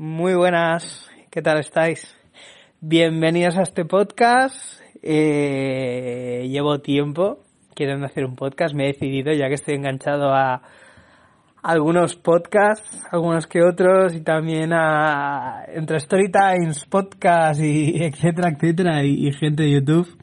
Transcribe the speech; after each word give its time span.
Muy 0.00 0.36
buenas, 0.36 1.10
¿qué 1.28 1.42
tal 1.42 1.58
estáis? 1.58 2.16
Bienvenidos 2.80 3.58
a 3.58 3.62
este 3.62 3.84
podcast. 3.84 4.80
Eh, 5.02 6.46
llevo 6.48 6.78
tiempo 6.78 7.40
queriendo 7.74 8.06
hacer 8.06 8.24
un 8.24 8.36
podcast, 8.36 8.76
me 8.76 8.84
he 8.84 8.92
decidido 8.92 9.32
ya 9.32 9.48
que 9.48 9.54
estoy 9.54 9.74
enganchado 9.74 10.32
a 10.32 10.62
algunos 11.64 12.14
podcasts, 12.14 13.02
algunos 13.10 13.48
que 13.48 13.60
otros 13.60 14.14
y 14.14 14.20
también 14.20 14.72
a 14.72 15.64
entre 15.66 15.98
Storytimes, 15.98 16.84
podcasts 16.84 17.60
y 17.60 17.96
etcétera, 18.00 18.50
etcétera 18.50 19.04
y, 19.04 19.26
y 19.26 19.32
gente 19.32 19.64
de 19.64 19.72
YouTube. 19.72 20.16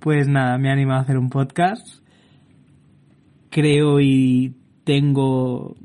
Pues 0.00 0.26
nada, 0.26 0.58
me 0.58 0.70
he 0.70 0.72
animado 0.72 0.98
a 0.98 1.02
hacer 1.04 1.16
un 1.16 1.30
podcast. 1.30 1.86
Creo 3.50 4.00
y 4.00 4.56
tengo 4.82 5.76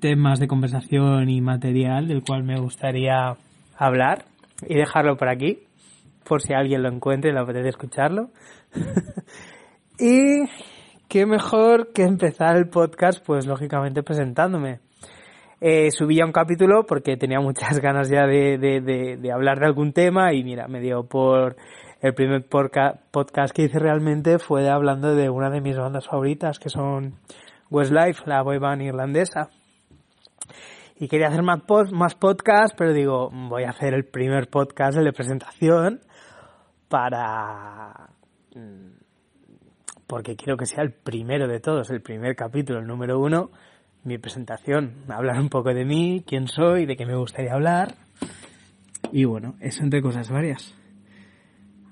temas 0.00 0.40
de 0.40 0.48
conversación 0.48 1.28
y 1.28 1.40
material 1.40 2.08
del 2.08 2.22
cual 2.22 2.44
me 2.44 2.58
gustaría 2.58 3.36
hablar 3.76 4.24
y 4.66 4.74
dejarlo 4.74 5.16
por 5.16 5.28
aquí, 5.28 5.60
por 6.24 6.42
si 6.42 6.52
alguien 6.52 6.82
lo 6.82 6.88
encuentre 6.88 7.30
y 7.30 7.34
le 7.34 7.40
apetece 7.40 7.68
escucharlo. 7.68 8.30
y 9.98 10.48
qué 11.08 11.26
mejor 11.26 11.92
que 11.92 12.02
empezar 12.02 12.56
el 12.56 12.68
podcast, 12.68 13.24
pues 13.24 13.46
lógicamente 13.46 14.02
presentándome. 14.02 14.80
Eh, 15.60 15.90
subí 15.90 16.16
ya 16.16 16.24
un 16.24 16.32
capítulo 16.32 16.86
porque 16.86 17.16
tenía 17.16 17.40
muchas 17.40 17.78
ganas 17.82 18.08
ya 18.08 18.26
de, 18.26 18.58
de, 18.58 18.80
de, 18.80 19.16
de, 19.16 19.32
hablar 19.32 19.58
de 19.58 19.66
algún 19.66 19.92
tema 19.92 20.32
y 20.32 20.44
mira, 20.44 20.68
me 20.68 20.80
dio 20.80 21.04
por 21.04 21.56
el 22.00 22.14
primer 22.14 22.46
podcast 22.46 23.52
que 23.52 23.64
hice 23.64 23.78
realmente 23.80 24.38
fue 24.38 24.68
hablando 24.68 25.16
de 25.16 25.28
una 25.30 25.50
de 25.50 25.60
mis 25.60 25.76
bandas 25.76 26.06
favoritas 26.06 26.60
que 26.60 26.68
son 26.68 27.14
Westlife, 27.70 28.22
la 28.26 28.42
boy 28.42 28.58
band 28.58 28.82
irlandesa. 28.82 29.50
Y 31.00 31.08
quería 31.08 31.28
hacer 31.28 31.42
más, 31.42 31.60
pod, 31.62 31.90
más 31.92 32.14
podcasts, 32.16 32.74
pero 32.76 32.92
digo, 32.92 33.30
voy 33.30 33.64
a 33.64 33.70
hacer 33.70 33.94
el 33.94 34.04
primer 34.04 34.48
podcast, 34.48 34.98
el 34.98 35.04
de 35.04 35.12
presentación, 35.12 36.00
para... 36.88 38.10
Porque 40.08 40.36
quiero 40.36 40.56
que 40.56 40.66
sea 40.66 40.82
el 40.82 40.92
primero 40.92 41.46
de 41.46 41.60
todos, 41.60 41.90
el 41.90 42.00
primer 42.00 42.34
capítulo, 42.34 42.80
el 42.80 42.86
número 42.86 43.20
uno, 43.20 43.50
mi 44.04 44.18
presentación, 44.18 45.04
hablar 45.08 45.38
un 45.38 45.50
poco 45.50 45.72
de 45.72 45.84
mí, 45.84 46.24
quién 46.26 46.48
soy, 46.48 46.86
de 46.86 46.96
qué 46.96 47.06
me 47.06 47.16
gustaría 47.16 47.52
hablar. 47.52 47.94
Y 49.12 49.24
bueno, 49.24 49.54
eso 49.60 49.82
entre 49.84 50.02
cosas 50.02 50.30
varias. 50.30 50.74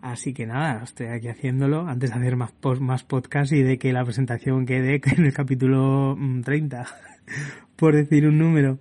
Así 0.02 0.32
que 0.34 0.46
nada, 0.46 0.82
estoy 0.84 1.08
aquí 1.08 1.28
haciéndolo 1.28 1.86
antes 1.86 2.10
de 2.10 2.16
hacer 2.16 2.36
más, 2.36 2.52
más 2.80 3.04
podcast 3.04 3.52
y 3.52 3.62
de 3.62 3.78
que 3.78 3.92
la 3.92 4.04
presentación 4.04 4.66
quede 4.66 5.00
en 5.16 5.26
el 5.26 5.32
capítulo 5.32 6.16
30, 6.44 6.86
por 7.76 7.94
decir 7.94 8.26
un 8.26 8.38
número. 8.38 8.78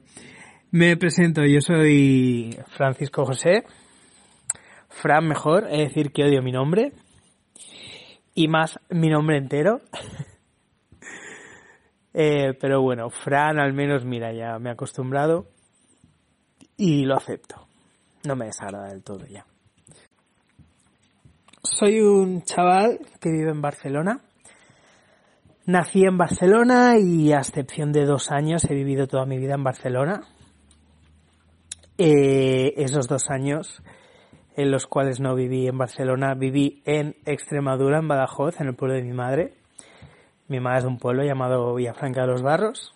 Me 0.71 0.97
presento, 0.97 1.45
yo 1.45 1.61
soy 1.61 2.57
Francisco 2.67 3.25
José, 3.25 3.63
Fran 4.89 5.27
mejor, 5.27 5.67
es 5.69 5.89
decir 5.89 6.11
que 6.11 6.23
odio 6.23 6.41
mi 6.41 6.51
nombre, 6.51 6.91
y 8.33 8.47
más 8.47 8.79
mi 8.89 9.09
nombre 9.09 9.37
entero. 9.37 9.81
eh, 12.13 12.53
pero 12.59 12.81
bueno, 12.81 13.09
Fran 13.09 13.59
al 13.59 13.73
menos, 13.73 14.05
mira, 14.05 14.33
ya 14.33 14.59
me 14.59 14.69
he 14.69 14.73
acostumbrado 14.73 15.47
y 16.77 17.05
lo 17.05 17.15
acepto. 17.15 17.67
No 18.27 18.35
me 18.35 18.45
desagrada 18.45 18.89
del 18.89 19.03
todo 19.03 19.25
ya. 19.27 19.45
Soy 21.65 21.99
un 21.99 22.43
chaval 22.43 22.99
que 23.19 23.31
vive 23.31 23.49
en 23.49 23.61
Barcelona. 23.61 24.21
Nací 25.65 26.03
en 26.03 26.15
Barcelona 26.15 26.99
y 26.99 27.33
a 27.33 27.39
excepción 27.39 27.91
de 27.91 28.05
dos 28.05 28.29
años 28.29 28.63
he 28.69 28.75
vivido 28.75 29.07
toda 29.07 29.25
mi 29.25 29.39
vida 29.39 29.55
en 29.55 29.63
Barcelona. 29.63 30.21
Eh, 31.97 32.73
esos 32.77 33.07
dos 33.07 33.31
años 33.31 33.81
en 34.55 34.69
los 34.69 34.85
cuales 34.85 35.19
no 35.19 35.33
viví 35.33 35.67
en 35.67 35.77
Barcelona, 35.77 36.35
viví 36.35 36.83
en 36.85 37.15
Extremadura, 37.25 37.97
en 37.97 38.07
Badajoz, 38.07 38.61
en 38.61 38.67
el 38.67 38.75
pueblo 38.75 38.95
de 38.95 39.01
mi 39.01 39.13
madre. 39.13 39.55
Mi 40.47 40.59
madre 40.59 40.77
es 40.77 40.83
de 40.83 40.89
un 40.89 40.99
pueblo 40.99 41.23
llamado 41.23 41.73
Villafranca 41.73 42.21
de 42.21 42.27
los 42.27 42.43
Barros. 42.43 42.93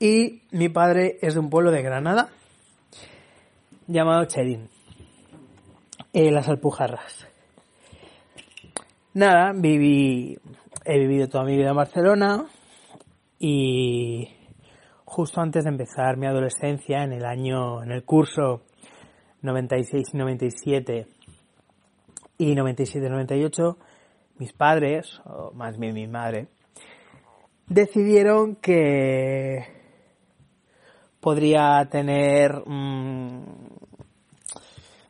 Y 0.00 0.42
mi 0.50 0.68
padre 0.68 1.18
es 1.22 1.34
de 1.34 1.40
un 1.40 1.50
pueblo 1.50 1.70
de 1.70 1.82
Granada, 1.82 2.30
llamado 3.86 4.24
Cherín. 4.24 4.68
Eh, 6.12 6.32
las 6.32 6.48
Alpujarras. 6.48 7.28
Nada, 9.18 9.52
viví, 9.52 10.38
he 10.84 10.96
vivido 10.96 11.26
toda 11.26 11.42
mi 11.42 11.56
vida 11.56 11.70
en 11.70 11.74
Barcelona 11.74 12.46
y 13.40 14.28
justo 15.04 15.40
antes 15.40 15.64
de 15.64 15.70
empezar 15.70 16.16
mi 16.16 16.28
adolescencia, 16.28 17.02
en 17.02 17.12
el 17.12 17.24
año, 17.24 17.82
en 17.82 17.90
el 17.90 18.04
curso 18.04 18.62
96 19.42 20.14
y 20.14 20.16
97 20.16 21.06
y 22.38 22.54
97-98, 22.54 23.76
mis 24.38 24.52
padres, 24.52 25.20
o 25.24 25.50
más 25.52 25.76
bien 25.80 25.94
mi 25.94 26.06
madre, 26.06 26.46
decidieron 27.66 28.54
que 28.54 29.66
podría 31.18 31.88
tener, 31.90 32.62
mmm, 32.64 33.42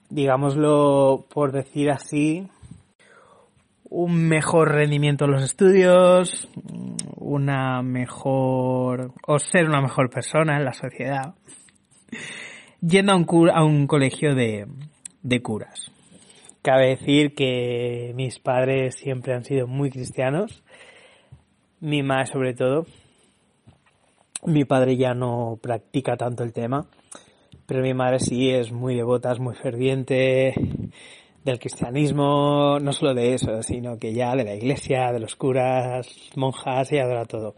digámoslo 0.09 1.27
por 1.29 1.53
decir 1.53 1.91
así, 1.91 2.49
un 3.91 4.29
mejor 4.29 4.73
rendimiento 4.73 5.25
en 5.25 5.33
los 5.33 5.43
estudios, 5.43 6.49
una 7.17 7.83
mejor, 7.83 9.13
o 9.27 9.39
ser 9.39 9.67
una 9.67 9.81
mejor 9.81 10.11
persona 10.11 10.57
en 10.57 10.65
la 10.65 10.73
sociedad, 10.73 11.35
yendo 12.81 13.13
a 13.13 13.17
un, 13.17 13.51
a 13.51 13.65
un 13.65 13.87
colegio 13.87 14.35
de, 14.35 14.67
de 15.23 15.43
curas. 15.43 15.91
Cabe 16.63 16.89
decir 16.89 17.35
que 17.35 18.13
mis 18.15 18.39
padres 18.41 18.97
siempre 18.97 19.35
han 19.35 19.45
sido 19.45 19.67
muy 19.67 19.91
cristianos, 19.91 20.63
mi 21.81 22.03
madre 22.03 22.27
sobre 22.27 22.55
todo. 22.55 22.87
Mi 24.45 24.65
padre 24.65 24.97
ya 24.97 25.15
no 25.15 25.59
practica 25.61 26.17
tanto 26.17 26.45
el 26.45 26.53
tema, 26.53 26.87
pero 27.67 27.83
mi 27.83 27.93
madre 27.93 28.21
sí 28.21 28.51
es 28.51 28.71
muy 28.71 28.95
devota, 28.95 29.33
es 29.33 29.41
muy 29.41 29.57
ferviente 29.57 30.55
del 31.51 31.59
cristianismo, 31.59 32.79
no 32.81 32.93
solo 32.93 33.15
de 33.15 33.35
eso, 33.35 33.63
sino 33.63 33.99
que 33.99 34.13
ya 34.13 34.35
de 34.35 34.45
la 34.45 34.55
iglesia, 34.55 35.13
de 35.13 35.21
los 35.21 35.37
curas, 35.37 36.07
monjas 36.37 36.93
y 36.93 36.99
adora 36.99 37.25
todo 37.25 37.55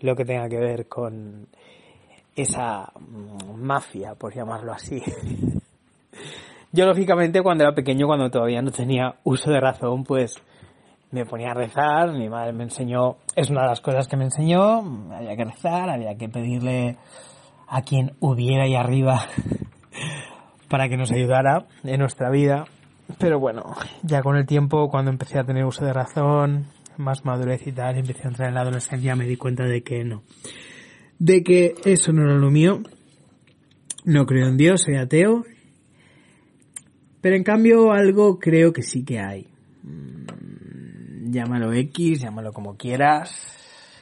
lo 0.00 0.14
que 0.14 0.24
tenga 0.24 0.48
que 0.48 0.58
ver 0.58 0.86
con 0.86 1.48
esa 2.36 2.92
mafia, 3.56 4.14
por 4.14 4.34
llamarlo 4.34 4.72
así. 4.72 5.02
Yo 6.72 6.86
lógicamente 6.86 7.42
cuando 7.42 7.64
era 7.64 7.74
pequeño, 7.74 8.06
cuando 8.06 8.30
todavía 8.30 8.62
no 8.62 8.70
tenía 8.70 9.16
uso 9.24 9.50
de 9.50 9.60
razón, 9.60 10.04
pues 10.04 10.34
me 11.10 11.24
ponía 11.24 11.50
a 11.50 11.54
rezar, 11.54 12.12
mi 12.12 12.28
madre 12.28 12.52
me 12.52 12.64
enseñó, 12.64 13.16
es 13.34 13.48
una 13.50 13.62
de 13.62 13.68
las 13.68 13.80
cosas 13.80 14.06
que 14.06 14.16
me 14.16 14.24
enseñó, 14.24 14.80
había 15.12 15.34
que 15.34 15.44
rezar, 15.44 15.88
había 15.88 16.14
que 16.16 16.28
pedirle 16.28 16.96
a 17.66 17.82
quien 17.82 18.14
hubiera 18.20 18.64
ahí 18.64 18.74
arriba 18.74 19.26
para 20.68 20.88
que 20.88 20.96
nos 20.96 21.10
ayudara 21.10 21.66
en 21.84 21.98
nuestra 22.00 22.30
vida. 22.30 22.66
Pero 23.16 23.40
bueno, 23.40 23.74
ya 24.02 24.22
con 24.22 24.36
el 24.36 24.46
tiempo, 24.46 24.90
cuando 24.90 25.10
empecé 25.10 25.38
a 25.38 25.44
tener 25.44 25.64
uso 25.64 25.84
de 25.84 25.92
razón, 25.92 26.66
más 26.98 27.24
madurez 27.24 27.66
y 27.66 27.72
tal, 27.72 27.96
empecé 27.96 28.24
a 28.24 28.28
entrar 28.28 28.48
en 28.48 28.54
la 28.54 28.60
adolescencia, 28.60 29.16
me 29.16 29.24
di 29.24 29.36
cuenta 29.36 29.64
de 29.64 29.82
que 29.82 30.04
no. 30.04 30.22
De 31.18 31.42
que 31.42 31.74
eso 31.84 32.12
no 32.12 32.22
era 32.22 32.34
lo 32.34 32.50
mío. 32.50 32.82
No 34.04 34.26
creo 34.26 34.48
en 34.48 34.56
Dios, 34.56 34.82
soy 34.82 34.96
ateo. 34.96 35.44
Pero 37.20 37.34
en 37.34 37.44
cambio 37.44 37.92
algo 37.92 38.38
creo 38.38 38.72
que 38.72 38.82
sí 38.82 39.04
que 39.04 39.18
hay. 39.18 39.48
Llámalo 41.30 41.72
X, 41.72 42.20
llámalo 42.20 42.52
como 42.52 42.76
quieras. 42.76 43.94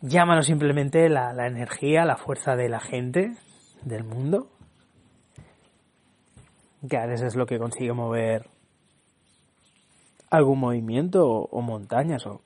Llámalo 0.00 0.42
simplemente 0.42 1.08
la, 1.08 1.32
la 1.32 1.46
energía, 1.46 2.04
la 2.04 2.16
fuerza 2.16 2.56
de 2.56 2.68
la 2.68 2.80
gente, 2.80 3.32
del 3.84 4.04
mundo 4.04 4.57
que 6.86 6.96
a 6.96 7.06
veces 7.06 7.28
es 7.28 7.36
lo 7.36 7.46
que 7.46 7.58
consigue 7.58 7.92
mover 7.92 8.48
algún 10.30 10.60
movimiento 10.60 11.26
o, 11.26 11.60
montañas 11.62 12.26
o 12.26 12.42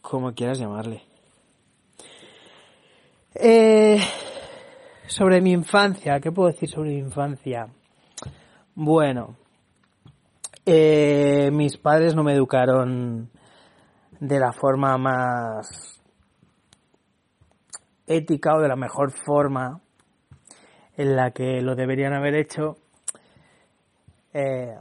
como 0.00 0.32
quieras 0.34 0.58
llamarle. 0.58 1.02
Eh, 3.34 3.98
sobre 5.06 5.40
mi 5.40 5.52
infancia, 5.52 6.20
¿qué 6.20 6.30
puedo 6.30 6.50
decir 6.50 6.68
sobre 6.68 6.90
mi 6.90 6.98
infancia? 6.98 7.68
Bueno, 8.74 9.36
eh, 10.66 11.50
mis 11.52 11.76
padres 11.78 12.14
no 12.14 12.22
me 12.22 12.34
educaron 12.34 13.30
de 14.20 14.38
la 14.38 14.52
forma 14.52 14.96
más 14.98 16.00
ética 18.06 18.54
o 18.54 18.60
de 18.60 18.68
la 18.68 18.76
mejor 18.76 19.12
forma 19.24 19.80
en 20.96 21.16
la 21.16 21.30
que 21.30 21.62
lo 21.62 21.74
deberían 21.74 22.12
haber 22.12 22.34
hecho 22.34 22.76
eh, 24.32 24.76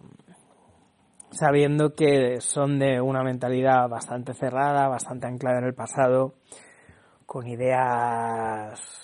sabiendo 1.31 1.94
que 1.94 2.42
son 2.42 2.80
de 2.80 3.01
una 3.01 3.24
mentalidad 3.24 3.88
bastante 3.89 4.33
cerrada, 4.33 4.88
bastante 4.88 5.27
anclada 5.27 5.59
en 5.59 5.65
el 5.65 5.74
pasado, 5.74 6.36
con 7.25 7.48
ideas 7.48 9.01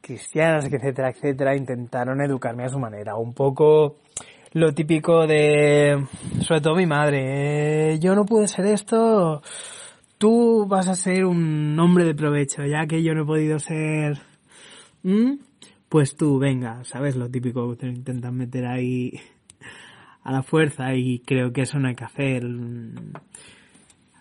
cristianas, 0.00 0.66
etcétera, 0.66 1.10
etcétera, 1.10 1.56
intentaron 1.56 2.20
educarme 2.20 2.64
a 2.64 2.68
su 2.68 2.78
manera. 2.78 3.16
Un 3.16 3.34
poco 3.34 3.96
lo 4.52 4.72
típico 4.72 5.26
de, 5.26 6.06
sobre 6.40 6.60
todo 6.60 6.76
mi 6.76 6.86
madre, 6.86 7.92
eh, 7.92 7.98
yo 7.98 8.14
no 8.14 8.24
puedo 8.24 8.46
ser 8.46 8.66
esto, 8.66 9.42
tú 10.18 10.66
vas 10.68 10.88
a 10.88 10.94
ser 10.94 11.24
un 11.24 11.78
hombre 11.78 12.04
de 12.04 12.14
provecho, 12.14 12.64
ya 12.64 12.86
que 12.86 13.02
yo 13.02 13.14
no 13.14 13.22
he 13.22 13.26
podido 13.26 13.58
ser, 13.58 14.18
pues 15.88 16.16
tú, 16.16 16.38
venga, 16.38 16.82
¿sabes? 16.84 17.16
Lo 17.16 17.30
típico 17.30 17.70
que 17.70 17.76
te 17.76 17.86
intentan 17.86 18.36
meter 18.36 18.66
ahí 18.66 19.12
a 20.26 20.32
la 20.32 20.42
fuerza 20.42 20.94
y 20.94 21.20
creo 21.20 21.52
que 21.52 21.62
eso 21.62 21.78
no 21.78 21.86
hay 21.88 21.94
que 21.94 22.04
hacer. 22.04 22.44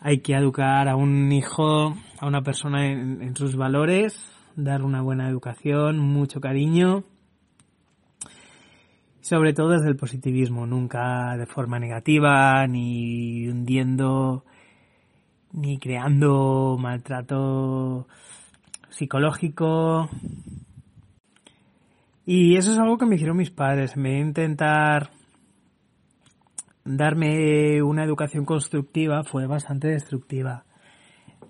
Hay 0.01 0.19
que 0.19 0.33
educar 0.35 0.87
a 0.87 0.95
un 0.95 1.31
hijo, 1.31 1.95
a 2.19 2.27
una 2.27 2.43
persona 2.43 2.85
en, 2.85 3.35
sus 3.35 3.55
valores, 3.55 4.15
dar 4.55 4.83
una 4.83 5.01
buena 5.01 5.27
educación, 5.27 5.97
mucho 5.97 6.39
cariño. 6.39 7.03
Sobre 9.21 9.53
todo 9.53 9.69
desde 9.69 9.87
el 9.87 9.95
positivismo, 9.95 10.67
nunca 10.67 11.35
de 11.37 11.47
forma 11.47 11.79
negativa, 11.79 12.67
ni 12.67 13.47
hundiendo, 13.47 14.45
ni 15.53 15.79
creando 15.79 16.77
maltrato 16.79 18.07
psicológico. 18.91 20.07
Y 22.25 22.57
eso 22.57 22.71
es 22.71 22.77
algo 22.77 22.97
que 22.97 23.05
me 23.05 23.15
hicieron 23.15 23.37
mis 23.37 23.51
padres, 23.51 23.95
me 23.95 24.19
intentar 24.19 25.11
darme 26.83 27.81
una 27.81 28.03
educación 28.03 28.45
constructiva 28.45 29.23
fue 29.23 29.47
bastante 29.47 29.89
destructiva. 29.89 30.65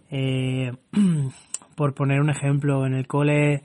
Eh, 0.10 0.72
por 1.76 1.94
poner 1.94 2.22
un 2.22 2.30
ejemplo, 2.30 2.86
en 2.86 2.94
el 2.94 3.08
cole, 3.08 3.64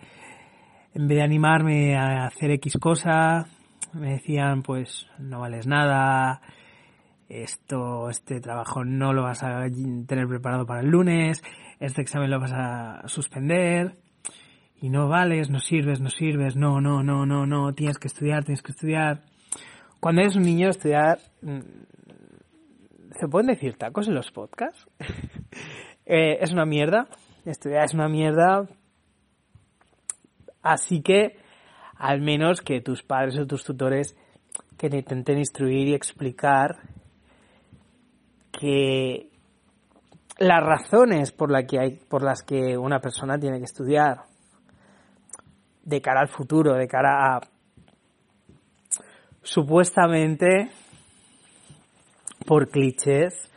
en 0.94 1.08
vez 1.08 1.18
de 1.18 1.22
animarme 1.22 1.96
a 1.96 2.26
hacer 2.26 2.50
X 2.52 2.76
cosa, 2.80 3.46
me 3.92 4.12
decían, 4.12 4.62
pues, 4.62 5.06
no 5.18 5.40
vales 5.40 5.66
nada, 5.66 6.40
esto, 7.28 8.10
este 8.10 8.40
trabajo 8.40 8.84
no 8.84 9.12
lo 9.12 9.22
vas 9.22 9.42
a 9.42 9.64
tener 10.06 10.26
preparado 10.26 10.66
para 10.66 10.80
el 10.80 10.88
lunes, 10.88 11.42
este 11.78 12.02
examen 12.02 12.30
lo 12.30 12.40
vas 12.40 12.52
a 12.52 13.02
suspender, 13.06 13.96
y 14.80 14.88
no 14.88 15.08
vales, 15.08 15.50
no 15.50 15.60
sirves, 15.60 16.00
no 16.00 16.08
sirves, 16.08 16.56
no, 16.56 16.80
no, 16.80 17.02
no, 17.02 17.26
no, 17.26 17.44
no, 17.46 17.74
tienes 17.74 17.98
que 17.98 18.08
estudiar, 18.08 18.44
tienes 18.44 18.62
que 18.62 18.72
estudiar. 18.72 19.22
Cuando 20.00 20.22
eres 20.22 20.36
un 20.36 20.42
niño, 20.42 20.70
estudiar. 20.70 21.18
Mm, 21.42 21.60
¿Se 23.18 23.28
pueden 23.28 23.48
decir 23.48 23.76
tacos 23.76 24.08
en 24.08 24.14
los 24.14 24.30
podcasts? 24.30 24.86
Eh, 26.12 26.42
es 26.42 26.50
una 26.52 26.64
mierda. 26.64 27.06
Estudiar 27.44 27.84
es 27.84 27.94
una 27.94 28.08
mierda. 28.08 28.66
Así 30.60 31.02
que, 31.02 31.36
al 31.94 32.20
menos 32.20 32.62
que 32.62 32.80
tus 32.80 33.04
padres 33.04 33.38
o 33.38 33.46
tus 33.46 33.62
tutores 33.62 34.16
que 34.76 34.90
te 34.90 34.96
intenten 34.96 35.38
instruir 35.38 35.86
y 35.86 35.94
explicar 35.94 36.78
que 38.50 39.30
las 40.38 40.64
razones 40.64 41.30
por, 41.30 41.52
la 41.52 41.64
que 41.64 41.78
hay, 41.78 41.90
por 42.08 42.24
las 42.24 42.42
que 42.42 42.76
una 42.76 42.98
persona 42.98 43.38
tiene 43.38 43.58
que 43.58 43.66
estudiar 43.66 44.29
de 45.82 46.00
cara 46.00 46.20
al 46.20 46.28
futuro, 46.28 46.74
de 46.74 46.88
cara 46.88 47.36
a 47.36 47.40
supuestamente 49.42 50.70
por 52.46 52.68
clichés 52.68 53.50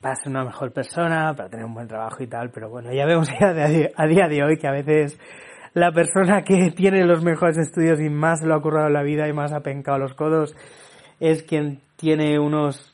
para 0.00 0.16
ser 0.16 0.30
una 0.30 0.44
mejor 0.44 0.72
persona, 0.72 1.32
para 1.34 1.48
tener 1.48 1.64
un 1.64 1.74
buen 1.74 1.86
trabajo 1.86 2.22
y 2.22 2.26
tal, 2.26 2.50
pero 2.50 2.68
bueno, 2.68 2.92
ya 2.92 3.06
vemos 3.06 3.28
a 3.40 4.06
día 4.06 4.28
de 4.28 4.42
hoy 4.42 4.58
que 4.58 4.66
a 4.66 4.72
veces 4.72 5.18
la 5.74 5.92
persona 5.92 6.42
que 6.42 6.70
tiene 6.76 7.04
los 7.04 7.22
mejores 7.22 7.56
estudios 7.58 8.00
y 8.00 8.08
más 8.08 8.42
lo 8.42 8.54
ha 8.54 8.60
currado 8.60 8.88
en 8.88 8.94
la 8.94 9.02
vida 9.02 9.28
y 9.28 9.32
más 9.32 9.52
ha 9.52 9.60
pencado 9.60 9.98
los 9.98 10.14
codos 10.14 10.54
es 11.20 11.42
quien 11.44 11.80
tiene 11.96 12.38
unos 12.38 12.92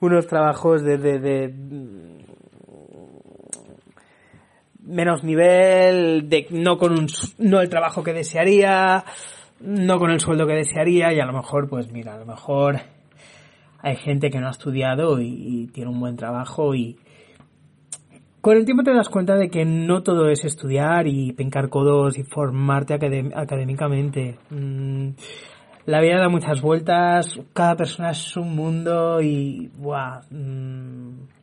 unos 0.00 0.26
trabajos 0.26 0.84
de, 0.84 1.54
menos 4.88 5.22
nivel, 5.22 6.28
de 6.28 6.46
no 6.50 6.78
con 6.78 6.92
un, 6.92 7.06
no 7.38 7.60
el 7.60 7.68
trabajo 7.68 8.02
que 8.02 8.12
desearía, 8.12 9.04
no 9.60 9.98
con 9.98 10.10
el 10.10 10.20
sueldo 10.20 10.46
que 10.46 10.54
desearía 10.54 11.12
y 11.12 11.20
a 11.20 11.26
lo 11.26 11.32
mejor, 11.32 11.68
pues 11.68 11.92
mira, 11.92 12.14
a 12.14 12.18
lo 12.18 12.26
mejor 12.26 12.80
hay 13.80 13.96
gente 13.96 14.30
que 14.30 14.40
no 14.40 14.48
ha 14.48 14.52
estudiado 14.52 15.20
y, 15.20 15.68
tiene 15.72 15.90
un 15.90 16.00
buen 16.00 16.16
trabajo 16.16 16.74
y 16.74 16.96
con 18.40 18.56
el 18.56 18.64
tiempo 18.64 18.82
te 18.82 18.94
das 18.94 19.08
cuenta 19.08 19.36
de 19.36 19.50
que 19.50 19.64
no 19.64 20.02
todo 20.02 20.28
es 20.28 20.44
estudiar 20.44 21.06
y 21.06 21.32
pencar 21.32 21.68
codos 21.68 22.18
y 22.18 22.22
formarte 22.22 22.94
académicamente. 22.94 24.38
Mm, 24.50 25.10
la 25.86 26.00
vida 26.00 26.18
da 26.18 26.28
muchas 26.28 26.60
vueltas, 26.62 27.40
cada 27.52 27.76
persona 27.76 28.10
es 28.10 28.36
un 28.36 28.54
mundo 28.54 29.20
y, 29.20 29.70
buah, 29.76 30.20
mm, 30.30 31.37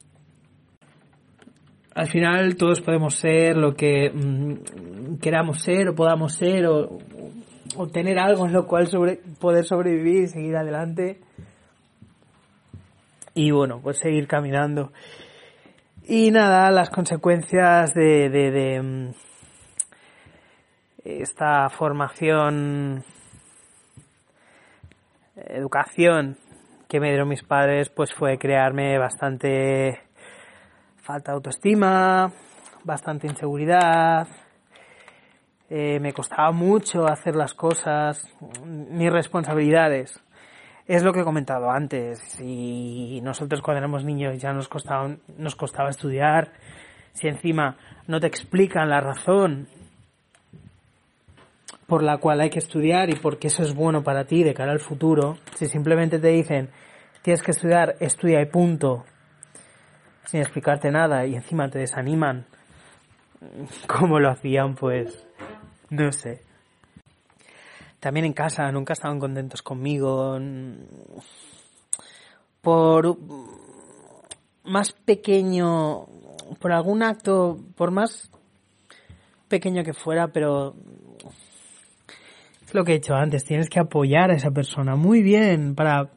al 1.96 2.10
final 2.10 2.58
todos 2.58 2.82
podemos 2.82 3.16
ser 3.16 3.56
lo 3.56 3.74
que 3.74 4.12
mm, 4.14 5.16
queramos 5.22 5.62
ser 5.62 5.88
o 5.88 5.96
podamos 5.96 6.34
ser 6.34 6.68
o, 6.68 7.00
tener 7.92 8.20
algo 8.20 8.46
en 8.46 8.54
lo 8.54 8.68
cual 8.68 8.88
poder 9.40 9.66
sobrevivir 9.66 10.24
y 10.24 10.28
seguir 10.28 10.56
adelante. 10.56 11.20
Y 13.34 13.52
bueno, 13.52 13.82
pues 13.82 13.98
seguir 13.98 14.28
caminando. 14.28 14.92
Y 16.04 16.32
nada, 16.32 16.70
las 16.72 16.90
consecuencias 16.90 17.94
de, 17.94 18.30
de, 18.30 18.52
de 18.52 18.82
mm, 18.82 19.10
esta 21.04 21.70
formación, 21.70 23.04
educación 25.36 26.38
que 26.88 27.00
me 27.00 27.10
dieron 27.10 27.30
mis 27.30 27.44
padres, 27.44 27.90
pues 27.90 28.14
fue 28.14 28.38
crearme 28.38 28.98
bastante 28.98 30.05
falta 31.06 31.32
de 31.32 31.36
autoestima, 31.36 32.32
bastante 32.84 33.28
inseguridad, 33.28 34.28
eh, 35.70 36.00
me 36.00 36.14
costaba 36.14 36.52
mucho 36.52 37.06
hacer 37.06 37.36
las 37.36 37.54
cosas, 37.54 38.28
mis 38.66 39.12
responsabilidades. 39.12 40.20
Es 40.88 41.04
lo 41.04 41.14
que 41.14 41.22
he 41.22 41.24
comentado 41.24 41.70
antes. 41.70 42.20
Si 42.20 43.22
nosotros 43.22 43.62
cuando 43.62 43.80
éramos 43.80 44.04
niños 44.04 44.40
ya 44.40 44.52
nos 44.52 44.68
costaba, 44.68 45.16
nos 45.38 45.56
costaba 45.56 45.92
estudiar, 45.92 46.54
si 47.14 47.28
encima 47.28 47.78
no 48.08 48.20
te 48.20 48.28
explican 48.28 48.90
la 48.90 49.00
razón 49.00 49.68
por 51.86 52.02
la 52.02 52.18
cual 52.18 52.42
hay 52.42 52.50
que 52.50 52.60
estudiar 52.60 53.12
y 53.12 53.16
por 53.16 53.38
qué 53.38 53.48
eso 53.48 53.62
es 53.62 53.76
bueno 53.76 54.04
para 54.04 54.26
ti 54.26 54.44
de 54.44 54.56
cara 54.56 54.72
al 54.72 54.80
futuro, 54.80 55.38
si 55.54 55.68
simplemente 55.68 56.18
te 56.18 56.30
dicen 56.30 56.70
tienes 57.22 57.44
que 57.44 57.52
estudiar, 57.52 57.96
estudia 58.00 58.42
y 58.42 58.46
punto, 58.46 59.06
sin 60.28 60.42
explicarte 60.42 60.92
nada 60.92 61.26
y 61.26 61.36
encima 61.36 61.70
te 61.70 61.80
desaniman 61.80 62.46
como 63.88 64.20
lo 64.20 64.30
hacían, 64.30 64.76
pues 64.76 65.28
no 65.90 66.12
sé. 66.12 66.42
También 68.00 68.26
en 68.26 68.34
casa 68.34 68.72
nunca 68.72 68.94
estaban 68.94 69.20
contentos 69.20 69.62
conmigo. 69.62 70.40
Por 72.62 73.18
más 74.64 74.92
pequeño, 74.94 76.06
por 76.60 76.72
algún 76.72 77.04
acto, 77.04 77.58
por 77.76 77.92
más 77.92 78.30
pequeño 79.48 79.84
que 79.84 79.94
fuera, 79.94 80.28
pero 80.28 80.76
es 82.66 82.74
lo 82.74 82.84
que 82.84 82.94
he 82.94 82.96
dicho 82.96 83.16
antes, 83.16 83.44
tienes 83.44 83.70
que 83.70 83.80
apoyar 83.80 84.32
a 84.32 84.36
esa 84.36 84.52
persona 84.52 84.96
muy 84.96 85.22
bien 85.22 85.76
para 85.76 86.10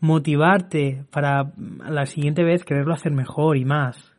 motivarte 0.00 1.04
para 1.10 1.52
la 1.88 2.06
siguiente 2.06 2.44
vez 2.44 2.64
quererlo 2.64 2.94
hacer 2.94 3.12
mejor 3.12 3.56
y 3.56 3.64
más. 3.64 4.12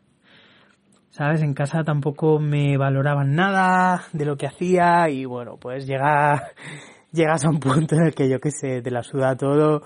¿Sabes? 1.10 1.42
En 1.42 1.54
casa 1.54 1.84
tampoco 1.84 2.40
me 2.40 2.78
valoraban 2.78 3.36
nada 3.36 4.04
de 4.14 4.26
lo 4.26 4.38
que 4.38 4.48
hacía 4.48 5.10
y 5.10 5.26
bueno, 5.26 5.58
pues 5.60 5.86
llega, 5.88 6.52
llegas 7.12 7.46
a 7.46 7.50
un 7.50 7.60
punto 7.60 7.96
en 7.96 8.08
el 8.08 8.16
que 8.16 8.30
yo 8.30 8.40
qué 8.40 8.52
sé, 8.52 8.82
te 8.82 8.92
la 8.92 9.04
suda 9.04 9.36
todo, 9.36 9.82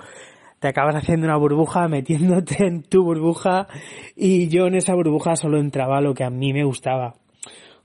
te 0.59 0.67
acabas 0.67 0.95
haciendo 0.95 1.25
una 1.25 1.37
burbuja, 1.37 1.87
metiéndote 1.87 2.65
en 2.65 2.83
tu 2.83 3.03
burbuja 3.03 3.67
y 4.15 4.47
yo 4.49 4.67
en 4.67 4.75
esa 4.75 4.93
burbuja 4.93 5.35
solo 5.35 5.59
entraba 5.59 6.01
lo 6.01 6.13
que 6.13 6.23
a 6.23 6.29
mí 6.29 6.53
me 6.53 6.63
gustaba. 6.63 7.15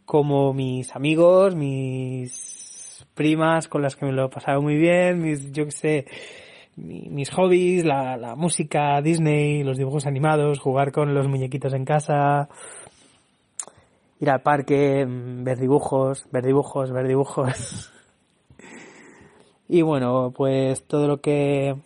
Como 0.04 0.52
mis 0.52 0.94
amigos, 0.94 1.54
mis 1.54 3.06
primas 3.14 3.68
con 3.68 3.82
las 3.82 3.96
que 3.96 4.06
me 4.06 4.12
lo 4.12 4.30
pasaba 4.30 4.60
muy 4.60 4.76
bien, 4.76 5.20
mis, 5.20 5.52
yo 5.52 5.64
qué 5.66 5.70
sé, 5.70 6.06
mis 6.78 7.30
hobbies, 7.30 7.84
la, 7.84 8.16
la 8.16 8.36
música, 8.36 9.00
Disney, 9.02 9.62
los 9.62 9.76
dibujos 9.76 10.06
animados, 10.06 10.58
jugar 10.58 10.92
con 10.92 11.14
los 11.14 11.28
muñequitos 11.28 11.74
en 11.74 11.84
casa, 11.84 12.48
ir 14.20 14.30
al 14.30 14.42
parque, 14.42 15.04
mm, 15.06 15.44
ver 15.44 15.58
dibujos, 15.58 16.26
ver 16.30 16.44
dibujos, 16.44 16.92
ver 16.92 17.08
dibujos. 17.08 17.92
y 19.68 19.82
bueno, 19.82 20.32
pues 20.36 20.86
todo 20.86 21.06
lo 21.06 21.20
que 21.20 21.76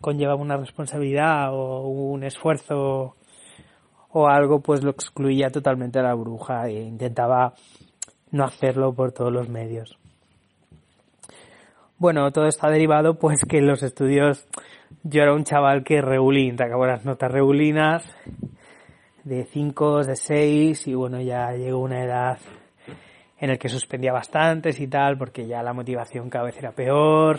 conlleva 0.00 0.34
una 0.34 0.56
responsabilidad 0.56 1.54
o 1.54 1.88
un 1.88 2.24
esfuerzo 2.24 3.16
o 4.10 4.28
algo, 4.28 4.60
pues 4.60 4.82
lo 4.82 4.90
excluía 4.90 5.50
totalmente 5.50 5.98
a 5.98 6.02
la 6.02 6.14
bruja 6.14 6.68
e 6.68 6.82
intentaba 6.82 7.54
no 8.30 8.44
hacerlo 8.44 8.92
por 8.92 9.12
todos 9.12 9.32
los 9.32 9.48
medios. 9.48 10.01
Bueno, 12.02 12.32
todo 12.32 12.48
está 12.48 12.68
derivado 12.68 13.16
pues 13.16 13.44
que 13.48 13.58
en 13.58 13.68
los 13.68 13.84
estudios 13.84 14.48
yo 15.04 15.22
era 15.22 15.34
un 15.34 15.44
chaval 15.44 15.84
que 15.84 16.02
reulín, 16.02 16.56
te 16.56 16.64
acabo 16.64 16.84
las 16.84 17.04
notas 17.04 17.30
reulinas 17.30 18.02
de 19.22 19.44
5, 19.44 20.02
de 20.02 20.16
6 20.16 20.88
y 20.88 20.94
bueno, 20.94 21.20
ya 21.20 21.52
llegó 21.52 21.78
una 21.78 22.02
edad 22.02 22.38
en 23.38 23.50
el 23.50 23.58
que 23.60 23.68
suspendía 23.68 24.12
bastantes 24.12 24.80
y 24.80 24.88
tal 24.88 25.16
porque 25.16 25.46
ya 25.46 25.62
la 25.62 25.74
motivación 25.74 26.28
cada 26.28 26.46
vez 26.46 26.56
era 26.58 26.72
peor. 26.72 27.38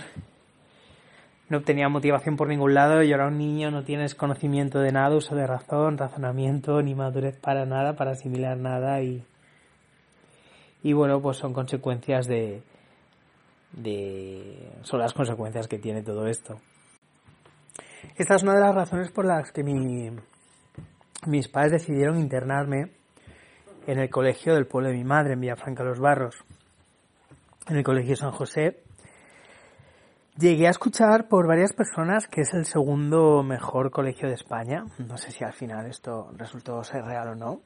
No 1.49 1.57
obtenía 1.57 1.89
motivación 1.89 2.37
por 2.37 2.47
ningún 2.47 2.73
lado, 2.73 3.03
yo 3.03 3.15
era 3.15 3.27
un 3.27 3.37
niño, 3.37 3.69
no 3.69 3.83
tienes 3.83 4.15
conocimiento 4.15 4.79
de 4.79 4.93
nada, 4.93 5.13
uso 5.13 5.35
de 5.35 5.45
razón, 5.45 5.97
razonamiento, 5.97 6.81
ni 6.81 6.95
madurez 6.95 7.37
para 7.37 7.65
nada, 7.65 7.97
para 7.97 8.11
asimilar 8.11 8.55
nada 8.55 9.01
y, 9.01 9.25
y 10.83 10.93
bueno, 10.93 11.21
pues 11.21 11.35
son 11.35 11.51
consecuencias 11.51 12.27
de, 12.27 12.63
de, 13.73 14.71
son 14.83 14.99
las 14.99 15.13
consecuencias 15.13 15.67
que 15.67 15.79
tiene 15.79 16.03
todo 16.03 16.27
esto. 16.27 16.59
Esta 18.15 18.35
es 18.35 18.43
una 18.43 18.53
de 18.53 18.61
las 18.61 18.75
razones 18.75 19.11
por 19.11 19.25
las 19.25 19.51
que 19.51 19.63
mi, 19.63 20.11
mis 21.25 21.47
padres 21.47 21.73
decidieron 21.73 22.19
internarme 22.19 22.91
en 23.87 23.99
el 23.99 24.09
colegio 24.09 24.53
del 24.53 24.67
pueblo 24.67 24.89
de 24.89 24.95
mi 24.95 25.03
madre, 25.03 25.33
en 25.33 25.41
Villafranca 25.41 25.83
Los 25.83 25.99
Barros, 25.99 26.43
en 27.67 27.77
el 27.77 27.83
colegio 27.83 28.15
San 28.15 28.31
José. 28.31 28.83
Llegué 30.37 30.67
a 30.67 30.71
escuchar 30.71 31.27
por 31.27 31.47
varias 31.47 31.73
personas 31.73 32.27
que 32.27 32.41
es 32.41 32.53
el 32.53 32.65
segundo 32.65 33.43
mejor 33.43 33.91
colegio 33.91 34.27
de 34.27 34.35
España. 34.35 34.85
No 34.97 35.17
sé 35.17 35.31
si 35.31 35.43
al 35.43 35.53
final 35.53 35.85
esto 35.85 36.31
resultó 36.35 36.83
ser 36.83 37.03
real 37.03 37.29
o 37.29 37.35
no. 37.35 37.61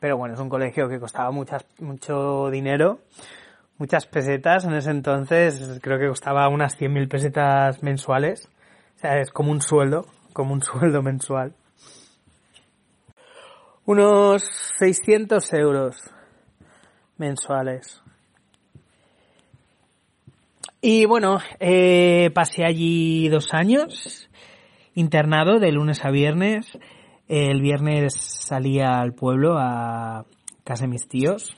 Pero 0.00 0.16
bueno, 0.16 0.34
es 0.34 0.40
un 0.40 0.48
colegio 0.48 0.88
que 0.88 0.98
costaba 0.98 1.30
muchas, 1.30 1.66
mucho 1.80 2.48
dinero, 2.50 3.00
muchas 3.78 4.06
pesetas. 4.06 4.64
En 4.64 4.74
ese 4.74 4.90
entonces 4.90 5.78
creo 5.82 5.98
que 5.98 6.08
costaba 6.08 6.48
unas 6.48 6.78
100.000 6.78 7.08
pesetas 7.08 7.82
mensuales. 7.82 8.48
O 8.96 8.98
sea, 8.98 9.20
es 9.20 9.30
como 9.30 9.50
un 9.50 9.60
sueldo, 9.60 10.06
como 10.32 10.52
un 10.52 10.62
sueldo 10.62 11.02
mensual 11.02 11.54
unos 13.86 14.42
600 14.78 15.52
euros 15.54 15.96
mensuales. 17.16 18.02
Y 20.80 21.06
bueno, 21.06 21.38
eh, 21.60 22.30
pasé 22.34 22.64
allí 22.64 23.28
dos 23.28 23.54
años, 23.54 24.28
internado 24.94 25.58
de 25.58 25.72
lunes 25.72 26.04
a 26.04 26.10
viernes. 26.10 26.78
El 27.28 27.60
viernes 27.60 28.14
salía 28.14 29.00
al 29.00 29.14
pueblo 29.14 29.56
a 29.58 30.26
casa 30.64 30.84
de 30.84 30.90
mis 30.90 31.08
tíos 31.08 31.56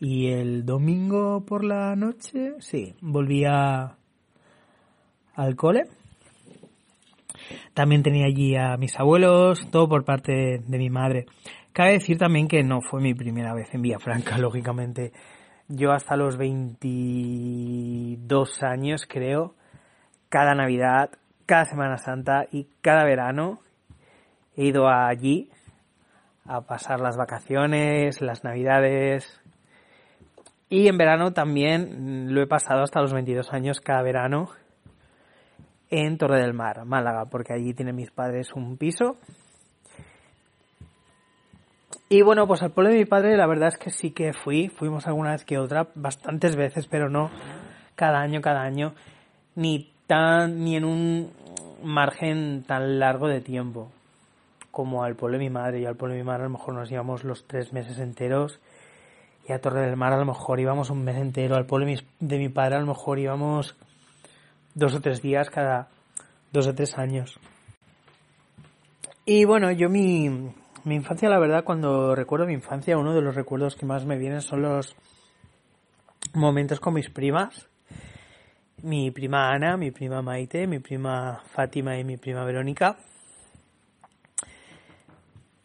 y 0.00 0.28
el 0.28 0.64
domingo 0.64 1.44
por 1.44 1.64
la 1.64 1.96
noche, 1.96 2.54
sí, 2.60 2.94
volvía 3.00 3.96
al 5.34 5.56
cole. 5.56 5.88
También 7.74 8.02
tenía 8.02 8.26
allí 8.26 8.56
a 8.56 8.76
mis 8.76 8.98
abuelos, 8.98 9.70
todo 9.70 9.88
por 9.88 10.04
parte 10.04 10.62
de 10.66 10.78
mi 10.78 10.90
madre. 10.90 11.26
Cabe 11.72 11.92
decir 11.92 12.18
también 12.18 12.48
que 12.48 12.64
no 12.64 12.80
fue 12.80 13.00
mi 13.00 13.14
primera 13.14 13.54
vez 13.54 13.72
en 13.72 13.82
Villafranca, 13.82 14.36
lógicamente. 14.38 15.12
Yo 15.68 15.92
hasta 15.92 16.16
los 16.16 16.36
22 16.36 18.62
años, 18.62 19.06
creo, 19.08 19.54
cada 20.28 20.54
Navidad, 20.54 21.10
cada 21.46 21.64
Semana 21.66 21.98
Santa 21.98 22.46
y 22.50 22.66
cada 22.80 23.04
verano 23.04 23.60
he 24.56 24.64
ido 24.64 24.88
allí 24.88 25.50
a 26.44 26.62
pasar 26.62 26.98
las 27.00 27.16
vacaciones, 27.16 28.20
las 28.22 28.42
Navidades. 28.42 29.40
Y 30.68 30.88
en 30.88 30.98
verano 30.98 31.32
también 31.32 32.34
lo 32.34 32.42
he 32.42 32.46
pasado 32.46 32.82
hasta 32.82 33.00
los 33.00 33.12
22 33.12 33.52
años 33.52 33.80
cada 33.80 34.02
verano 34.02 34.50
en 35.90 36.18
Torre 36.18 36.40
del 36.40 36.52
Mar, 36.52 36.84
Málaga, 36.84 37.26
porque 37.30 37.54
allí 37.54 37.72
tienen 37.72 37.96
mis 37.96 38.10
padres 38.10 38.52
un 38.52 38.76
piso 38.76 39.16
y 42.10 42.22
bueno, 42.22 42.46
pues 42.46 42.62
al 42.62 42.70
pueblo 42.70 42.90
de 42.90 42.98
mi 42.98 43.04
padre 43.04 43.36
la 43.36 43.46
verdad 43.46 43.68
es 43.68 43.76
que 43.76 43.90
sí 43.90 44.12
que 44.12 44.32
fui, 44.32 44.68
fuimos 44.70 45.06
alguna 45.06 45.32
vez 45.32 45.44
que 45.44 45.58
otra, 45.58 45.88
bastantes 45.94 46.56
veces, 46.56 46.86
pero 46.86 47.10
no 47.10 47.30
cada 47.96 48.20
año, 48.20 48.40
cada 48.40 48.62
año, 48.62 48.94
ni 49.54 49.92
tan, 50.06 50.64
ni 50.64 50.76
en 50.76 50.86
un 50.86 51.30
margen 51.82 52.64
tan 52.66 52.98
largo 52.98 53.28
de 53.28 53.42
tiempo 53.42 53.90
como 54.70 55.04
al 55.04 55.16
pueblo 55.16 55.36
de 55.36 55.44
mi 55.44 55.50
madre. 55.50 55.80
Y 55.80 55.84
al 55.84 55.96
pueblo 55.96 56.14
de 56.14 56.22
mi 56.22 56.26
madre 56.26 56.44
a 56.44 56.48
lo 56.48 56.52
mejor 56.52 56.72
nos 56.72 56.90
íbamos 56.90 57.24
los 57.24 57.46
tres 57.46 57.74
meses 57.74 57.98
enteros 57.98 58.58
y 59.48 59.52
a 59.52 59.60
Torre 59.60 59.86
del 59.86 59.96
Mar 59.96 60.12
a 60.12 60.18
lo 60.18 60.26
mejor 60.26 60.60
íbamos 60.60 60.90
un 60.90 61.02
mes 61.04 61.16
entero. 61.16 61.56
Al 61.56 61.64
pueblo 61.64 61.86
de 62.20 62.38
mi 62.38 62.48
padre 62.50 62.76
a 62.76 62.80
lo 62.80 62.86
mejor 62.86 63.18
íbamos 63.18 63.76
dos 64.74 64.94
o 64.94 65.00
tres 65.00 65.22
días 65.22 65.48
cada 65.48 65.88
dos 66.52 66.66
o 66.66 66.74
tres 66.74 66.98
años. 66.98 67.40
Y 69.24 69.44
bueno, 69.44 69.70
yo 69.72 69.88
mi, 69.88 70.28
mi 70.84 70.94
infancia, 70.94 71.28
la 71.28 71.38
verdad, 71.38 71.64
cuando 71.64 72.14
recuerdo 72.14 72.46
mi 72.46 72.54
infancia, 72.54 72.98
uno 72.98 73.14
de 73.14 73.22
los 73.22 73.34
recuerdos 73.34 73.74
que 73.74 73.86
más 73.86 74.04
me 74.04 74.18
vienen 74.18 74.42
son 74.42 74.62
los 74.62 74.94
momentos 76.34 76.78
con 76.78 76.94
mis 76.94 77.08
primas. 77.08 77.68
Mi 78.82 79.10
prima 79.10 79.50
Ana, 79.50 79.76
mi 79.76 79.90
prima 79.90 80.22
Maite, 80.22 80.66
mi 80.66 80.78
prima 80.78 81.42
Fátima 81.52 81.98
y 81.98 82.04
mi 82.04 82.16
prima 82.16 82.44
Verónica. 82.44 82.96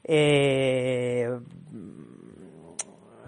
Eh, 0.03 1.29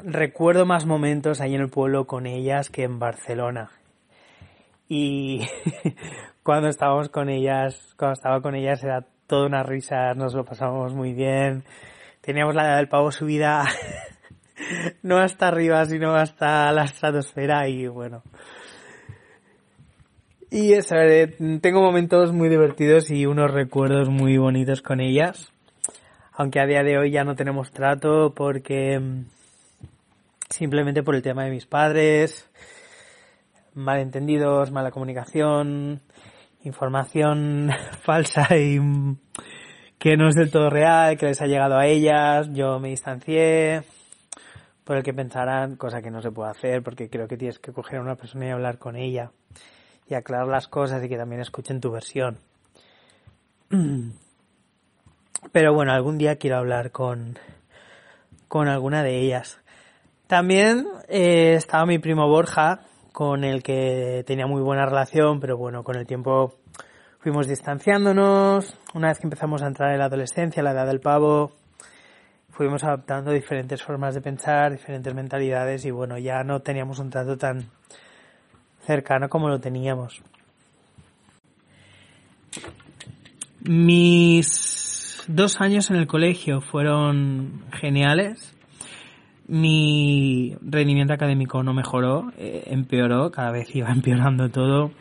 recuerdo 0.06 0.66
más 0.66 0.86
momentos 0.86 1.42
ahí 1.42 1.56
en 1.56 1.62
el 1.62 1.70
pueblo 1.70 2.06
con 2.06 2.26
ellas 2.28 2.70
que 2.70 2.84
en 2.84 3.00
Barcelona. 3.00 3.72
Y 4.88 5.42
cuando 6.44 6.70
estábamos 6.70 7.10
con 7.10 7.30
ellas, 7.30 7.96
cuando 7.98 8.14
estaba 8.14 8.42
con 8.42 8.56
ellas 8.56 8.84
era 8.84 9.06
toda 9.28 9.48
una 9.48 9.64
risa, 9.64 10.14
nos 10.14 10.34
lo 10.36 10.46
pasamos 10.46 10.94
muy 10.94 11.14
bien. 11.14 11.64
Teníamos 12.22 12.56
la 12.56 12.78
del 12.78 12.88
pavo 12.88 13.12
subida 13.12 13.66
no 15.04 15.18
hasta 15.18 15.48
arriba, 15.48 15.84
sino 15.86 16.16
hasta 16.16 16.72
la 16.72 16.86
estratosfera 16.86 17.68
y 17.68 17.88
bueno. 17.88 18.24
Y 20.52 20.74
eso, 20.74 20.96
eh, 20.96 21.36
tengo 21.62 21.82
momentos 21.82 22.32
muy 22.32 22.50
divertidos 22.50 23.10
y 23.10 23.26
unos 23.26 23.52
recuerdos 23.52 24.10
muy 24.10 24.38
bonitos 24.38 24.82
con 24.82 25.02
ellas. 25.02 25.52
Aunque 26.32 26.60
a 26.60 26.66
día 26.66 26.84
de 26.84 26.98
hoy 26.98 27.12
ya 27.12 27.24
no 27.24 27.36
tenemos 27.36 27.72
trato 27.72 28.34
porque 28.36 29.00
mm, 29.00 29.26
simplemente 30.56 31.04
por 31.04 31.16
el 31.16 31.22
tema 31.22 31.44
de 31.44 31.52
mis 31.52 31.66
padres, 31.66 32.50
malentendidos, 33.74 34.72
mala 34.72 34.90
comunicación, 34.90 36.02
información 36.64 37.72
falsa 38.04 38.48
y 38.58 38.80
que 40.00 40.16
no 40.16 40.30
es 40.30 40.36
del 40.36 40.52
todo 40.52 40.70
real, 40.70 41.18
que 41.18 41.26
les 41.26 41.42
ha 41.42 41.48
llegado 41.48 41.78
a 41.78 41.88
ellas, 41.88 42.50
yo 42.54 42.80
me 42.80 42.88
distancié 42.90 43.84
por 44.86 44.96
el 44.96 45.04
que 45.04 45.14
pensarán, 45.14 45.76
cosa 45.76 46.02
que 46.02 46.10
no 46.10 46.22
se 46.22 46.32
puede 46.32 46.52
hacer 46.52 46.82
porque 46.84 47.10
creo 47.10 47.28
que 47.28 47.36
tienes 47.36 47.60
que 47.60 47.74
coger 47.74 48.00
a 48.00 48.04
una 48.04 48.16
persona 48.16 48.48
y 48.48 48.52
hablar 48.52 48.78
con 48.78 48.96
ella 48.96 49.32
y 50.08 50.14
aclarar 50.14 50.48
las 50.48 50.70
cosas 50.70 51.04
y 51.04 51.10
que 51.10 51.18
también 51.18 51.42
escuchen 51.42 51.82
tu 51.82 51.92
versión. 51.92 52.38
Pero 55.52 55.74
bueno, 55.74 55.92
algún 55.92 56.18
día 56.18 56.38
quiero 56.38 56.58
hablar 56.58 56.92
con, 56.92 57.38
con 58.48 58.70
alguna 58.70 59.04
de 59.04 59.20
ellas. 59.20 59.60
También 60.28 60.88
eh, 61.08 61.54
estaba 61.56 61.86
mi 61.86 62.00
primo 62.00 62.28
Borja, 62.28 62.80
con 63.12 63.44
el 63.44 63.62
que 63.62 64.24
tenía 64.26 64.48
muy 64.48 64.62
buena 64.62 64.86
relación, 64.86 65.40
pero 65.40 65.56
bueno, 65.56 65.84
con 65.84 65.98
el 65.98 66.08
tiempo 66.08 66.56
fuimos 67.20 67.48
distanciándonos. 67.48 68.78
Una 68.96 69.10
vez 69.10 69.20
que 69.20 69.28
empezamos 69.28 69.62
a 69.62 69.68
entrar 69.68 69.92
en 69.92 70.00
la 70.00 70.06
adolescencia, 70.06 70.64
la 70.64 70.72
edad 70.72 70.88
del 70.88 71.00
pavo, 71.00 71.52
fuimos 72.50 72.84
adaptando 72.84 73.32
diferentes 73.32 73.84
formas 73.84 74.16
de 74.16 74.22
pensar, 74.22 74.72
diferentes 74.72 75.14
mentalidades 75.14 75.86
y 75.86 75.92
bueno, 75.92 76.18
ya 76.18 76.44
no 76.44 76.62
teníamos 76.62 77.00
un 77.00 77.12
trato 77.12 77.38
tan 77.38 77.70
cercano 78.82 79.30
como 79.30 79.48
lo 79.48 79.60
teníamos. 79.60 80.24
Mis 83.62 85.24
dos 85.28 85.62
años 85.62 85.90
en 85.92 85.98
el 85.98 86.08
colegio 86.08 86.62
fueron 86.62 87.64
geniales 87.74 88.55
mi 89.48 90.56
rendimiento 90.62 91.14
académico 91.14 91.62
no 91.64 91.74
mejoró, 91.74 92.32
eh, 92.38 92.64
empeoró, 92.68 93.32
cada 93.32 93.52
vez 93.52 93.74
iba 93.76 93.90
empeorando 93.92 94.50
todo. 94.50 94.92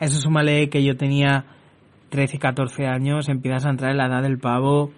eso 0.00 0.18
súmale 0.20 0.68
que 0.68 0.82
yo 0.82 0.96
tenía 0.96 1.44
13, 2.10 2.38
14 2.38 2.86
años, 2.86 3.28
empiezas 3.28 3.66
a 3.66 3.70
entrar 3.70 3.90
en 3.90 3.98
la 3.98 4.06
edad 4.06 4.22
del 4.22 4.38
pavo, 4.38 4.92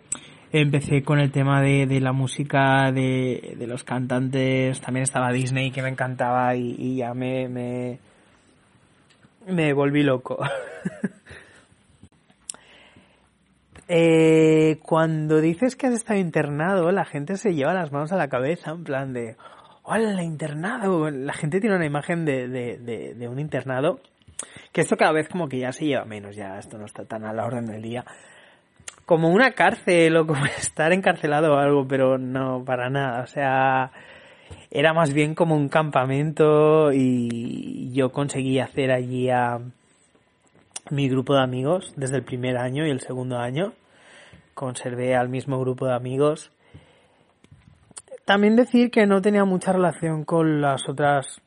empecé 0.53 1.03
con 1.03 1.19
el 1.19 1.31
tema 1.31 1.61
de, 1.61 1.87
de 1.87 2.01
la 2.01 2.13
música, 2.13 2.93
de, 2.93 3.57
de, 3.59 3.67
los 3.67 3.85
cantantes, 3.85 4.81
también 4.81 5.03
estaba 5.03 5.33
Disney 5.33 5.71
que 5.71 5.83
me 5.83 5.89
encantaba 5.89 6.55
y, 6.55 6.75
y 6.79 6.97
ya 6.97 7.15
me, 7.15 7.49
me, 7.49 7.99
me 9.47 9.73
volví 9.73 10.03
loco. 10.03 10.39
Eh, 13.89 14.79
cuando 14.83 15.41
dices 15.41 15.75
que 15.75 15.87
has 15.87 15.95
estado 15.95 16.21
internado, 16.21 16.93
la 16.93 17.07
gente 17.07 17.37
se 17.37 17.55
lleva 17.55 17.73
las 17.73 17.91
manos 17.91 18.13
a 18.13 18.17
la 18.17 18.29
cabeza 18.29 18.71
en 18.71 18.85
plan 18.85 19.15
de, 19.15 19.37
hola, 19.83 20.23
internado. 20.23 21.11
La 21.11 21.33
gente 21.33 21.59
tiene 21.61 21.77
una 21.77 21.87
imagen 21.87 22.27
de, 22.27 22.49
de, 22.49 23.15
de, 23.15 23.29
un 23.29 23.39
internado 23.39 24.01
que 24.73 24.83
esto 24.83 24.97
cada 24.97 25.13
vez 25.13 25.29
como 25.29 25.49
que 25.49 25.59
ya 25.59 25.73
se 25.73 25.87
lleva 25.87 26.05
menos, 26.05 26.37
ya 26.37 26.59
esto 26.59 26.77
no 26.79 26.85
está 26.85 27.07
tan 27.07 27.25
a 27.25 27.33
la 27.33 27.47
orden 27.47 27.67
del 27.67 27.83
día, 27.83 28.05
como 29.07 29.31
una 29.31 29.53
cárcel 29.53 30.17
o 30.19 30.27
como 30.27 30.45
estar 30.59 30.93
encarcelado 30.93 31.55
o 31.55 31.57
algo, 31.57 31.89
pero 31.89 32.19
no, 32.19 32.63
para 32.65 32.91
nada, 32.91 33.23
o 33.23 33.27
sea, 33.27 33.91
era 34.71 34.93
más 34.93 35.15
bien 35.15 35.35
como 35.35 35.57
un 35.57 35.71
campamento 35.71 36.93
y 36.93 37.91
yo 37.93 38.13
conseguí 38.13 38.59
hacer 38.61 38.93
allí 38.93 39.31
a 39.31 39.59
mi 40.91 41.09
grupo 41.09 41.35
de 41.35 41.43
amigos 41.43 41.93
desde 41.97 42.17
el 42.17 42.25
primer 42.25 42.57
año 42.57 42.87
y 42.87 42.91
el 42.91 43.01
segundo 43.01 43.39
año. 43.39 43.73
Conservé 44.55 45.15
al 45.15 45.29
mismo 45.29 45.61
grupo 45.61 45.87
de 45.87 45.95
amigos. 45.95 46.51
También 48.25 48.57
decir 48.57 48.91
que 48.91 49.07
no 49.07 49.23
tenía 49.23 49.45
mucha 49.45 49.73
relación 49.73 50.25
con 50.25 50.61
las 50.61 50.89
otras 50.89 51.41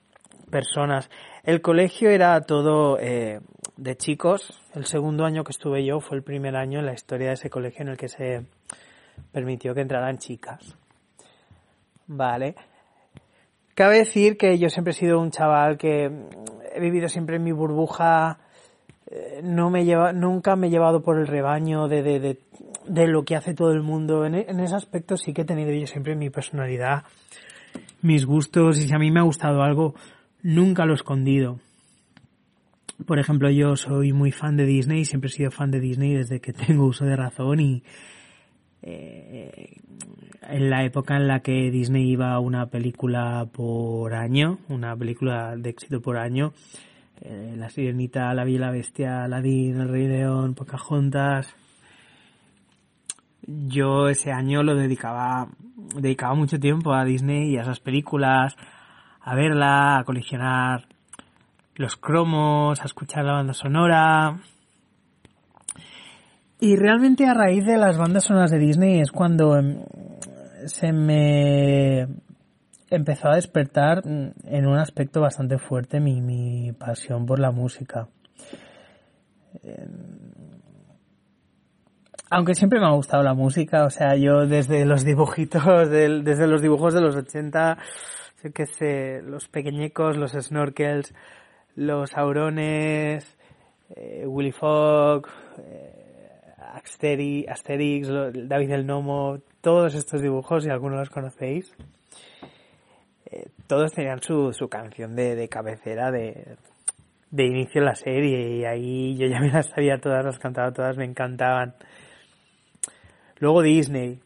personas. 0.49 1.09
El 1.43 1.61
colegio 1.61 2.09
era 2.09 2.39
todo 2.41 2.97
eh, 2.99 3.41
de 3.77 3.97
chicos. 3.97 4.61
El 4.73 4.85
segundo 4.85 5.25
año 5.25 5.43
que 5.43 5.51
estuve 5.51 5.85
yo 5.85 5.99
fue 5.99 6.17
el 6.17 6.23
primer 6.23 6.55
año 6.55 6.79
en 6.79 6.85
la 6.85 6.93
historia 6.93 7.27
de 7.27 7.33
ese 7.33 7.49
colegio 7.49 7.81
en 7.83 7.89
el 7.89 7.97
que 7.97 8.09
se 8.09 8.45
permitió 9.31 9.73
que 9.73 9.81
entraran 9.81 10.17
chicas. 10.17 10.75
Vale. 12.07 12.55
Cabe 13.73 13.99
decir 13.99 14.37
que 14.37 14.57
yo 14.57 14.69
siempre 14.69 14.91
he 14.91 14.95
sido 14.95 15.19
un 15.19 15.31
chaval 15.31 15.77
que 15.77 16.11
he 16.73 16.79
vivido 16.79 17.07
siempre 17.07 17.37
en 17.37 17.43
mi 17.43 17.51
burbuja, 17.51 18.39
no 19.43 19.69
me 19.69 19.85
lleva, 19.85 20.13
nunca 20.13 20.55
me 20.55 20.67
he 20.67 20.69
llevado 20.69 21.01
por 21.01 21.19
el 21.19 21.27
rebaño 21.27 21.87
de, 21.87 22.01
de, 22.01 22.39
de, 22.87 23.07
lo 23.07 23.23
que 23.23 23.35
hace 23.35 23.53
todo 23.53 23.71
el 23.71 23.81
mundo. 23.81 24.25
En, 24.25 24.35
en, 24.35 24.59
ese 24.59 24.75
aspecto 24.75 25.17
sí 25.17 25.33
que 25.33 25.41
he 25.41 25.45
tenido 25.45 25.71
yo 25.71 25.87
siempre 25.87 26.15
mi 26.15 26.29
personalidad, 26.29 27.03
mis 28.01 28.25
gustos, 28.25 28.79
y 28.79 28.87
si 28.87 28.93
a 28.93 28.99
mí 28.99 29.11
me 29.11 29.19
ha 29.19 29.23
gustado 29.23 29.63
algo, 29.63 29.95
nunca 30.41 30.85
lo 30.85 30.93
he 30.93 30.95
escondido. 30.95 31.59
Por 33.05 33.19
ejemplo, 33.19 33.49
yo 33.49 33.75
soy 33.75 34.13
muy 34.13 34.31
fan 34.31 34.57
de 34.57 34.65
Disney, 34.65 35.05
siempre 35.05 35.29
he 35.29 35.33
sido 35.33 35.51
fan 35.51 35.71
de 35.71 35.79
Disney 35.79 36.13
desde 36.13 36.39
que 36.39 36.53
tengo 36.67 36.85
uso 36.85 37.05
de 37.05 37.15
razón 37.15 37.59
y 37.59 37.83
eh, 38.83 39.77
en 40.41 40.69
la 40.69 40.83
época 40.83 41.15
en 41.17 41.27
la 41.27 41.41
que 41.41 41.69
Disney 41.71 42.09
iba 42.09 42.33
a 42.33 42.39
una 42.39 42.67
película 42.67 43.47
por 43.51 44.13
año, 44.13 44.59
una 44.69 44.95
película 44.95 45.55
de 45.55 45.69
éxito 45.69 46.01
por 46.01 46.17
año, 46.17 46.53
eh, 47.21 47.53
La 47.55 47.69
Sirenita, 47.69 48.33
La 48.33 48.43
Bella 48.43 48.55
y 48.55 48.59
la 48.59 48.71
Bestia, 48.71 49.23
Aladdin, 49.23 49.79
El 49.79 49.89
Rey 49.89 50.07
León, 50.07 50.55
Pocahontas. 50.55 51.53
Yo 53.45 54.07
ese 54.07 54.31
año 54.31 54.63
lo 54.63 54.75
dedicaba, 54.75 55.47
dedicaba 55.95 56.35
mucho 56.35 56.59
tiempo 56.59 56.93
a 56.93 57.05
Disney 57.05 57.51
y 57.51 57.57
a 57.57 57.61
esas 57.61 57.79
películas, 57.79 58.55
a 59.21 59.35
verla, 59.35 59.99
a 59.99 60.03
coleccionar 60.03 60.87
los 61.75 61.95
cromos, 61.95 62.81
a 62.81 62.85
escuchar 62.85 63.25
la 63.25 63.33
banda 63.33 63.53
sonora. 63.53 64.39
Y 66.59 66.75
realmente 66.75 67.25
a 67.25 67.33
raíz 67.33 67.65
de 67.65 67.77
las 67.77 67.97
bandas 67.97 68.25
sonoras 68.25 68.51
de 68.51 68.59
Disney 68.59 68.99
es 68.99 69.11
cuando 69.11 69.57
em, 69.57 69.83
se 70.65 70.91
me 70.91 72.07
empezó 72.91 73.29
a 73.29 73.35
despertar 73.35 74.03
en 74.05 74.67
un 74.67 74.77
aspecto 74.77 75.21
bastante 75.21 75.57
fuerte 75.57 75.99
mi, 75.99 76.21
mi 76.21 76.71
pasión 76.73 77.25
por 77.25 77.39
la 77.39 77.51
música. 77.51 78.07
Aunque 82.29 82.55
siempre 82.55 82.79
me 82.79 82.85
ha 82.85 82.91
gustado 82.91 83.23
la 83.23 83.33
música, 83.33 83.83
o 83.83 83.89
sea, 83.89 84.15
yo 84.15 84.47
desde 84.47 84.85
los 84.85 85.03
dibujitos, 85.03 85.89
desde 85.89 86.47
los 86.47 86.61
dibujos 86.61 86.93
de 86.93 87.01
los 87.01 87.15
80, 87.15 87.77
sé 88.35 88.51
que 88.51 89.21
los 89.23 89.47
pequeñecos, 89.49 90.15
los 90.15 90.31
snorkels, 90.31 91.13
los 91.75 92.15
aurones, 92.15 93.37
eh, 93.89 94.25
Willy 94.25 94.51
Fogg, 94.51 95.27
eh, 95.59 96.01
Asterix, 96.73 98.07
David 98.07 98.71
el 98.71 98.87
Nomo, 98.87 99.39
todos 99.59 99.93
estos 99.95 100.21
dibujos, 100.21 100.63
si 100.63 100.69
algunos 100.69 100.99
los 100.99 101.09
conocéis, 101.09 101.75
todos 103.71 103.93
tenían 103.93 104.21
su, 104.21 104.51
su 104.51 104.67
canción 104.67 105.15
de, 105.15 105.33
de 105.33 105.47
cabecera 105.47 106.11
de, 106.11 106.57
de 107.29 107.45
inicio 107.45 107.79
de 107.79 107.85
la 107.87 107.95
serie 107.95 108.57
y 108.57 108.65
ahí 108.65 109.15
yo 109.15 109.27
ya 109.27 109.39
me 109.39 109.49
las 109.49 109.67
sabía 109.67 109.97
todas, 109.97 110.25
las 110.25 110.39
cantaba 110.39 110.73
todas, 110.73 110.97
me 110.97 111.05
encantaban. 111.05 111.75
Luego 113.39 113.61
Disney. 113.61 114.19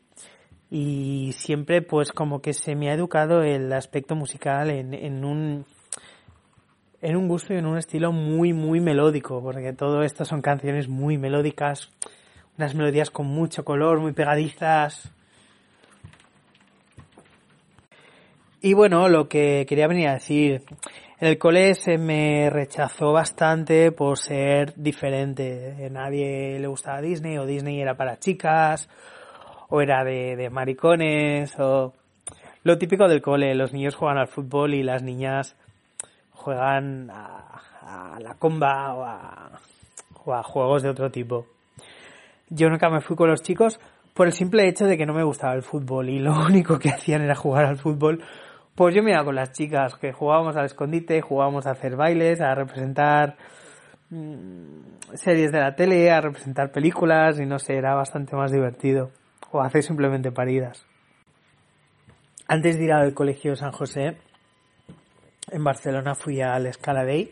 Y 0.71 1.31
siempre 1.33 1.83
pues 1.83 2.11
como 2.11 2.41
que 2.41 2.53
se 2.53 2.73
me 2.73 2.89
ha 2.89 2.95
educado 2.95 3.43
el 3.43 3.71
aspecto 3.71 4.15
musical 4.15 4.71
en, 4.71 4.95
en 4.95 5.23
un 5.23 5.65
en 7.03 7.15
un 7.15 7.27
gusto 7.27 7.53
y 7.53 7.57
en 7.57 7.67
un 7.67 7.77
estilo 7.77 8.11
muy 8.11 8.51
muy 8.51 8.79
melódico, 8.79 9.43
porque 9.43 9.73
todo 9.73 10.01
esto 10.01 10.25
son 10.25 10.41
canciones 10.41 10.89
muy 10.89 11.19
melódicas, 11.19 11.91
unas 12.57 12.73
melodías 12.73 13.11
con 13.11 13.27
mucho 13.27 13.63
color, 13.63 13.99
muy 13.99 14.13
pegadizas, 14.13 15.13
Y 18.61 18.73
bueno, 18.73 19.09
lo 19.09 19.27
que 19.27 19.65
quería 19.67 19.87
venir 19.87 20.07
a 20.07 20.13
decir, 20.13 20.63
el 21.19 21.37
cole 21.37 21.75
se 21.75 21.97
me 21.97 22.49
rechazó 22.49 23.11
bastante 23.11 23.91
por 23.91 24.17
ser 24.17 24.73
diferente. 24.75 25.89
Nadie 25.91 26.59
le 26.59 26.67
gustaba 26.67 27.01
Disney 27.01 27.37
o 27.37 27.45
Disney 27.45 27.79
era 27.79 27.95
para 27.95 28.19
chicas 28.19 28.89
o 29.69 29.81
era 29.81 30.03
de, 30.03 30.35
de 30.35 30.49
maricones 30.49 31.53
o 31.59 31.93
lo 32.63 32.77
típico 32.77 33.07
del 33.07 33.21
cole. 33.21 33.55
Los 33.55 33.73
niños 33.73 33.95
juegan 33.95 34.17
al 34.17 34.27
fútbol 34.27 34.73
y 34.73 34.83
las 34.83 35.03
niñas 35.03 35.55
juegan 36.31 37.09
a, 37.11 38.19
la 38.19 38.35
comba 38.35 38.93
o 38.93 39.03
a, 39.05 39.51
o 40.25 40.33
a 40.33 40.43
juegos 40.43 40.83
de 40.83 40.89
otro 40.89 41.09
tipo. 41.11 41.45
Yo 42.49 42.69
nunca 42.69 42.89
me 42.89 43.01
fui 43.01 43.15
con 43.15 43.29
los 43.29 43.41
chicos 43.41 43.79
por 44.13 44.27
el 44.27 44.33
simple 44.33 44.67
hecho 44.67 44.85
de 44.85 44.97
que 44.97 45.05
no 45.05 45.13
me 45.13 45.23
gustaba 45.23 45.53
el 45.53 45.63
fútbol 45.63 46.09
y 46.09 46.19
lo 46.19 46.33
único 46.45 46.77
que 46.79 46.89
hacían 46.89 47.21
era 47.21 47.35
jugar 47.35 47.65
al 47.65 47.77
fútbol 47.77 48.23
pues 48.75 48.93
yo 48.93 49.01
me 49.01 49.11
iba 49.11 49.23
con 49.23 49.35
las 49.35 49.53
chicas, 49.53 49.95
que 49.95 50.11
jugábamos 50.11 50.57
al 50.57 50.65
escondite, 50.65 51.21
jugábamos 51.21 51.65
a 51.65 51.71
hacer 51.71 51.95
bailes, 51.95 52.41
a 52.41 52.53
representar 52.53 53.37
mm, 54.09 55.13
series 55.13 55.51
de 55.53 55.59
la 55.59 55.75
tele, 55.75 56.11
a 56.11 56.19
representar 56.19 56.71
películas 56.71 57.39
y 57.39 57.45
no 57.45 57.57
sé, 57.57 57.75
era 57.75 57.95
bastante 57.95 58.35
más 58.35 58.51
divertido. 58.51 59.11
O 59.51 59.61
hacer 59.61 59.83
simplemente 59.83 60.31
paridas. 60.31 60.85
Antes 62.47 62.77
de 62.77 62.83
ir 62.83 62.91
al 62.91 63.13
colegio 63.13 63.55
San 63.55 63.71
José, 63.71 64.17
en 65.51 65.63
Barcelona 65.63 66.13
fui 66.13 66.41
al 66.41 66.71
Scala 66.73 67.05
Day, 67.05 67.31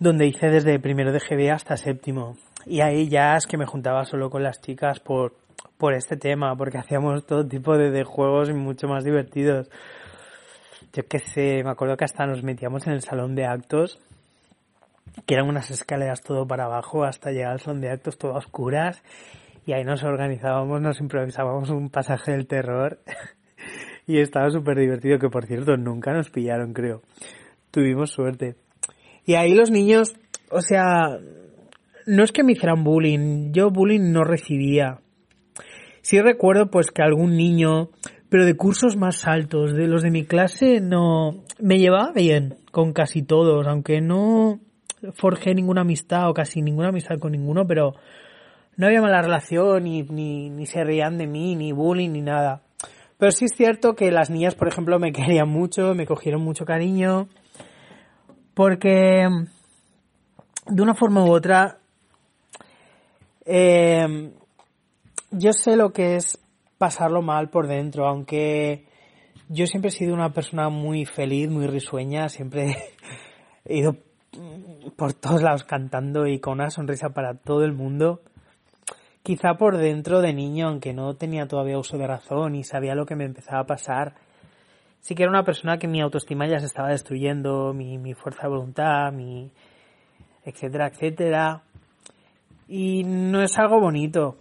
donde 0.00 0.26
hice 0.26 0.50
desde 0.50 0.80
primero 0.80 1.12
de 1.12 1.20
GB 1.20 1.52
hasta 1.52 1.76
séptimo. 1.76 2.36
Y 2.64 2.80
ahí 2.80 3.08
ya 3.08 3.36
es 3.36 3.46
que 3.46 3.56
me 3.56 3.66
juntaba 3.66 4.04
solo 4.04 4.28
con 4.28 4.42
las 4.42 4.60
chicas 4.60 4.98
por 4.98 5.45
por 5.78 5.94
este 5.94 6.16
tema, 6.16 6.56
porque 6.56 6.78
hacíamos 6.78 7.26
todo 7.26 7.46
tipo 7.46 7.76
de, 7.76 8.04
juegos 8.04 8.50
mucho 8.52 8.88
más 8.88 9.04
divertidos. 9.04 9.70
Yo 10.92 11.06
qué 11.06 11.18
sé, 11.18 11.62
me 11.62 11.70
acuerdo 11.70 11.96
que 11.96 12.04
hasta 12.04 12.26
nos 12.26 12.42
metíamos 12.42 12.86
en 12.86 12.94
el 12.94 13.02
salón 13.02 13.34
de 13.34 13.44
actos, 13.44 14.00
que 15.26 15.34
eran 15.34 15.48
unas 15.48 15.70
escaleras 15.70 16.22
todo 16.22 16.46
para 16.46 16.64
abajo 16.64 17.04
hasta 17.04 17.30
llegar 17.30 17.52
al 17.52 17.60
salón 17.60 17.80
de 17.80 17.90
actos 17.90 18.18
todo 18.18 18.34
oscuras, 18.34 19.02
y 19.66 19.72
ahí 19.72 19.84
nos 19.84 20.04
organizábamos, 20.04 20.80
nos 20.80 21.00
improvisábamos 21.00 21.70
un 21.70 21.90
pasaje 21.90 22.32
del 22.32 22.46
terror, 22.46 23.00
y 24.06 24.20
estaba 24.20 24.48
súper 24.50 24.78
divertido, 24.78 25.18
que 25.18 25.28
por 25.28 25.46
cierto 25.46 25.76
nunca 25.76 26.12
nos 26.12 26.30
pillaron, 26.30 26.72
creo. 26.72 27.02
Tuvimos 27.70 28.10
suerte. 28.10 28.56
Y 29.26 29.34
ahí 29.34 29.54
los 29.54 29.70
niños, 29.70 30.16
o 30.50 30.60
sea, 30.62 31.18
no 32.06 32.22
es 32.22 32.32
que 32.32 32.44
me 32.44 32.52
hicieran 32.52 32.84
bullying, 32.84 33.52
yo 33.52 33.70
bullying 33.70 34.12
no 34.12 34.24
recibía, 34.24 35.00
Sí 36.06 36.20
recuerdo 36.20 36.70
pues 36.70 36.92
que 36.92 37.02
algún 37.02 37.36
niño, 37.36 37.90
pero 38.28 38.44
de 38.44 38.56
cursos 38.56 38.96
más 38.96 39.26
altos, 39.26 39.74
de 39.74 39.88
los 39.88 40.04
de 40.04 40.12
mi 40.12 40.24
clase, 40.24 40.80
no, 40.80 41.42
me 41.58 41.78
llevaba 41.78 42.12
bien 42.14 42.58
con 42.70 42.92
casi 42.92 43.22
todos, 43.22 43.66
aunque 43.66 44.00
no 44.00 44.60
forjé 45.14 45.52
ninguna 45.52 45.80
amistad 45.80 46.30
o 46.30 46.32
casi 46.32 46.62
ninguna 46.62 46.90
amistad 46.90 47.18
con 47.18 47.32
ninguno, 47.32 47.66
pero 47.66 47.94
no 48.76 48.86
había 48.86 49.02
mala 49.02 49.20
relación, 49.20 49.82
ni, 49.82 50.04
ni, 50.04 50.48
ni 50.48 50.66
se 50.66 50.84
reían 50.84 51.18
de 51.18 51.26
mí, 51.26 51.56
ni 51.56 51.72
bullying, 51.72 52.10
ni 52.10 52.22
nada. 52.22 52.62
Pero 53.18 53.32
sí 53.32 53.46
es 53.46 53.56
cierto 53.56 53.96
que 53.96 54.12
las 54.12 54.30
niñas, 54.30 54.54
por 54.54 54.68
ejemplo, 54.68 55.00
me 55.00 55.10
querían 55.12 55.48
mucho, 55.48 55.92
me 55.96 56.06
cogieron 56.06 56.40
mucho 56.40 56.64
cariño, 56.64 57.26
porque 58.54 59.26
de 60.66 60.82
una 60.82 60.94
forma 60.94 61.24
u 61.24 61.32
otra, 61.32 61.78
eh, 63.44 64.30
yo 65.30 65.52
sé 65.52 65.76
lo 65.76 65.92
que 65.92 66.16
es 66.16 66.38
pasarlo 66.78 67.22
mal 67.22 67.48
por 67.48 67.66
dentro, 67.66 68.06
aunque 68.06 68.84
yo 69.48 69.66
siempre 69.66 69.88
he 69.88 69.92
sido 69.92 70.14
una 70.14 70.32
persona 70.32 70.68
muy 70.68 71.04
feliz, 71.04 71.48
muy 71.50 71.66
risueña, 71.66 72.28
siempre 72.28 72.76
he 73.64 73.78
ido 73.78 73.96
por 74.96 75.14
todos 75.14 75.42
lados 75.42 75.64
cantando 75.64 76.26
y 76.26 76.40
con 76.40 76.54
una 76.54 76.70
sonrisa 76.70 77.10
para 77.10 77.34
todo 77.34 77.64
el 77.64 77.72
mundo. 77.72 78.20
Quizá 79.22 79.54
por 79.54 79.76
dentro 79.76 80.20
de 80.20 80.32
niño, 80.32 80.68
aunque 80.68 80.92
no 80.92 81.14
tenía 81.14 81.46
todavía 81.46 81.78
uso 81.78 81.98
de 81.98 82.06
razón 82.06 82.54
y 82.54 82.62
sabía 82.62 82.94
lo 82.94 83.06
que 83.06 83.16
me 83.16 83.24
empezaba 83.24 83.60
a 83.60 83.66
pasar, 83.66 84.14
sí 85.00 85.14
que 85.14 85.24
era 85.24 85.30
una 85.30 85.44
persona 85.44 85.78
que 85.78 85.88
mi 85.88 86.00
autoestima 86.00 86.46
ya 86.46 86.60
se 86.60 86.66
estaba 86.66 86.90
destruyendo, 86.90 87.72
mi, 87.72 87.98
mi 87.98 88.14
fuerza 88.14 88.42
de 88.42 88.48
voluntad, 88.48 89.12
mi 89.12 89.50
etcétera, 90.44 90.88
etcétera. 90.88 91.62
Y 92.68 93.02
no 93.04 93.42
es 93.42 93.58
algo 93.58 93.80
bonito, 93.80 94.36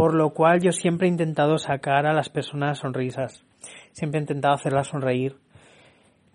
por 0.00 0.14
lo 0.14 0.30
cual 0.30 0.62
yo 0.62 0.72
siempre 0.72 1.06
he 1.06 1.10
intentado 1.10 1.58
sacar 1.58 2.06
a 2.06 2.14
las 2.14 2.30
personas 2.30 2.78
sonrisas, 2.78 3.44
siempre 3.92 4.18
he 4.18 4.22
intentado 4.22 4.54
hacerlas 4.54 4.86
sonreír, 4.86 5.36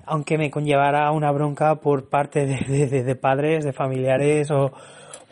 aunque 0.05 0.37
me 0.37 0.51
conllevara 0.51 1.09
una 1.09 1.31
bronca 1.31 1.77
por 1.77 2.07
parte 2.07 2.45
de, 2.45 3.15
padres, 3.15 3.65
de 3.65 3.73
familiares 3.73 4.51
o, 4.51 4.71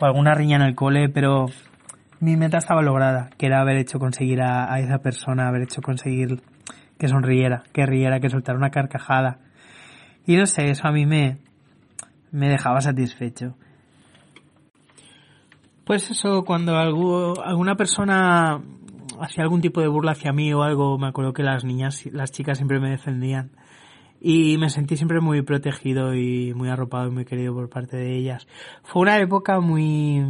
alguna 0.00 0.34
riña 0.34 0.56
en 0.56 0.62
el 0.62 0.74
cole, 0.74 1.08
pero 1.08 1.46
mi 2.18 2.36
meta 2.36 2.58
estaba 2.58 2.82
lograda, 2.82 3.30
que 3.38 3.46
era 3.46 3.60
haber 3.60 3.76
hecho 3.76 4.00
conseguir 4.00 4.42
a, 4.42 4.80
esa 4.80 4.98
persona, 4.98 5.46
haber 5.46 5.62
hecho 5.62 5.80
conseguir 5.80 6.42
que 6.98 7.06
sonriera, 7.06 7.62
que 7.72 7.86
riera, 7.86 8.18
que 8.18 8.30
soltara 8.30 8.58
una 8.58 8.70
carcajada. 8.70 9.38
Y 10.26 10.36
no 10.36 10.46
sé, 10.46 10.70
eso 10.70 10.88
a 10.88 10.90
mí 10.90 11.06
me, 11.06 11.38
me 12.32 12.48
dejaba 12.48 12.80
satisfecho. 12.80 13.54
Pues 15.84 16.10
eso, 16.10 16.44
cuando 16.44 16.78
alguna 16.78 17.76
persona 17.76 18.58
hacía 19.20 19.44
algún 19.44 19.60
tipo 19.60 19.82
de 19.82 19.88
burla 19.88 20.12
hacia 20.12 20.32
mí 20.32 20.50
o 20.54 20.62
algo, 20.62 20.96
me 20.98 21.08
acuerdo 21.08 21.34
que 21.34 21.42
las 21.42 21.62
niñas, 21.62 22.06
las 22.06 22.32
chicas 22.32 22.56
siempre 22.56 22.80
me 22.80 22.88
defendían. 22.88 23.50
Y 24.18 24.56
me 24.56 24.70
sentí 24.70 24.96
siempre 24.96 25.20
muy 25.20 25.42
protegido 25.42 26.14
y 26.14 26.54
muy 26.54 26.70
arropado 26.70 27.08
y 27.08 27.10
muy 27.10 27.26
querido 27.26 27.52
por 27.52 27.68
parte 27.68 27.98
de 27.98 28.16
ellas. 28.16 28.46
Fue 28.82 29.02
una 29.02 29.18
época 29.18 29.60
muy, 29.60 30.24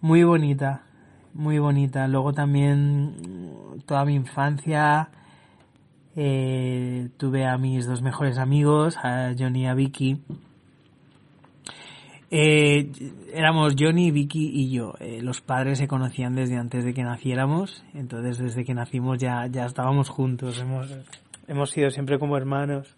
muy 0.00 0.24
bonita, 0.24 0.82
muy 1.32 1.60
bonita. 1.60 2.08
Luego 2.08 2.32
también 2.32 3.52
toda 3.86 4.04
mi 4.04 4.16
infancia, 4.16 5.10
eh, 6.16 7.08
tuve 7.18 7.46
a 7.46 7.56
mis 7.56 7.86
dos 7.86 8.02
mejores 8.02 8.38
amigos, 8.38 8.96
a 8.96 9.32
Johnny 9.38 9.62
y 9.62 9.66
a 9.66 9.74
Vicky 9.74 10.24
eh, 12.34 12.90
éramos 13.34 13.74
Johnny, 13.78 14.10
Vicky 14.10 14.50
y 14.54 14.70
yo. 14.70 14.94
Eh, 15.00 15.20
los 15.20 15.42
padres 15.42 15.76
se 15.76 15.86
conocían 15.86 16.34
desde 16.34 16.56
antes 16.56 16.82
de 16.82 16.94
que 16.94 17.02
naciéramos, 17.02 17.84
entonces 17.92 18.38
desde 18.38 18.64
que 18.64 18.72
nacimos 18.72 19.18
ya, 19.18 19.46
ya 19.50 19.66
estábamos 19.66 20.08
juntos, 20.08 20.58
hemos, 20.58 20.88
hemos 21.46 21.70
sido 21.70 21.90
siempre 21.90 22.18
como 22.18 22.38
hermanos. 22.38 22.96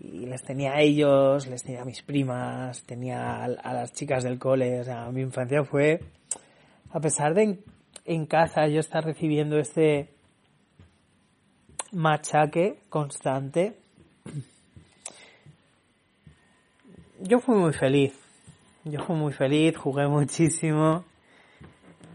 Y 0.00 0.26
les 0.26 0.42
tenía 0.42 0.72
a 0.72 0.80
ellos, 0.80 1.46
les 1.46 1.62
tenía 1.62 1.82
a 1.82 1.84
mis 1.84 2.02
primas, 2.02 2.82
tenía 2.82 3.44
a, 3.44 3.72
las 3.72 3.92
chicas 3.92 4.24
del 4.24 4.40
cole, 4.40 4.80
o 4.80 4.84
sea, 4.84 5.08
mi 5.12 5.20
infancia 5.20 5.62
fue, 5.62 6.00
a 6.90 6.98
pesar 6.98 7.34
de 7.34 7.42
en, 7.44 7.60
en 8.06 8.26
casa 8.26 8.66
yo 8.66 8.80
estar 8.80 9.04
recibiendo 9.04 9.56
este 9.60 10.08
machaque 11.92 12.80
constante, 12.88 13.76
yo 17.20 17.38
fui 17.38 17.54
muy 17.54 17.72
feliz 17.72 18.21
yo 18.84 19.00
fui 19.04 19.16
muy 19.16 19.32
feliz, 19.32 19.76
jugué 19.76 20.08
muchísimo 20.08 21.04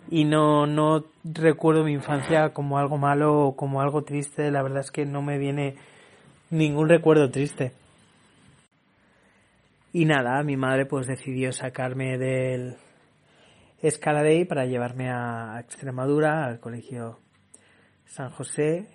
y 0.09 0.25
no, 0.25 0.65
no 0.67 1.05
recuerdo 1.23 1.83
mi 1.83 1.93
infancia 1.93 2.49
como 2.53 2.77
algo 2.77 2.97
malo 2.97 3.47
o 3.47 3.55
como 3.55 3.81
algo 3.81 4.03
triste. 4.03 4.51
La 4.51 4.63
verdad 4.63 4.81
es 4.81 4.91
que 4.91 5.05
no 5.05 5.21
me 5.21 5.37
viene 5.37 5.75
ningún 6.49 6.89
recuerdo 6.89 7.29
triste. 7.29 7.71
Y 9.93 10.05
nada, 10.05 10.43
mi 10.43 10.57
madre 10.57 10.85
pues 10.85 11.07
decidió 11.07 11.51
sacarme 11.53 12.17
del 12.17 12.75
Escaladey 13.81 14.45
para 14.45 14.65
llevarme 14.65 15.09
a 15.09 15.59
Extremadura, 15.59 16.45
al 16.45 16.59
colegio 16.59 17.19
San 18.05 18.29
José. 18.29 18.89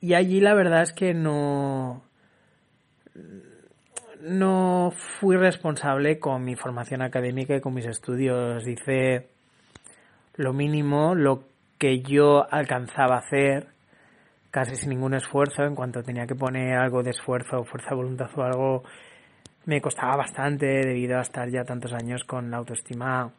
Y 0.00 0.14
allí 0.14 0.40
la 0.40 0.54
verdad 0.54 0.82
es 0.82 0.92
que 0.92 1.14
no 1.14 2.02
no 4.20 4.92
fui 5.20 5.36
responsable 5.36 6.18
con 6.18 6.44
mi 6.44 6.56
formación 6.56 7.02
académica 7.02 7.56
y 7.56 7.60
con 7.60 7.74
mis 7.74 7.86
estudios. 7.86 8.66
Hice 8.66 9.28
lo 10.36 10.52
mínimo, 10.52 11.14
lo 11.14 11.44
que 11.78 12.00
yo 12.00 12.46
alcanzaba 12.52 13.16
a 13.16 13.18
hacer, 13.18 13.68
casi 14.50 14.74
sin 14.76 14.90
ningún 14.90 15.14
esfuerzo. 15.14 15.64
En 15.64 15.74
cuanto 15.74 16.02
tenía 16.02 16.26
que 16.26 16.34
poner 16.34 16.76
algo 16.76 17.02
de 17.02 17.10
esfuerzo, 17.10 17.64
fuerza 17.64 17.90
de 17.90 17.96
voluntad 17.96 18.30
o 18.36 18.42
algo, 18.42 18.82
me 19.66 19.80
costaba 19.80 20.16
bastante 20.16 20.66
debido 20.66 21.18
a 21.18 21.22
estar 21.22 21.48
ya 21.50 21.64
tantos 21.64 21.92
años 21.92 22.24
con 22.24 22.50
la 22.50 22.56
autoestima 22.56 23.30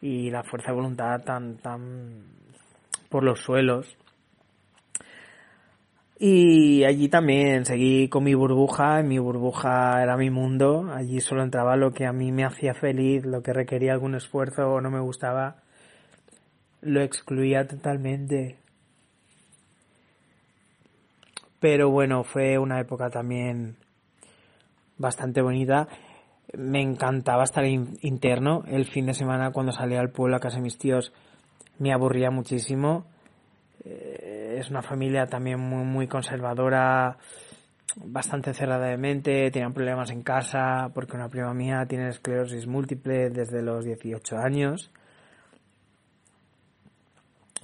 y 0.00 0.30
la 0.30 0.42
fuerza 0.42 0.68
de 0.68 0.76
voluntad 0.76 1.20
tan, 1.22 1.56
tan 1.58 2.24
por 3.08 3.24
los 3.24 3.40
suelos. 3.40 3.96
Y 6.22 6.84
allí 6.84 7.08
también 7.08 7.64
seguí 7.64 8.10
con 8.10 8.24
mi 8.24 8.34
burbuja, 8.34 9.02
mi 9.02 9.18
burbuja 9.18 10.02
era 10.02 10.18
mi 10.18 10.28
mundo, 10.28 10.92
allí 10.92 11.18
solo 11.22 11.42
entraba 11.42 11.76
lo 11.76 11.94
que 11.94 12.04
a 12.04 12.12
mí 12.12 12.30
me 12.30 12.44
hacía 12.44 12.74
feliz, 12.74 13.24
lo 13.24 13.42
que 13.42 13.54
requería 13.54 13.94
algún 13.94 14.14
esfuerzo 14.14 14.68
o 14.68 14.82
no 14.82 14.90
me 14.90 15.00
gustaba, 15.00 15.62
lo 16.82 17.00
excluía 17.00 17.66
totalmente. 17.66 18.58
Pero 21.58 21.88
bueno, 21.88 22.22
fue 22.22 22.58
una 22.58 22.78
época 22.80 23.08
también 23.08 23.76
bastante 24.98 25.40
bonita. 25.40 25.88
Me 26.52 26.82
encantaba 26.82 27.44
estar 27.44 27.64
interno. 27.64 28.64
El 28.66 28.84
fin 28.84 29.06
de 29.06 29.14
semana 29.14 29.52
cuando 29.52 29.72
salía 29.72 30.00
al 30.00 30.10
pueblo 30.10 30.36
a 30.36 30.40
casa 30.40 30.56
de 30.56 30.64
mis 30.64 30.76
tíos 30.76 31.14
me 31.78 31.94
aburría 31.94 32.30
muchísimo. 32.30 33.06
Eh, 33.84 34.56
es 34.58 34.70
una 34.70 34.82
familia 34.82 35.26
también 35.26 35.58
muy, 35.58 35.84
muy 35.84 36.06
conservadora, 36.06 37.18
bastante 37.96 38.54
cerrada 38.54 38.86
de 38.86 38.96
mente, 38.96 39.50
tenían 39.50 39.72
problemas 39.72 40.10
en 40.10 40.22
casa 40.22 40.90
porque 40.94 41.16
una 41.16 41.28
prima 41.28 41.54
mía 41.54 41.86
tiene 41.88 42.08
esclerosis 42.08 42.66
múltiple 42.66 43.30
desde 43.30 43.62
los 43.62 43.84
18 43.84 44.36
años. 44.38 44.90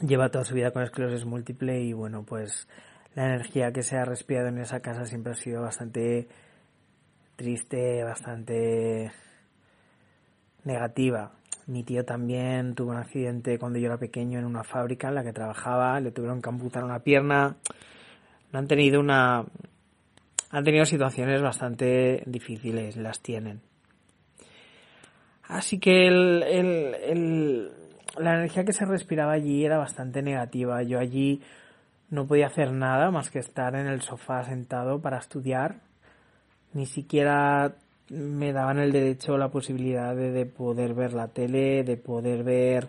Lleva 0.01 0.31
toda 0.31 0.45
su 0.45 0.55
vida 0.55 0.73
con 0.73 0.83
esclerosis 0.83 1.25
múltiple 1.25 1.81
y 1.81 1.93
bueno, 1.93 2.25
pues 2.25 2.69
la 3.15 3.27
energía 3.27 3.73
que 3.73 3.83
se 3.83 3.97
ha 3.97 4.05
respirado 4.05 4.49
en 4.49 4.59
esa 4.59 4.81
casa 4.81 5.07
siempre 5.07 5.33
ha 5.33 5.37
sido 5.37 5.63
bastante 5.63 6.29
triste, 7.37 8.05
bastante 8.05 9.11
negativa. 10.65 11.33
Mi 11.67 11.83
tío 11.83 12.05
también 12.05 12.75
tuvo 12.75 12.93
un 12.93 12.99
accidente 12.99 13.59
cuando 13.59 13.79
yo 13.79 13.87
era 13.87 13.99
pequeño 13.99 14.39
en 14.39 14.45
una 14.45 14.63
fábrica 14.63 15.09
en 15.09 15.17
la 15.17 15.25
que 15.25 15.33
trabajaba, 15.33 15.99
le 16.01 16.13
tuvieron 16.13 16.41
que 16.41 16.49
amputar 16.49 16.85
una 16.85 17.01
pierna. 17.01 17.57
Han 18.53 18.69
tenido 18.69 19.01
una. 19.01 19.45
Han 20.51 20.65
tenido 20.65 20.85
situaciones 20.85 21.43
bastante 21.43 22.23
difíciles, 22.27 22.97
las 22.97 23.21
tienen. 23.21 23.61
Así 25.49 25.79
que 25.79 26.07
el, 26.07 26.43
el, 26.45 27.71
la 28.17 28.35
energía 28.35 28.65
que 28.65 28.73
se 28.73 28.85
respiraba 28.85 29.33
allí 29.33 29.65
era 29.65 29.77
bastante 29.77 30.23
negativa. 30.23 30.83
Yo 30.85 31.01
allí 31.01 31.43
no 32.11 32.27
podía 32.27 32.47
hacer 32.47 32.73
nada 32.73 33.11
más 33.11 33.31
que 33.31 33.41
estar 33.41 33.75
en 33.75 33.89
el 33.89 34.03
sofá 34.03 34.45
sentado 34.45 35.01
para 35.01 35.19
estudiar. 35.19 35.81
Ni 36.73 36.87
siquiera 36.87 37.75
me 38.11 38.53
daban 38.53 38.79
el 38.79 38.93
derecho, 38.93 39.37
la 39.37 39.49
posibilidad 39.49 40.15
de, 40.15 40.47
poder 40.47 40.95
ver 40.95 41.13
la 41.13 41.29
tele, 41.29 41.83
de 41.83 41.97
poder 41.97 42.45
ver 42.45 42.89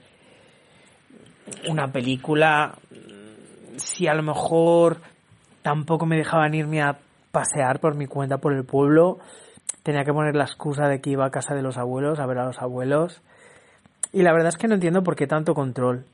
una 1.70 1.92
película. 1.92 2.78
Si 3.78 4.08
a 4.08 4.14
lo 4.14 4.24
mejor 4.24 4.98
tampoco 5.62 6.06
me 6.06 6.18
dejaban 6.18 6.54
irme 6.54 6.82
a 6.82 7.00
pasear 7.32 7.80
por 7.80 7.96
mi 7.96 8.08
cuenta 8.08 8.38
por 8.38 8.54
el 8.54 8.66
pueblo, 8.66 9.20
tenía 9.84 10.04
que 10.04 10.14
poner 10.14 10.36
la 10.36 10.46
excusa 10.46 10.88
de 10.88 11.02
que 11.02 11.12
iba 11.12 11.26
a 11.26 11.32
casa 11.32 11.56
de 11.56 11.62
los 11.62 11.78
abuelos, 11.78 12.20
a 12.20 12.26
ver 12.26 12.40
a 12.40 12.46
los 12.46 12.60
abuelos. 12.60 13.22
Y 14.14 14.22
la 14.22 14.32
verdad 14.32 14.50
es 14.50 14.58
que 14.58 14.68
no 14.68 14.76
entiendo 14.76 15.04
por 15.04 15.16
qué 15.16 15.28
tanto 15.28 15.54
control. 15.54 16.06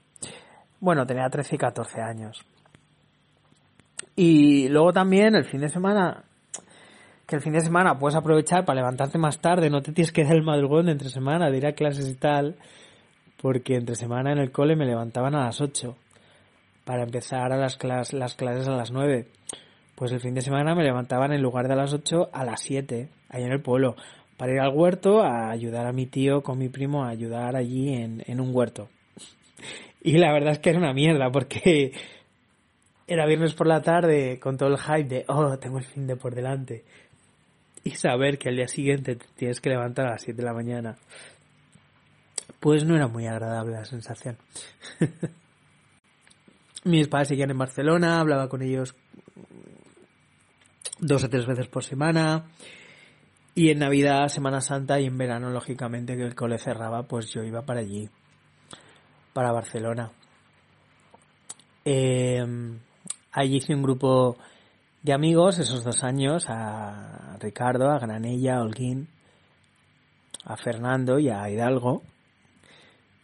Bueno, 0.80 1.06
tenía 1.06 1.30
13 1.30 1.56
y 1.56 1.58
14 1.58 2.02
años. 2.02 2.46
Y 4.16 4.68
luego 4.70 4.94
también 4.94 5.36
el 5.36 5.46
fin 5.46 5.62
de 5.62 5.70
semana 5.70 6.24
el 7.36 7.42
fin 7.42 7.54
de 7.54 7.62
semana 7.62 7.98
puedes 7.98 8.16
aprovechar 8.16 8.66
para 8.66 8.80
levantarte 8.82 9.18
más 9.18 9.40
tarde, 9.40 9.70
no 9.70 9.82
te 9.82 9.92
tienes 9.92 10.12
que 10.12 10.24
dar 10.24 10.36
el 10.36 10.44
madrugón 10.44 10.86
de 10.86 10.94
entre 10.94 11.10
semana, 11.10 11.50
de 11.50 11.58
ir 11.58 11.66
a 11.66 11.74
clases 11.74 12.08
y 12.10 12.16
tal, 12.16 12.56
porque 13.42 13.76
entre 13.76 13.96
semana 13.96 14.32
en 14.32 14.40
el 14.40 14.52
cole 14.52 14.76
me 14.76 14.86
levantaban 14.86 15.36
a 15.36 15.46
las 15.46 15.62
8 15.62 15.96
para 16.86 17.04
empezar 17.04 17.52
a 17.52 17.58
las, 17.58 17.78
las 18.14 18.36
clases 18.36 18.68
a 18.68 18.76
las 18.76 18.92
9. 18.92 19.28
Pues 19.96 20.12
el 20.12 20.20
fin 20.20 20.34
de 20.34 20.42
semana 20.42 20.76
me 20.76 20.84
levantaban 20.84 21.34
en 21.34 21.42
lugar 21.42 21.68
de 21.68 21.74
a 21.74 21.78
las 21.78 21.94
8 21.94 22.30
a 22.32 22.46
las 22.46 22.62
7, 22.62 23.10
ahí 23.30 23.44
en 23.44 23.52
el 23.52 23.62
pueblo, 23.62 23.96
para 24.38 24.54
ir 24.54 24.60
al 24.60 24.74
huerto 24.74 25.22
a 25.22 25.50
ayudar 25.50 25.86
a 25.86 25.94
mi 25.94 26.06
tío 26.06 26.42
con 26.42 26.58
mi 26.58 26.70
primo 26.70 27.04
a 27.04 27.10
ayudar 27.10 27.56
allí 27.56 27.94
en, 27.94 28.24
en 28.26 28.40
un 28.40 28.56
huerto. 28.56 28.90
Y 30.06 30.18
la 30.18 30.34
verdad 30.34 30.52
es 30.52 30.60
que 30.60 30.70
era 30.70 30.80
una 30.80 30.92
mierda 30.92 31.32
porque 31.32 31.94
era 33.08 33.26
viernes 33.26 33.54
por 33.54 33.68
la 33.68 33.82
tarde 33.82 34.38
con 34.38 34.58
todo 34.58 34.68
el 34.68 34.78
hype 34.78 35.04
de, 35.06 35.26
oh, 35.30 35.58
tengo 35.60 35.78
el 35.78 35.86
fin 35.86 36.08
de 36.08 36.18
por 36.18 36.36
delante 36.36 36.84
y 37.84 37.92
saber 37.92 38.38
que 38.38 38.50
al 38.50 38.56
día 38.56 38.68
siguiente 38.68 39.16
te 39.16 39.26
tienes 39.36 39.60
que 39.60 39.70
levantar 39.70 40.08
a 40.08 40.12
las 40.12 40.22
7 40.22 40.38
de 40.38 40.46
la 40.46 40.54
mañana, 40.54 40.98
pues 42.60 42.86
no 42.86 42.96
era 42.96 43.08
muy 43.08 43.28
agradable 43.28 43.74
la 43.74 43.86
sensación. 43.86 44.38
mis 46.86 47.08
padres 47.08 47.30
seguían 47.30 47.52
en 47.52 47.58
Barcelona, 47.58 48.20
hablaba 48.20 48.48
con 48.48 48.62
ellos 48.62 48.96
dos 51.00 51.24
o 51.24 51.30
tres 51.30 51.46
veces 51.46 51.68
por 51.68 51.84
semana. 51.84 52.46
Y 53.56 53.70
en 53.70 53.80
Navidad, 53.80 54.30
Semana 54.30 54.62
Santa 54.62 55.00
y 55.00 55.06
en 55.06 55.18
verano, 55.18 55.52
lógicamente, 55.52 56.16
que 56.16 56.24
el 56.24 56.36
cole 56.36 56.58
cerraba, 56.58 57.04
pues 57.04 57.32
yo 57.32 57.44
iba 57.44 57.62
para 57.62 57.82
allí, 57.82 58.10
para 59.32 59.52
Barcelona. 59.52 60.12
Eh, 61.86 62.44
allí 63.32 63.58
hice 63.58 63.76
un 63.76 63.84
grupo 63.84 64.38
de 65.04 65.12
amigos 65.12 65.60
esos 65.60 65.84
dos 65.84 66.02
años, 66.04 66.46
a 66.48 67.38
Ricardo, 67.40 67.92
a 67.92 68.00
Granella, 68.00 68.56
a 68.56 68.62
Holguín, 68.62 69.10
a 70.46 70.56
Fernando 70.56 71.20
y 71.20 71.30
a 71.30 71.50
Hidalgo, 71.50 72.02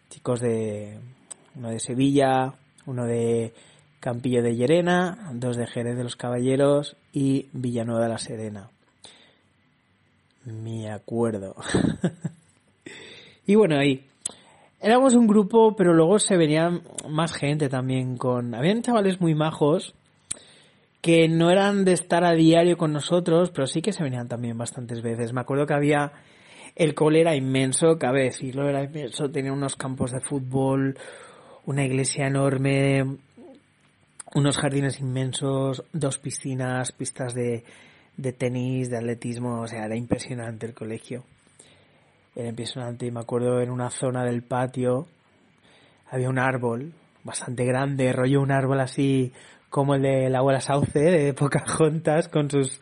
chicos 0.10 0.42
de 0.42 1.00
uno 1.56 1.70
de 1.70 1.80
Sevilla, 1.80 2.54
uno 2.86 3.06
de 3.06 3.54
Campillo 4.02 4.44
de 4.44 4.56
Llerena, 4.56 5.32
dos 5.34 5.56
de 5.56 5.68
Jerez 5.68 5.96
de 5.96 6.04
los 6.04 6.18
Caballeros 6.18 6.98
y 7.14 7.48
Villanueva 7.54 8.04
de 8.04 8.10
la 8.10 8.18
Serena. 8.18 8.70
Me 10.44 10.92
acuerdo. 10.92 11.56
y 13.46 13.56
bueno, 13.56 13.78
ahí. 13.78 14.06
Éramos 14.82 15.14
un 15.14 15.28
grupo, 15.28 15.76
pero 15.76 15.94
luego 15.94 16.20
se 16.20 16.38
venía 16.38 16.82
más 17.10 17.34
gente 17.34 17.68
también 17.68 18.18
con... 18.18 18.56
Habían 18.56 18.82
chavales 18.82 19.20
muy 19.20 19.36
majos 19.36 19.94
que 21.02 21.28
no 21.28 21.50
eran 21.50 21.86
de 21.86 21.94
estar 21.94 22.24
a 22.26 22.34
diario 22.34 22.78
con 22.78 22.92
nosotros, 22.92 23.52
pero 23.52 23.68
sí 23.68 23.82
que 23.82 23.94
se 23.94 24.04
venían 24.04 24.28
también 24.28 24.58
bastantes 24.58 25.02
veces. 25.02 25.34
Me 25.34 25.42
acuerdo 25.42 25.66
que 25.66 25.74
había... 25.74 26.12
El 26.76 26.94
cole 26.94 27.22
era 27.22 27.36
inmenso, 27.36 27.98
cabe 27.98 28.24
decirlo, 28.24 28.70
era 28.70 28.84
inmenso. 28.84 29.30
Tenía 29.30 29.52
unos 29.52 29.76
campos 29.76 30.12
de 30.12 30.22
fútbol, 30.22 30.98
una 31.66 31.84
iglesia 31.84 32.28
enorme, 32.28 33.18
unos 34.36 34.58
jardines 34.58 35.00
inmensos, 35.00 35.84
dos 35.92 36.20
piscinas, 36.20 36.92
pistas 36.92 37.34
de, 37.34 37.64
de 38.16 38.34
tenis, 38.34 38.90
de 38.90 38.98
atletismo, 38.98 39.62
o 39.62 39.68
sea, 39.68 39.86
era 39.86 39.96
impresionante 39.96 40.68
el 40.68 40.74
colegio. 40.74 41.24
Era 42.36 42.50
impresionante 42.50 43.06
y 43.06 43.12
me 43.12 43.22
acuerdo 43.22 43.62
en 43.62 43.72
una 43.72 43.90
zona 43.90 44.24
del 44.24 44.44
patio 44.44 45.08
había 46.10 46.30
un 46.30 46.40
árbol 46.40 46.94
bastante 47.24 47.66
grande, 47.66 48.14
rollo 48.14 48.42
un 48.42 48.52
árbol 48.52 48.80
así 48.80 49.32
como 49.70 49.96
el 49.96 50.02
de 50.02 50.30
la 50.30 50.40
abuela 50.40 50.62
Sauce, 50.62 51.00
de 51.00 51.34
Pocahontas, 51.34 52.28
con 52.28 52.50
sus 52.50 52.80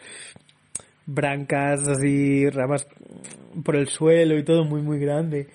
brancas 1.06 1.88
así, 1.88 2.50
ramas 2.50 2.88
por 3.64 3.76
el 3.76 3.88
suelo 3.88 4.38
y 4.38 4.44
todo 4.44 4.66
muy 4.66 4.82
muy 4.82 5.00
grande. 5.00 5.48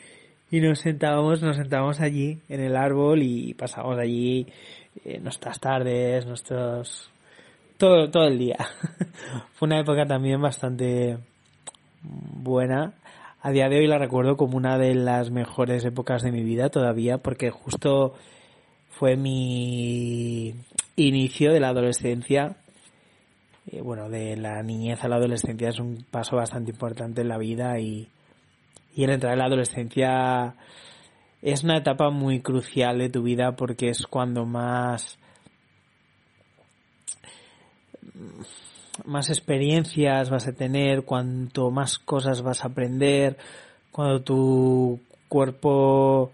Y 0.50 0.60
nos 0.60 0.80
sentábamos, 0.80 1.42
nos 1.42 1.56
sentábamos 1.56 2.00
allí 2.00 2.40
en 2.48 2.60
el 2.60 2.76
árbol 2.76 3.22
y 3.22 3.54
pasábamos 3.54 3.98
allí 3.98 4.46
eh, 5.04 5.18
nuestras 5.20 5.58
tardes, 5.60 6.26
nuestros 6.26 7.10
todo, 7.78 8.10
todo 8.10 8.26
el 8.26 8.38
día. 8.38 8.58
Fue 9.54 9.66
una 9.66 9.80
época 9.80 10.06
también 10.06 10.40
bastante 10.40 11.18
buena. 12.02 12.94
A 13.40 13.50
día 13.50 13.68
de 13.68 13.78
hoy 13.78 13.86
la 13.86 13.98
recuerdo 13.98 14.36
como 14.36 14.56
una 14.56 14.78
de 14.78 14.94
las 14.94 15.30
mejores 15.30 15.84
épocas 15.84 16.22
de 16.22 16.32
mi 16.32 16.42
vida 16.42 16.68
todavía 16.68 17.18
porque 17.18 17.50
justo 17.50 18.14
fue 18.90 19.16
mi 19.16 20.54
inicio 20.96 21.52
de 21.52 21.60
la 21.60 21.68
adolescencia. 21.68 22.56
Eh, 23.66 23.80
bueno, 23.80 24.08
de 24.08 24.36
la 24.36 24.62
niñez 24.62 25.04
a 25.04 25.08
la 25.08 25.16
adolescencia 25.16 25.68
es 25.68 25.78
un 25.78 26.04
paso 26.10 26.36
bastante 26.36 26.72
importante 26.72 27.20
en 27.20 27.28
la 27.28 27.38
vida 27.38 27.78
y, 27.78 28.08
y 28.94 29.04
el 29.04 29.10
entrar 29.10 29.32
en 29.32 29.38
la 29.38 29.46
adolescencia 29.46 30.54
es 31.40 31.64
una 31.64 31.78
etapa 31.78 32.10
muy 32.10 32.40
crucial 32.40 32.98
de 32.98 33.08
tu 33.08 33.22
vida 33.22 33.56
porque 33.56 33.88
es 33.88 34.06
cuando 34.06 34.44
más 34.44 35.18
más 39.04 39.30
experiencias 39.30 40.30
vas 40.30 40.46
a 40.46 40.52
tener, 40.52 41.04
cuanto 41.04 41.70
más 41.70 41.98
cosas 41.98 42.42
vas 42.42 42.64
a 42.64 42.68
aprender, 42.68 43.36
cuando 43.90 44.22
tu 44.22 45.00
cuerpo 45.28 46.32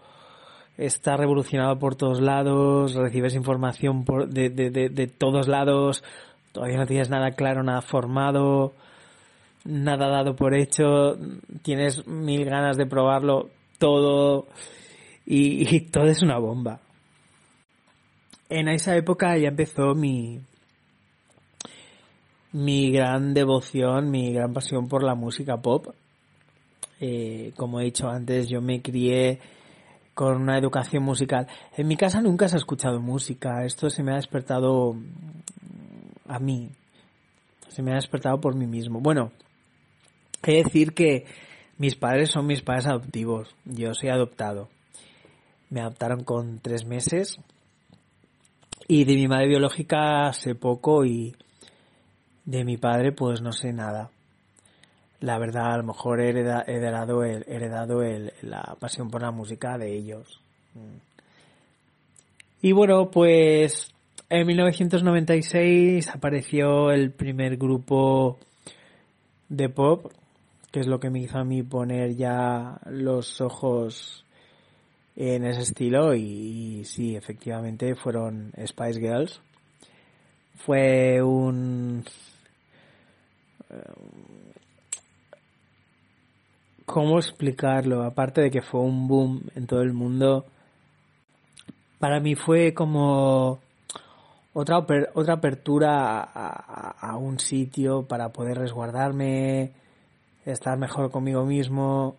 está 0.78 1.16
revolucionado 1.16 1.78
por 1.78 1.96
todos 1.96 2.20
lados, 2.20 2.94
recibes 2.94 3.34
información 3.34 4.04
de, 4.28 4.48
de, 4.48 4.70
de, 4.70 4.88
de 4.88 5.06
todos 5.08 5.48
lados, 5.48 6.04
todavía 6.52 6.78
no 6.78 6.86
tienes 6.86 7.10
nada 7.10 7.32
claro, 7.32 7.62
nada 7.62 7.82
formado, 7.82 8.72
nada 9.64 10.08
dado 10.08 10.36
por 10.36 10.54
hecho, 10.54 11.18
tienes 11.62 12.06
mil 12.06 12.44
ganas 12.44 12.76
de 12.76 12.86
probarlo 12.86 13.50
todo 13.78 14.46
y, 15.26 15.76
y 15.76 15.80
todo 15.80 16.06
es 16.06 16.22
una 16.22 16.38
bomba. 16.38 16.80
En 18.48 18.68
esa 18.68 18.96
época 18.96 19.36
ya 19.36 19.48
empezó 19.48 19.94
mi, 19.94 20.40
mi 22.52 22.90
gran 22.92 23.34
devoción, 23.34 24.10
mi 24.10 24.32
gran 24.32 24.54
pasión 24.54 24.88
por 24.88 25.02
la 25.02 25.14
música 25.14 25.58
pop. 25.58 25.88
Eh, 27.00 27.52
como 27.56 27.80
he 27.80 27.84
dicho 27.84 28.08
antes, 28.08 28.48
yo 28.48 28.60
me 28.60 28.80
crié 28.80 29.38
con 30.18 30.42
una 30.42 30.58
educación 30.58 31.04
musical. 31.04 31.46
En 31.76 31.86
mi 31.86 31.96
casa 31.96 32.20
nunca 32.20 32.48
se 32.48 32.56
ha 32.56 32.58
escuchado 32.58 32.98
música. 32.98 33.64
Esto 33.64 33.88
se 33.88 34.02
me 34.02 34.10
ha 34.10 34.16
despertado 34.16 34.96
a 36.26 36.40
mí. 36.40 36.72
Se 37.68 37.84
me 37.84 37.92
ha 37.92 37.94
despertado 37.94 38.40
por 38.40 38.56
mí 38.56 38.66
mismo. 38.66 38.98
Bueno, 39.00 39.30
he 40.42 40.54
de 40.54 40.64
decir 40.64 40.92
que 40.92 41.24
mis 41.76 41.94
padres 41.94 42.30
son 42.30 42.48
mis 42.48 42.62
padres 42.62 42.88
adoptivos. 42.88 43.54
Yo 43.64 43.94
soy 43.94 44.08
adoptado. 44.08 44.68
Me 45.70 45.82
adoptaron 45.82 46.24
con 46.24 46.58
tres 46.58 46.84
meses. 46.84 47.38
Y 48.88 49.04
de 49.04 49.14
mi 49.14 49.28
madre 49.28 49.46
biológica 49.46 50.32
sé 50.32 50.56
poco 50.56 51.04
y 51.04 51.36
de 52.44 52.64
mi 52.64 52.76
padre 52.76 53.12
pues 53.12 53.40
no 53.40 53.52
sé 53.52 53.72
nada. 53.72 54.10
La 55.20 55.38
verdad, 55.38 55.74
a 55.74 55.76
lo 55.78 55.82
mejor 55.82 56.20
he 56.20 56.30
heredado, 56.30 57.24
heredado 57.24 58.02
la 58.42 58.76
pasión 58.78 59.10
por 59.10 59.22
la 59.22 59.32
música 59.32 59.76
de 59.76 59.96
ellos. 59.96 60.40
Mm. 60.74 61.08
Y 62.62 62.72
bueno, 62.72 63.10
pues 63.10 63.92
en 64.30 64.46
1996 64.46 66.08
apareció 66.08 66.90
el 66.90 67.12
primer 67.12 67.56
grupo 67.56 68.38
de 69.48 69.68
pop, 69.68 70.12
que 70.70 70.80
es 70.80 70.86
lo 70.86 71.00
que 71.00 71.10
me 71.10 71.20
hizo 71.20 71.38
a 71.38 71.44
mí 71.44 71.62
poner 71.62 72.14
ya 72.14 72.80
los 72.86 73.40
ojos 73.40 74.24
en 75.16 75.44
ese 75.44 75.62
estilo 75.62 76.14
y, 76.14 76.20
y 76.80 76.84
sí, 76.84 77.16
efectivamente 77.16 77.96
fueron 77.96 78.52
Spice 78.66 79.00
Girls. 79.00 79.40
Fue 80.56 81.22
un 81.22 82.04
¿Cómo 86.88 87.18
explicarlo? 87.18 88.02
Aparte 88.02 88.40
de 88.40 88.50
que 88.50 88.62
fue 88.62 88.80
un 88.80 89.08
boom 89.08 89.42
en 89.54 89.66
todo 89.66 89.82
el 89.82 89.92
mundo, 89.92 90.46
para 91.98 92.18
mí 92.18 92.34
fue 92.34 92.72
como 92.72 93.58
otra, 94.54 94.78
otra 95.12 95.34
apertura 95.34 96.22
a, 96.22 97.16
un 97.18 97.38
sitio 97.40 98.04
para 98.08 98.30
poder 98.30 98.56
resguardarme, 98.56 99.72
estar 100.46 100.78
mejor 100.78 101.10
conmigo 101.10 101.44
mismo, 101.44 102.16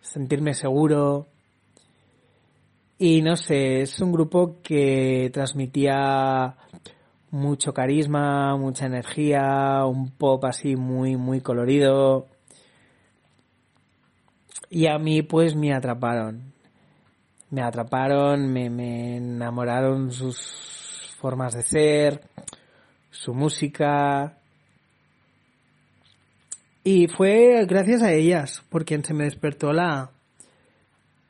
sentirme 0.00 0.54
seguro. 0.54 1.26
Y 2.96 3.22
no 3.22 3.36
sé, 3.36 3.80
es 3.80 4.00
un 4.00 4.12
grupo 4.12 4.58
que 4.62 5.32
transmitía 5.34 6.54
mucho 7.32 7.74
carisma, 7.74 8.56
mucha 8.56 8.86
energía, 8.86 9.84
un 9.84 10.12
pop 10.12 10.44
así 10.44 10.76
muy, 10.76 11.16
muy 11.16 11.40
colorido. 11.40 12.28
Y 14.70 14.86
a 14.86 14.98
mí 14.98 15.22
pues 15.22 15.54
me 15.54 15.72
atraparon. 15.72 16.52
Me 17.50 17.62
atraparon, 17.62 18.52
me, 18.52 18.70
me 18.70 19.16
enamoraron 19.16 20.10
sus 20.10 21.14
formas 21.18 21.54
de 21.54 21.62
ser, 21.62 22.20
su 23.10 23.32
música. 23.32 24.38
Y 26.82 27.06
fue 27.08 27.64
gracias 27.66 28.02
a 28.02 28.12
ellas 28.12 28.62
por 28.68 28.84
quien 28.84 29.04
se 29.04 29.14
me 29.14 29.24
despertó 29.24 29.72
la, 29.72 30.10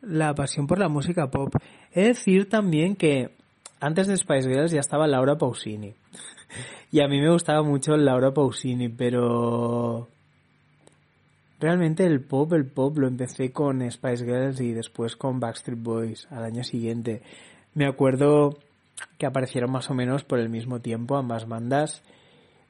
la 0.01 0.35
pasión 0.35 0.67
por 0.67 0.79
la 0.79 0.89
música 0.89 1.31
pop. 1.31 1.55
He 1.93 2.01
de 2.01 2.09
decir 2.09 2.49
también 2.49 2.97
que 2.97 3.31
antes 3.81 4.07
de 4.07 4.17
Spice 4.17 4.49
Girls 4.49 4.73
ya 4.73 4.81
estaba 4.81 5.07
Laura 5.07 5.37
Pausini. 5.37 5.95
Y 6.91 7.01
a 7.01 7.09
mí 7.09 7.21
me 7.21 7.29
gustaba 7.29 7.65
mucho 7.65 7.97
Laura 7.97 8.33
Pausini, 8.33 8.89
pero 8.89 10.09
realmente 11.65 12.05
el 12.05 12.21
pop, 12.21 12.53
el 12.53 12.67
pop 12.67 12.99
lo 12.99 13.09
empecé 13.09 13.51
con 13.51 13.81
Spice 13.91 14.25
Girls 14.25 14.61
y 14.61 14.75
después 14.75 15.17
con 15.17 15.41
Backstreet 15.41 15.83
Boys 15.83 16.29
al 16.31 16.45
año 16.45 16.63
siguiente. 16.63 17.23
Me 17.73 17.87
acuerdo 17.87 18.59
que 19.17 19.25
aparecieron 19.25 19.73
más 19.73 19.89
o 19.91 19.95
menos 19.95 20.25
por 20.25 20.39
el 20.39 20.51
mismo 20.51 20.81
tiempo 20.81 21.17
ambas 21.17 21.49
bandas, 21.49 22.03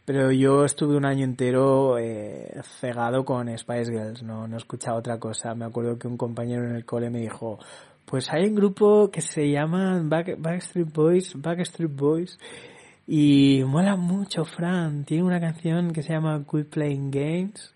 pero 0.04 0.30
yo 0.30 0.64
estuve 0.64 0.96
un 0.96 1.07
año 1.07 1.24
entero 1.24 1.98
eh, 1.98 2.61
cegado 2.80 3.24
con 3.24 3.48
Spice 3.59 3.90
Girls, 3.90 4.22
no, 4.22 4.46
no 4.46 4.57
escuchaba 4.57 4.98
otra 4.98 5.18
cosa. 5.18 5.57
Me 5.57 5.64
acuerdo 5.64 5.98
que 5.98 6.07
un 6.07 6.16
compañero 6.16 6.64
en 6.64 6.76
el 6.76 6.85
cole 6.85 7.11
me 7.11 7.18
dijo, 7.18 7.59
Pues 8.04 8.30
hay 8.30 8.46
un 8.46 8.54
grupo 8.54 9.11
que 9.11 9.22
se 9.22 9.50
llama 9.50 10.00
Backstreet 10.04 10.92
Boys, 10.92 11.35
Backstreet 11.35 11.92
Boys, 11.92 12.38
y 13.09 13.64
mola 13.66 13.96
mucho, 13.96 14.44
Fran. 14.44 15.04
Tiene 15.04 15.24
una 15.24 15.40
canción 15.40 15.92
que 15.92 16.02
se 16.02 16.12
llama 16.12 16.44
Quit 16.48 16.68
Playing 16.68 17.11
Games. 17.11 17.74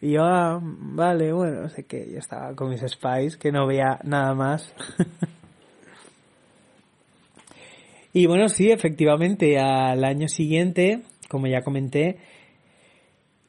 Y 0.00 0.12
yo, 0.12 0.24
ah, 0.24 0.60
vale, 0.62 1.32
bueno, 1.32 1.62
no 1.62 1.68
sé 1.68 1.84
qué, 1.84 2.06
yo 2.10 2.18
estaba 2.18 2.54
con 2.54 2.70
mis 2.70 2.82
spies, 2.82 3.36
que 3.36 3.50
no 3.50 3.66
veía 3.66 3.98
nada 4.04 4.34
más. 4.34 4.72
y 8.12 8.26
bueno, 8.26 8.48
sí, 8.48 8.70
efectivamente, 8.70 9.58
al 9.58 10.04
año 10.04 10.28
siguiente, 10.28 11.02
como 11.28 11.46
ya 11.46 11.62
comenté, 11.62 12.18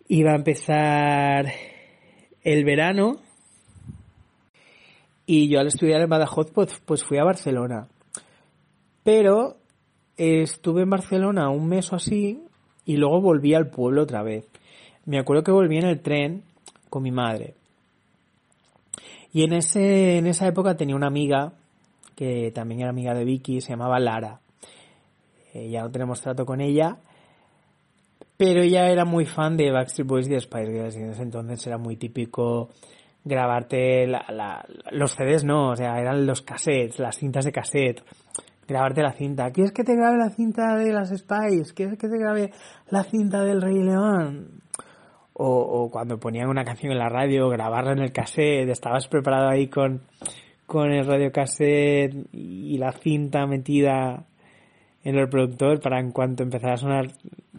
iba 0.07 0.31
a 0.31 0.35
empezar 0.35 1.51
el 2.43 2.63
verano 2.63 3.17
y 5.25 5.49
yo 5.49 5.59
al 5.59 5.67
estudiar 5.67 6.01
en 6.01 6.09
Badajoz 6.09 6.51
pues, 6.51 6.81
pues 6.85 7.03
fui 7.03 7.17
a 7.17 7.25
Barcelona. 7.25 7.89
Pero 9.03 9.57
estuve 10.15 10.83
en 10.83 10.89
Barcelona 10.89 11.49
un 11.49 11.67
mes 11.67 11.91
o 11.91 11.97
así 11.97 12.41
y 12.85 12.95
luego 12.95 13.21
volví 13.21 13.53
al 13.53 13.69
pueblo 13.69 14.03
otra 14.03 14.23
vez. 14.23 14.45
Me 15.07 15.19
acuerdo 15.19 15.41
que 15.41 15.51
volví 15.51 15.77
en 15.77 15.85
el 15.85 16.01
tren 16.01 16.43
con 16.89 17.01
mi 17.01 17.11
madre. 17.11 17.55
Y 19.31 19.43
en 19.43 19.53
ese, 19.53 20.17
en 20.17 20.27
esa 20.27 20.47
época 20.47 20.75
tenía 20.75 20.97
una 20.97 21.07
amiga 21.07 21.53
que 22.13 22.51
también 22.53 22.81
era 22.81 22.89
amiga 22.89 23.13
de 23.13 23.23
Vicky, 23.23 23.61
se 23.61 23.69
llamaba 23.69 23.99
Lara. 23.99 24.41
Eh, 25.53 25.69
ya 25.69 25.81
no 25.81 25.91
tenemos 25.91 26.19
trato 26.19 26.45
con 26.45 26.59
ella, 26.59 26.97
pero 28.35 28.61
ella 28.61 28.89
era 28.89 29.05
muy 29.05 29.25
fan 29.25 29.55
de 29.55 29.71
Backstreet 29.71 30.07
Boys 30.07 30.27
y 30.27 30.31
de 30.31 30.41
Spice 30.41 30.71
Girls 30.71 30.97
y 30.97 30.99
en 30.99 31.11
ese 31.11 31.21
entonces 31.23 31.65
era 31.65 31.77
muy 31.77 31.95
típico 31.95 32.69
grabarte 33.23 34.07
los 34.91 35.11
CDs, 35.15 35.45
no, 35.45 35.69
o 35.69 35.75
sea, 35.75 35.99
eran 36.01 36.25
los 36.25 36.41
cassettes, 36.41 36.99
las 36.99 37.17
cintas 37.17 37.45
de 37.45 37.51
cassette, 37.53 38.03
grabarte 38.67 39.01
la 39.01 39.13
cinta. 39.13 39.51
¿Quieres 39.51 39.71
que 39.71 39.83
te 39.83 39.95
grabe 39.95 40.17
la 40.17 40.29
cinta 40.31 40.75
de 40.75 40.91
las 40.91 41.09
Spice? 41.17 41.73
¿Quieres 41.73 41.97
que 41.97 42.09
te 42.09 42.17
grabe 42.17 42.51
la 42.89 43.03
cinta 43.03 43.43
del 43.43 43.61
Rey 43.61 43.83
León? 43.83 44.56
O, 45.39 45.89
cuando 45.91 46.19
ponían 46.19 46.49
una 46.49 46.65
canción 46.65 46.91
en 46.91 46.97
la 46.97 47.09
radio, 47.09 47.47
grabarla 47.49 47.91
en 47.91 47.99
el 47.99 48.11
cassette, 48.11 48.69
estabas 48.69 49.07
preparado 49.07 49.49
ahí 49.49 49.67
con, 49.67 50.01
con 50.65 50.91
el 50.91 51.05
radio 51.05 51.31
cassette 51.31 52.15
y 52.33 52.75
la 52.79 52.91
cinta 52.91 53.45
metida 53.45 54.25
en 55.03 55.15
el 55.15 55.29
productor 55.29 55.79
para 55.79 55.99
en 55.99 56.11
cuanto 56.11 56.41
empezara 56.41 56.73
a 56.73 56.77
sonar 56.77 57.11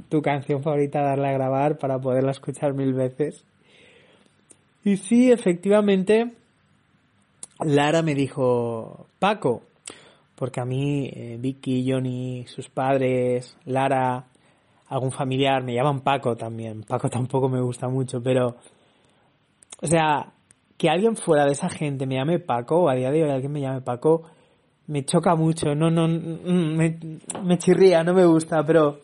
tu 0.08 0.20
canción 0.22 0.62
favorita 0.62 1.02
darle 1.02 1.28
a 1.28 1.32
grabar 1.32 1.78
para 1.78 2.00
poderla 2.00 2.32
escuchar 2.32 2.74
mil 2.74 2.92
veces. 2.94 3.44
Y 4.84 4.96
sí, 4.96 5.30
efectivamente, 5.30 6.32
Lara 7.60 8.02
me 8.02 8.14
dijo, 8.14 9.06
Paco, 9.18 9.62
porque 10.34 10.60
a 10.60 10.64
mí, 10.64 11.10
eh, 11.12 11.36
Vicky, 11.38 11.90
Johnny, 11.90 12.44
sus 12.46 12.68
padres, 12.68 13.56
Lara, 13.64 14.26
algún 14.88 15.12
familiar, 15.12 15.62
me 15.62 15.74
llaman 15.74 16.00
Paco 16.00 16.36
también. 16.36 16.82
Paco 16.82 17.08
tampoco 17.10 17.48
me 17.48 17.60
gusta 17.60 17.88
mucho, 17.88 18.22
pero, 18.22 18.56
o 19.80 19.86
sea, 19.86 20.32
que 20.76 20.88
alguien 20.88 21.16
fuera 21.16 21.44
de 21.44 21.52
esa 21.52 21.68
gente 21.68 22.06
me 22.06 22.16
llame 22.16 22.38
Paco, 22.38 22.84
o 22.84 22.88
a 22.88 22.94
día 22.94 23.10
de 23.10 23.24
hoy 23.24 23.30
alguien 23.30 23.52
me 23.52 23.60
llame 23.60 23.80
Paco, 23.80 24.22
me 24.86 25.04
choca 25.04 25.34
mucho, 25.34 25.74
no, 25.74 25.90
no, 25.90 26.08
mm, 26.08 26.76
me, 26.76 26.98
me 27.42 27.58
chirría, 27.58 28.02
no 28.02 28.14
me 28.14 28.24
gusta, 28.24 28.62
pero 28.64 29.00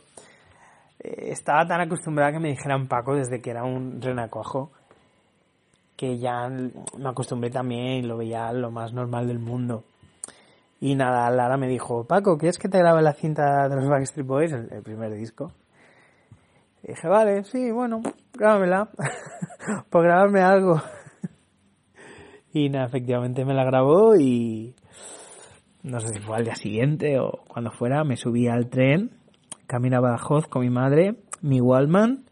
eh, 0.98 1.30
estaba 1.30 1.66
tan 1.66 1.80
acostumbrada 1.80 2.32
que 2.32 2.40
me 2.40 2.48
dijeran 2.48 2.88
Paco 2.88 3.14
desde 3.14 3.40
que 3.40 3.50
era 3.50 3.64
un 3.64 4.00
renacuajo 4.00 4.70
que 5.96 6.18
ya 6.18 6.48
me 6.48 7.08
acostumbré 7.08 7.50
también 7.50 7.86
y 7.86 8.02
lo 8.02 8.16
veía 8.16 8.52
lo 8.52 8.70
más 8.70 8.92
normal 8.92 9.26
del 9.26 9.38
mundo. 9.38 9.84
Y 10.80 10.94
nada, 10.96 11.30
Lara 11.30 11.56
me 11.56 11.68
dijo, 11.68 12.04
Paco, 12.04 12.36
¿quieres 12.36 12.58
que 12.58 12.68
te 12.68 12.78
grabe 12.78 13.00
la 13.00 13.12
cinta 13.12 13.68
de 13.68 13.76
los 13.76 13.88
Backstreet 13.88 14.26
Boys, 14.26 14.52
el, 14.52 14.82
primer 14.82 15.14
disco? 15.14 15.52
Y 16.84 16.88
dije, 16.92 17.08
vale, 17.08 17.42
sí, 17.44 17.72
bueno, 17.72 18.02
grábamela, 18.34 18.90
por 19.90 20.04
grabarme 20.04 20.42
algo. 20.42 20.80
y 22.52 22.68
nada, 22.68 22.86
efectivamente 22.86 23.44
me 23.44 23.54
la 23.54 23.64
grabó 23.64 24.14
y 24.14 24.76
no 25.82 25.98
sé 25.98 26.08
si 26.08 26.20
fue 26.20 26.36
al 26.36 26.44
día 26.44 26.54
siguiente 26.54 27.18
o 27.18 27.42
cuando 27.48 27.70
fuera, 27.72 28.04
me 28.04 28.16
subí 28.16 28.46
al 28.46 28.68
tren, 28.68 29.10
caminaba 29.66 30.08
a 30.08 30.12
Badajoz 30.12 30.46
con 30.46 30.62
mi 30.62 30.70
madre, 30.70 31.16
mi 31.40 31.60
Wallman, 31.60 32.24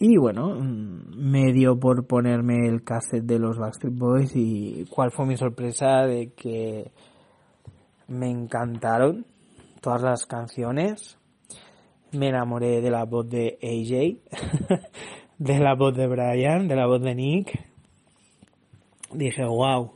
y 0.00 0.16
bueno, 0.16 0.54
mm, 0.54 1.16
me 1.16 1.52
dio 1.52 1.78
por 1.78 2.06
ponerme 2.06 2.68
el 2.68 2.84
cassette 2.84 3.24
de 3.24 3.38
los 3.38 3.58
Backstreet 3.58 3.96
Boys 3.96 4.32
y 4.36 4.84
cuál 4.90 5.10
fue 5.10 5.26
mi 5.26 5.36
sorpresa 5.36 6.06
de 6.06 6.32
que 6.34 6.92
me 8.06 8.30
encantaron 8.30 9.26
todas 9.80 10.02
las 10.02 10.24
canciones. 10.26 11.17
Me 12.12 12.28
enamoré 12.28 12.80
de 12.80 12.90
la 12.90 13.04
voz 13.04 13.28
de 13.28 13.58
AJ, 13.62 14.78
de 15.38 15.58
la 15.58 15.74
voz 15.74 15.96
de 15.96 16.06
Brian, 16.06 16.68
de 16.68 16.76
la 16.76 16.86
voz 16.86 17.02
de 17.02 17.14
Nick. 17.14 17.58
Dije, 19.12 19.44
wow. 19.44 19.92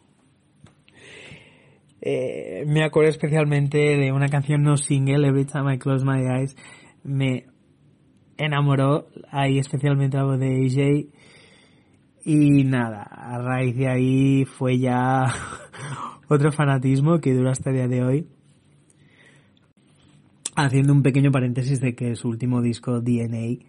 Eh, 2.00 2.64
me 2.66 2.84
acuerdo 2.84 3.10
especialmente 3.10 3.78
de 3.78 4.12
una 4.12 4.28
canción 4.28 4.62
no 4.62 4.76
single, 4.76 5.26
Every 5.26 5.44
Time 5.44 5.74
I 5.74 5.78
Close 5.78 6.04
My 6.04 6.20
Eyes. 6.20 6.56
Me 7.04 7.46
enamoró 8.36 9.06
ahí 9.30 9.58
especialmente 9.58 10.16
la 10.16 10.24
voz 10.24 10.38
de 10.38 10.48
AJ 10.48 11.22
y 12.24 12.64
nada, 12.64 13.02
a 13.02 13.38
raíz 13.38 13.76
de 13.76 13.88
ahí 13.88 14.44
fue 14.44 14.78
ya 14.78 15.24
otro 16.28 16.52
fanatismo 16.52 17.20
que 17.20 17.34
dura 17.34 17.50
hasta 17.50 17.70
el 17.70 17.76
día 17.76 17.88
de 17.88 18.04
hoy. 18.04 18.26
Haciendo 20.54 20.92
un 20.92 21.02
pequeño 21.02 21.30
paréntesis 21.32 21.80
de 21.80 21.94
que 21.94 22.14
su 22.14 22.28
último 22.28 22.60
disco 22.60 23.00
DNA, 23.00 23.64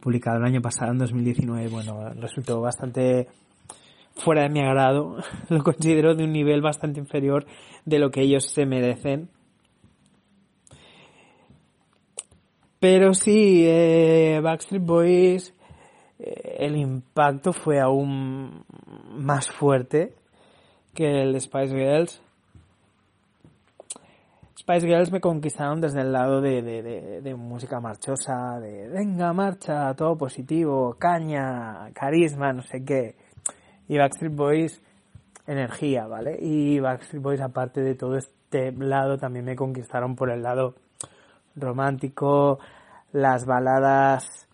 publicado 0.00 0.38
el 0.38 0.44
año 0.44 0.60
pasado, 0.60 0.90
en 0.90 0.98
2019, 0.98 1.68
bueno, 1.68 2.08
resultó 2.14 2.60
bastante 2.60 3.28
fuera 4.16 4.42
de 4.42 4.48
mi 4.48 4.60
agrado. 4.60 5.16
Lo 5.48 5.62
considero 5.62 6.14
de 6.16 6.24
un 6.24 6.32
nivel 6.32 6.60
bastante 6.60 6.98
inferior 6.98 7.46
de 7.84 7.98
lo 7.98 8.10
que 8.10 8.22
ellos 8.22 8.46
se 8.46 8.66
merecen. 8.66 9.28
Pero 12.80 13.14
sí, 13.14 13.64
eh, 13.66 14.40
Backstreet 14.42 14.84
Boys, 14.84 15.54
eh, 16.18 16.56
el 16.58 16.76
impacto 16.76 17.52
fue 17.52 17.80
aún 17.80 18.64
más 19.16 19.50
fuerte 19.50 20.14
que 20.94 21.22
el 21.22 21.32
de 21.32 21.40
Spice 21.40 21.74
Girls. 21.74 22.23
Spice 24.56 24.86
Girls 24.86 25.10
me 25.10 25.20
conquistaron 25.20 25.80
desde 25.80 26.00
el 26.00 26.12
lado 26.12 26.40
de, 26.40 26.62
de, 26.62 27.20
de, 27.20 27.34
música 27.34 27.80
marchosa, 27.80 28.60
de 28.60 28.88
venga, 28.88 29.32
marcha, 29.32 29.92
todo 29.94 30.16
positivo, 30.16 30.96
caña, 30.98 31.90
carisma, 31.92 32.52
no 32.52 32.62
sé 32.62 32.84
qué. 32.84 33.16
Y 33.88 33.98
Backstreet 33.98 34.34
Boys, 34.34 34.82
energía, 35.46 36.06
¿vale? 36.06 36.38
Y 36.40 36.78
Backstreet 36.78 37.22
Boys, 37.22 37.40
aparte 37.40 37.80
de 37.80 37.96
todo 37.96 38.16
este 38.16 38.70
lado, 38.72 39.18
también 39.18 39.44
me 39.44 39.56
conquistaron 39.56 40.14
por 40.14 40.30
el 40.30 40.42
lado 40.42 40.76
romántico, 41.56 42.60
las 43.12 43.46
baladas 43.46 44.48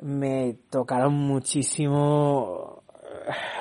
me 0.00 0.56
tocaron 0.70 1.12
muchísimo 1.12 2.82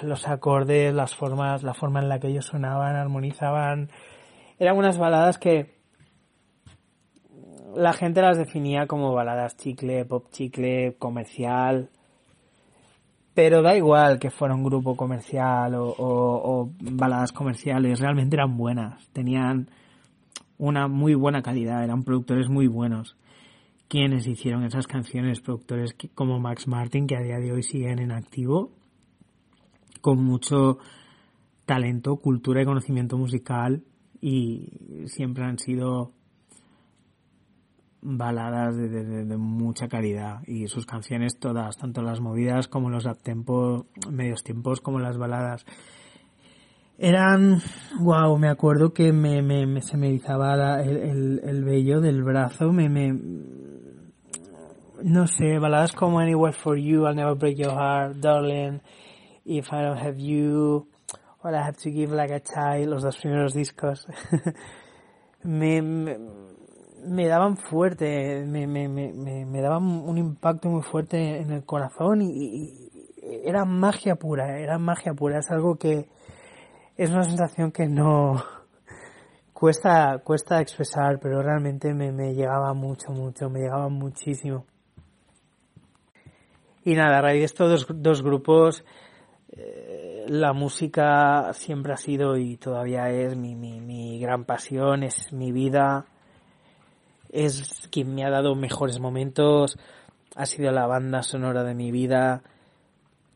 los 0.01 0.27
acordes, 0.27 0.93
las 0.93 1.15
formas, 1.15 1.63
la 1.63 1.73
forma 1.73 1.99
en 1.99 2.09
la 2.09 2.19
que 2.19 2.27
ellos 2.27 2.45
sonaban, 2.45 2.95
armonizaban. 2.95 3.89
Eran 4.59 4.77
unas 4.77 4.97
baladas 4.97 5.37
que 5.37 5.79
la 7.75 7.93
gente 7.93 8.21
las 8.21 8.37
definía 8.37 8.87
como 8.87 9.13
baladas 9.13 9.55
chicle, 9.57 10.05
pop 10.05 10.27
chicle, 10.31 10.95
comercial. 10.99 11.89
Pero 13.33 13.61
da 13.61 13.75
igual 13.77 14.19
que 14.19 14.31
fuera 14.31 14.53
un 14.53 14.63
grupo 14.63 14.97
comercial 14.97 15.75
o, 15.75 15.95
o 15.97 16.71
baladas 16.81 17.31
comerciales, 17.31 17.99
realmente 17.99 18.35
eran 18.35 18.57
buenas. 18.57 19.07
Tenían 19.13 19.69
una 20.57 20.89
muy 20.89 21.15
buena 21.15 21.41
calidad, 21.41 21.83
eran 21.83 22.03
productores 22.03 22.49
muy 22.49 22.67
buenos 22.67 23.15
quienes 23.89 24.27
hicieron 24.27 24.63
esas 24.63 24.85
canciones, 24.85 25.41
productores 25.41 25.95
como 26.13 26.39
Max 26.39 26.67
Martin, 26.67 27.07
que 27.07 27.17
a 27.17 27.21
día 27.21 27.39
de 27.39 27.51
hoy 27.51 27.63
siguen 27.63 27.97
en 27.97 28.11
activo, 28.11 28.71
con 29.99 30.23
mucho 30.23 30.77
talento, 31.65 32.17
cultura 32.17 32.61
y 32.61 32.65
conocimiento 32.65 33.17
musical 33.17 33.83
y 34.21 34.69
siempre 35.07 35.43
han 35.43 35.57
sido 35.57 36.11
baladas 38.01 38.75
de, 38.75 39.37
mucha 39.37 39.87
calidad. 39.87 40.41
Y 40.47 40.67
sus 40.67 40.85
canciones 40.85 41.39
todas, 41.39 41.77
tanto 41.77 42.01
las 42.01 42.19
movidas 42.21 42.67
como 42.67 42.89
los 42.89 43.05
uptempo, 43.05 43.87
medios 44.09 44.43
tiempos 44.43 44.81
como 44.81 44.99
las 44.99 45.17
baladas 45.17 45.65
eran, 47.01 47.61
wow, 48.01 48.37
me 48.37 48.49
acuerdo 48.49 48.93
que 48.93 49.13
me, 49.13 49.41
me, 49.41 49.81
se 49.81 49.95
me 49.95 50.09
erizaba 50.09 50.81
el, 50.81 50.97
el, 50.97 51.41
el, 51.45 51.63
vello 51.63 52.01
del 52.01 52.23
brazo, 52.23 52.73
me, 52.73 52.89
me, 52.89 53.17
no 55.03 55.25
sé, 55.27 55.59
baladas 55.59 55.93
como 55.93 56.19
Anywhere 56.19 56.51
for 56.51 56.77
You, 56.77 57.05
I'll 57.05 57.15
Never 57.15 57.35
Break 57.35 57.57
Your 57.57 57.71
Heart, 57.71 58.17
Darling, 58.17 58.81
If 59.45 59.71
I 59.71 59.83
Don't 59.83 59.97
Have 59.97 60.17
You, 60.17 60.89
All 61.41 61.55
I 61.55 61.59
Had 61.59 61.77
to 61.83 61.89
Give 61.89 62.11
Like 62.11 62.33
a 62.33 62.41
Child, 62.41 62.89
los 62.89 63.03
dos 63.03 63.17
primeros 63.17 63.53
discos, 63.53 64.05
me, 65.43 65.81
me, 65.81 67.27
daban 67.27 67.55
fuerte, 67.55 68.43
me, 68.45 68.67
me, 68.67 68.89
me, 68.89 69.13
me, 69.45 69.61
daban 69.61 69.83
un 69.83 70.17
impacto 70.17 70.69
muy 70.69 70.81
fuerte 70.81 71.37
en 71.37 71.51
el 71.51 71.63
corazón 71.63 72.21
y, 72.21 72.89
era 73.45 73.63
magia 73.63 74.15
pura, 74.15 74.59
era 74.59 74.77
magia 74.77 75.13
pura, 75.13 75.39
es 75.39 75.49
algo 75.49 75.75
que 75.75 76.09
es 76.97 77.09
una 77.09 77.23
sensación 77.23 77.71
que 77.71 77.87
no 77.87 78.43
cuesta, 79.53 80.19
cuesta 80.23 80.59
expresar, 80.59 81.19
pero 81.21 81.41
realmente 81.41 81.93
me, 81.93 82.11
me 82.11 82.33
llegaba 82.33 82.73
mucho, 82.73 83.11
mucho, 83.11 83.49
me 83.49 83.59
llegaba 83.59 83.87
muchísimo. 83.87 84.65
Y 86.83 86.95
nada, 86.95 87.19
a 87.19 87.21
raíz 87.21 87.39
de 87.39 87.45
estos 87.45 87.87
dos, 87.89 88.23
grupos, 88.23 88.83
eh, 89.51 89.88
la 90.29 90.53
música 90.53 91.51
siempre 91.53 91.91
ha 91.91 91.97
sido 91.97 92.37
y 92.37 92.55
todavía 92.55 93.09
es 93.09 93.35
mi, 93.35 93.55
mi, 93.55 93.81
mi 93.81 94.19
gran 94.19 94.45
pasión, 94.45 95.01
es 95.01 95.33
mi 95.33 95.51
vida, 95.51 96.05
es 97.31 97.89
quien 97.91 98.13
me 98.13 98.23
ha 98.23 98.29
dado 98.29 98.53
mejores 98.53 98.99
momentos, 98.99 99.79
ha 100.35 100.45
sido 100.45 100.71
la 100.71 100.85
banda 100.85 101.23
sonora 101.23 101.63
de 101.63 101.73
mi 101.73 101.91
vida, 101.91 102.43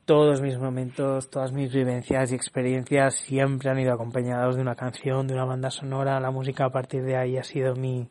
todos 0.05 0.39
mis 0.39 0.59
momentos, 0.59 1.31
todas 1.31 1.51
mis 1.51 1.73
vivencias 1.73 2.31
y 2.31 2.35
experiencias 2.35 3.15
siempre 3.15 3.71
han 3.71 3.79
ido 3.79 3.91
acompañados 3.91 4.55
de 4.55 4.61
una 4.61 4.75
canción, 4.75 5.25
de 5.25 5.33
una 5.33 5.45
banda 5.45 5.71
sonora, 5.71 6.19
la 6.19 6.29
música 6.29 6.65
a 6.65 6.69
partir 6.69 7.03
de 7.05 7.17
ahí 7.17 7.37
ha 7.37 7.43
sido 7.43 7.75
mi, 7.75 8.07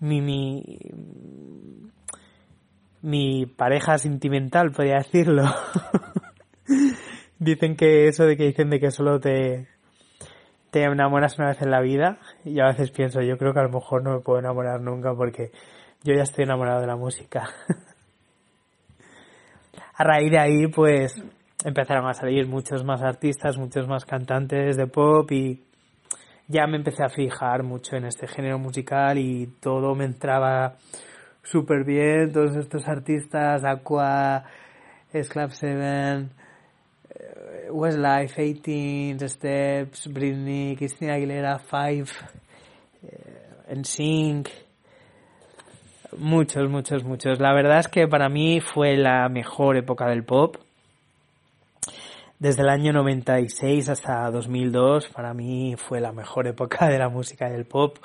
mi, 0.00 0.22
mi, 0.22 0.78
mi 3.02 3.44
pareja 3.44 3.98
sentimental, 3.98 4.72
podría 4.72 4.96
decirlo. 4.96 5.44
dicen 7.38 7.76
que 7.76 8.08
eso 8.08 8.24
de 8.24 8.36
que 8.36 8.44
dicen 8.44 8.70
de 8.70 8.80
que 8.80 8.90
solo 8.90 9.20
te, 9.20 9.68
te 10.70 10.84
enamoras 10.84 11.38
una 11.38 11.48
vez 11.48 11.62
en 11.62 11.70
la 11.70 11.80
vida, 11.80 12.18
y 12.44 12.60
a 12.60 12.66
veces 12.66 12.90
pienso, 12.90 13.20
yo 13.20 13.38
creo 13.38 13.52
que 13.52 13.60
a 13.60 13.64
lo 13.64 13.70
mejor 13.70 14.02
no 14.02 14.14
me 14.14 14.20
puedo 14.20 14.38
enamorar 14.38 14.80
nunca 14.80 15.14
porque 15.14 15.50
yo 16.02 16.14
ya 16.14 16.22
estoy 16.22 16.44
enamorado 16.44 16.80
de 16.80 16.86
la 16.86 16.96
música. 16.96 17.48
a 19.96 20.04
raíz 20.04 20.30
de 20.30 20.38
ahí, 20.38 20.66
pues, 20.68 21.22
empezaron 21.64 22.08
a 22.08 22.14
salir 22.14 22.46
muchos 22.46 22.84
más 22.84 23.02
artistas, 23.02 23.56
muchos 23.56 23.88
más 23.88 24.04
cantantes 24.04 24.76
de 24.76 24.86
pop 24.86 25.30
y 25.32 25.62
ya 26.48 26.66
me 26.66 26.76
empecé 26.76 27.02
a 27.02 27.08
fijar 27.08 27.62
mucho 27.62 27.96
en 27.96 28.04
este 28.04 28.28
género 28.28 28.58
musical 28.58 29.18
y 29.18 29.46
todo 29.60 29.94
me 29.94 30.04
entraba 30.04 30.76
súper 31.42 31.84
bien, 31.84 32.32
todos 32.32 32.56
estos 32.56 32.86
artistas, 32.86 33.64
Aqua, 33.64 34.44
7, 35.10 35.48
eh, 35.62 36.26
Westlife, 37.70 38.42
18, 38.42 39.28
Steps, 39.28 40.12
Britney, 40.12 40.76
Christina 40.76 41.14
Aguilera, 41.14 41.58
Five, 41.58 42.06
eh, 43.02 43.74
NSYNC, 43.74 44.48
muchos, 46.18 46.68
muchos, 46.68 47.04
muchos. 47.04 47.40
La 47.40 47.52
verdad 47.52 47.80
es 47.80 47.88
que 47.88 48.06
para 48.08 48.28
mí 48.28 48.60
fue 48.60 48.96
la 48.96 49.28
mejor 49.28 49.76
época 49.76 50.06
del 50.08 50.24
pop. 50.24 50.56
Desde 52.38 52.62
el 52.62 52.68
año 52.68 52.92
96 52.92 53.88
hasta 53.88 54.30
2002, 54.30 55.08
para 55.08 55.32
mí 55.32 55.74
fue 55.76 56.00
la 56.00 56.12
mejor 56.12 56.46
época 56.48 56.88
de 56.88 56.98
la 56.98 57.08
música 57.08 57.48
del 57.48 57.64
pop 57.64 57.98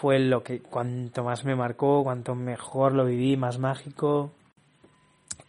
fue 0.00 0.18
lo 0.18 0.42
que 0.42 0.60
cuanto 0.60 1.24
más 1.24 1.44
me 1.44 1.54
marcó, 1.54 2.02
cuanto 2.02 2.34
mejor 2.34 2.94
lo 2.94 3.04
viví, 3.04 3.36
más 3.36 3.58
mágico. 3.58 4.30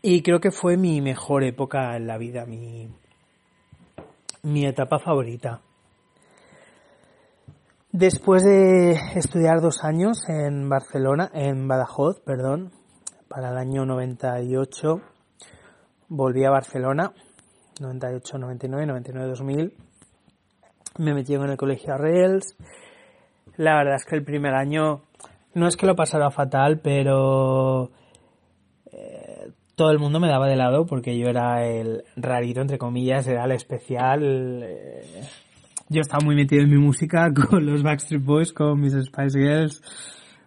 Y 0.02 0.24
creo 0.24 0.42
que 0.42 0.52
fue 0.52 0.76
mi 0.76 1.00
mejor 1.00 1.44
época 1.44 1.96
en 1.96 2.06
la 2.06 2.18
vida, 2.18 2.46
mi, 2.46 2.90
mi 4.44 4.66
etapa 4.66 5.00
favorita. 5.00 5.62
Después 7.92 8.44
de 8.44 8.92
estudiar 9.16 9.60
dos 9.60 9.84
años 9.84 10.20
en 10.30 10.70
Barcelona, 10.70 11.30
en 11.34 11.68
Badajoz, 11.68 12.22
perdón, 12.22 12.72
para 13.28 13.52
el 13.52 13.58
año 13.58 13.86
98, 13.86 15.02
volví 16.08 16.46
a 16.46 16.52
Barcelona, 16.52 17.12
98, 17.80 18.38
99, 18.38 18.86
99, 18.86 19.28
2000. 19.28 19.74
Me 21.00 21.14
metí 21.14 21.34
en 21.34 21.44
el 21.44 21.58
colegio 21.58 21.94
Arrels, 21.94 22.56
la 23.58 23.76
verdad 23.76 23.96
es 23.96 24.06
que 24.06 24.16
el 24.16 24.24
primer 24.24 24.54
año 24.54 25.02
no 25.54 25.68
es 25.68 25.76
que 25.76 25.86
lo 25.86 25.96
pasara 25.96 26.32
fatal, 26.32 26.80
pero 26.80 27.92
todo 29.82 29.90
el 29.90 29.98
mundo 29.98 30.20
me 30.20 30.28
daba 30.28 30.48
de 30.48 30.56
lado 30.56 30.86
porque 30.86 31.18
yo 31.18 31.28
era 31.28 31.66
el 31.66 32.04
rarito, 32.16 32.62
entre 32.62 32.78
comillas, 32.78 33.26
era 33.26 33.46
el 33.46 33.52
especial. 33.54 34.62
Eh, 34.62 35.24
yo 35.90 36.02
estaba 36.02 36.24
muy 36.24 36.36
metido 36.36 36.62
en 36.62 36.70
mi 36.70 36.78
música 36.78 37.34
con 37.50 37.66
los 37.66 37.82
Backstreet 37.82 38.24
Boys, 38.24 38.54
con 38.54 38.80
mis 38.80 38.94
Spice 38.94 39.40
Girls. 39.40 39.82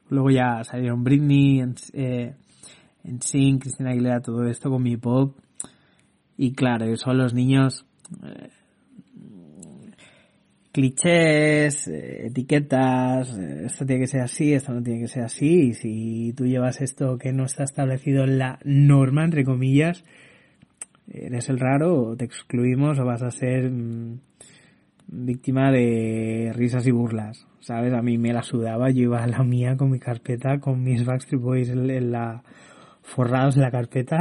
Luego 0.09 0.31
ya 0.31 0.63
salieron 0.63 1.03
Britney, 1.03 1.59
en, 1.59 1.75
eh, 1.95 2.37
Christina 3.03 3.91
Aguilera, 3.91 4.21
todo 4.21 4.45
esto 4.45 4.71
con 4.71 4.85
mi 4.85 4.97
pop. 4.97 5.37
Y 6.37 6.53
claro, 6.53 6.97
son 6.97 7.19
los 7.19 7.35
niños 7.35 7.85
clichés, 10.75 11.87
eh, 11.87 12.27
etiquetas, 12.27 13.39
eh, 13.39 13.67
esto 13.67 13.87
tiene 13.87 14.01
que 14.01 14.09
ser 14.09 14.23
así, 14.23 14.53
esto 14.53 14.73
no 14.73 14.83
tiene 14.83 15.03
que 15.03 15.09
ser 15.09 15.23
así, 15.23 15.69
y 15.69 15.75
si 15.75 16.33
tú 16.37 16.47
llevas 16.47 16.81
esto 16.81 17.17
que 17.17 17.33
no 17.33 17.45
está 17.45 17.63
establecido 17.63 18.25
en 18.25 18.39
la 18.39 18.59
norma, 18.65 19.25
entre 19.25 19.45
comillas, 19.45 20.05
eres 21.09 21.49
el 21.49 21.61
raro, 21.61 22.03
o 22.03 22.17
te 22.17 22.25
excluimos, 22.25 22.99
o 22.99 23.05
vas 23.05 23.23
a 23.23 23.31
ser 23.31 23.71
mm, 23.71 24.19
víctima 25.07 25.71
de 25.71 26.51
risas 26.53 26.85
y 26.89 26.91
burlas, 26.91 27.47
¿sabes? 27.61 27.95
A 27.95 28.03
mí 28.03 28.19
me 28.19 28.33
la 28.33 28.43
sudaba, 28.43 28.91
yo 28.91 29.05
iba 29.05 29.23
a 29.23 29.29
la 29.29 29.45
mía 29.45 29.77
con 29.77 29.93
mi 29.93 30.01
carpeta, 30.01 30.59
con 30.59 30.83
mis 30.83 31.05
Backstreet 31.05 31.41
Boys 31.41 31.69
en 31.69 32.11
la, 32.11 32.43
forrados 33.01 33.55
en 33.55 33.63
la 33.63 33.71
carpeta. 33.71 34.19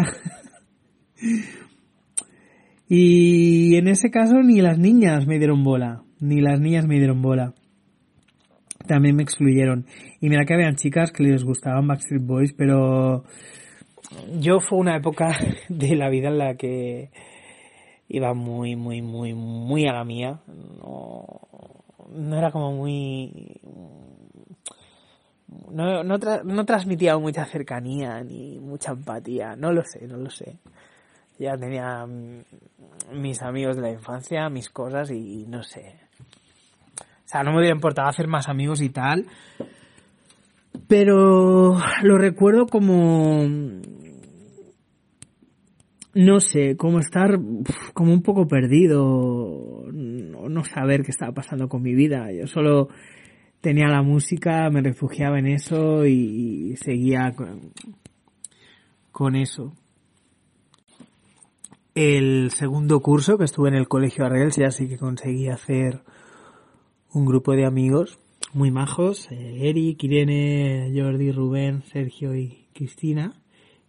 y 2.88 3.76
en 3.76 3.88
ese 3.88 4.12
caso 4.12 4.36
ni 4.43 4.62
las 4.62 4.78
niñas 4.78 5.26
me 5.26 5.39
dieron 5.39 5.64
bola 5.64 6.03
ni 6.24 6.40
las 6.40 6.60
niñas 6.60 6.88
me 6.88 6.96
dieron 6.96 7.22
bola. 7.22 7.54
También 8.88 9.16
me 9.16 9.24
excluyeron. 9.24 9.86
Y 10.22 10.30
mira 10.30 10.46
que 10.46 10.54
habían 10.54 10.76
chicas 10.76 11.12
que 11.12 11.24
les 11.24 11.44
gustaban 11.44 11.88
Backstreet 11.88 12.26
Boys, 12.26 12.54
pero 12.54 13.26
yo 14.40 14.60
fue 14.62 14.80
una 14.80 14.96
época 14.96 15.38
de 15.70 15.96
la 15.96 16.10
vida 16.10 16.30
en 16.30 16.38
la 16.38 16.56
que 16.56 17.12
iba 18.08 18.34
muy, 18.34 18.76
muy, 18.78 19.02
muy, 19.02 19.34
muy 19.34 19.86
a 19.86 19.94
la 19.94 20.06
mía. 20.06 20.40
No, 20.48 21.26
no 22.10 22.38
era 22.38 22.52
como 22.52 22.72
muy... 22.72 23.60
No, 25.72 26.04
no, 26.04 26.18
no 26.18 26.66
transmitía 26.66 27.18
mucha 27.18 27.46
cercanía 27.46 28.24
ni 28.24 28.60
mucha 28.60 28.94
empatía. 28.94 29.56
No 29.56 29.74
lo 29.74 29.84
sé, 29.84 30.08
no 30.08 30.18
lo 30.18 30.30
sé. 30.30 30.58
Ya 31.38 31.58
tenía 31.58 32.08
mis 33.12 33.42
amigos 33.42 33.76
de 33.76 33.82
la 33.82 33.92
infancia, 33.92 34.50
mis 34.50 34.70
cosas 34.70 35.12
y 35.12 35.46
no 35.48 35.64
sé 35.64 36.03
sea, 37.34 37.44
no 37.44 37.52
me 37.52 37.58
hubiera 37.58 37.76
importado 37.76 38.08
hacer 38.08 38.28
más 38.28 38.48
amigos 38.48 38.82
y 38.82 38.90
tal. 38.90 39.26
Pero 40.88 41.78
lo 42.04 42.18
recuerdo 42.18 42.68
como... 42.68 43.44
No 46.16 46.40
sé, 46.40 46.78
como 46.78 47.00
estar 47.00 47.40
como 47.96 48.14
un 48.14 48.22
poco 48.22 48.48
perdido, 48.48 49.84
no, 49.92 50.64
saber 50.64 51.02
qué 51.02 51.10
estaba 51.10 51.32
pasando 51.34 51.68
con 51.68 51.82
mi 51.82 51.96
vida. 51.96 52.32
Yo 52.32 52.46
solo 52.46 52.90
tenía 53.62 53.88
la 53.88 54.04
música, 54.04 54.70
me 54.70 54.84
refugiaba 54.84 55.40
en 55.40 55.48
eso 55.48 56.06
y, 56.06 56.76
seguía 56.76 57.32
con, 57.36 57.72
con, 59.12 59.36
eso. 59.36 59.74
El 61.96 62.52
segundo 62.52 63.00
curso 63.00 63.40
que 63.40 63.46
estuve 63.46 63.70
en 63.70 63.76
el 63.76 63.88
colegio 63.88 64.24
Arrels 64.24 64.58
ya 64.58 64.70
sí 64.70 64.88
que 64.88 65.00
conseguí 65.00 65.48
hacer 65.50 66.04
un 67.14 67.26
grupo 67.26 67.53
de 67.53 67.66
amigos 67.66 68.20
muy 68.53 68.72
majos, 68.72 69.32
eh, 69.32 69.70
Eric, 69.70 70.03
Irene, 70.03 70.91
Jordi, 70.95 71.32
Rubén, 71.32 71.84
Sergio 71.84 72.36
y 72.36 72.68
Cristina. 72.74 73.39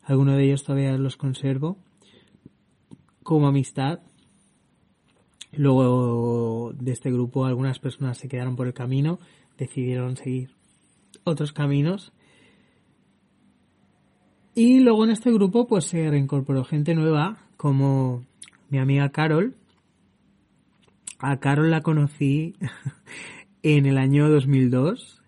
Algunos 0.03 0.37
de 0.37 0.45
ellos 0.45 0.63
todavía 0.63 0.97
los 0.99 1.17
conservo 1.17 1.79
como 3.23 3.49
amistad. 3.49 4.01
Luego 5.53 6.73
de 6.75 6.93
este 6.93 7.11
grupo 7.11 7.47
algunas 7.47 7.79
personas 7.79 8.19
se 8.19 8.29
quedaron 8.29 8.57
por 8.57 8.67
el 8.67 8.75
camino, 8.75 9.19
decidieron 9.57 10.17
seguir 10.17 10.51
otros 11.25 11.53
caminos. 11.53 12.13
Y 14.55 14.81
luego 14.81 15.05
en 15.05 15.11
este 15.11 15.33
grupo 15.33 15.67
pues 15.67 15.87
se 15.87 16.11
reincorporó 16.11 16.65
gente 16.65 16.95
nueva 16.95 17.39
como 17.57 18.25
mi 18.69 18.79
amiga 18.79 19.09
Carol, 19.11 19.57
a 21.25 21.39
Carol 21.39 21.71
la 21.71 21.81
conocí 21.81 22.55
en 23.63 23.87
el 23.87 23.97
año 23.99 24.29
2002 24.29 25.23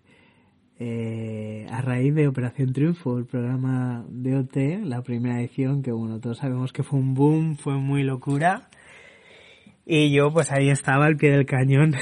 eh, 0.79 1.65
a 1.71 1.81
raíz 1.81 2.13
de 2.13 2.27
Operación 2.27 2.71
Triunfo, 2.71 3.17
el 3.17 3.25
programa 3.25 4.05
de 4.09 4.35
OT, 4.35 4.85
la 4.85 5.01
primera 5.01 5.39
edición, 5.39 5.81
que 5.81 5.91
bueno, 5.91 6.19
todos 6.19 6.37
sabemos 6.37 6.71
que 6.71 6.83
fue 6.83 6.99
un 6.99 7.15
boom, 7.15 7.57
fue 7.57 7.77
muy 7.77 8.03
locura. 8.03 8.69
Y 9.87 10.11
yo 10.11 10.31
pues 10.31 10.51
ahí 10.51 10.69
estaba 10.69 11.07
al 11.07 11.17
pie 11.17 11.31
del 11.31 11.47
cañón, 11.47 11.95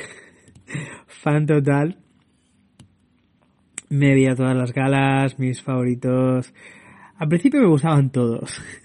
fan 1.07 1.45
total. 1.45 1.97
Me 3.87 4.13
veía 4.13 4.35
todas 4.35 4.57
las 4.57 4.73
galas, 4.73 5.39
mis 5.39 5.61
favoritos. 5.61 6.53
Al 7.17 7.29
principio 7.29 7.61
me 7.61 7.67
gustaban 7.69 8.09
todos. 8.09 8.61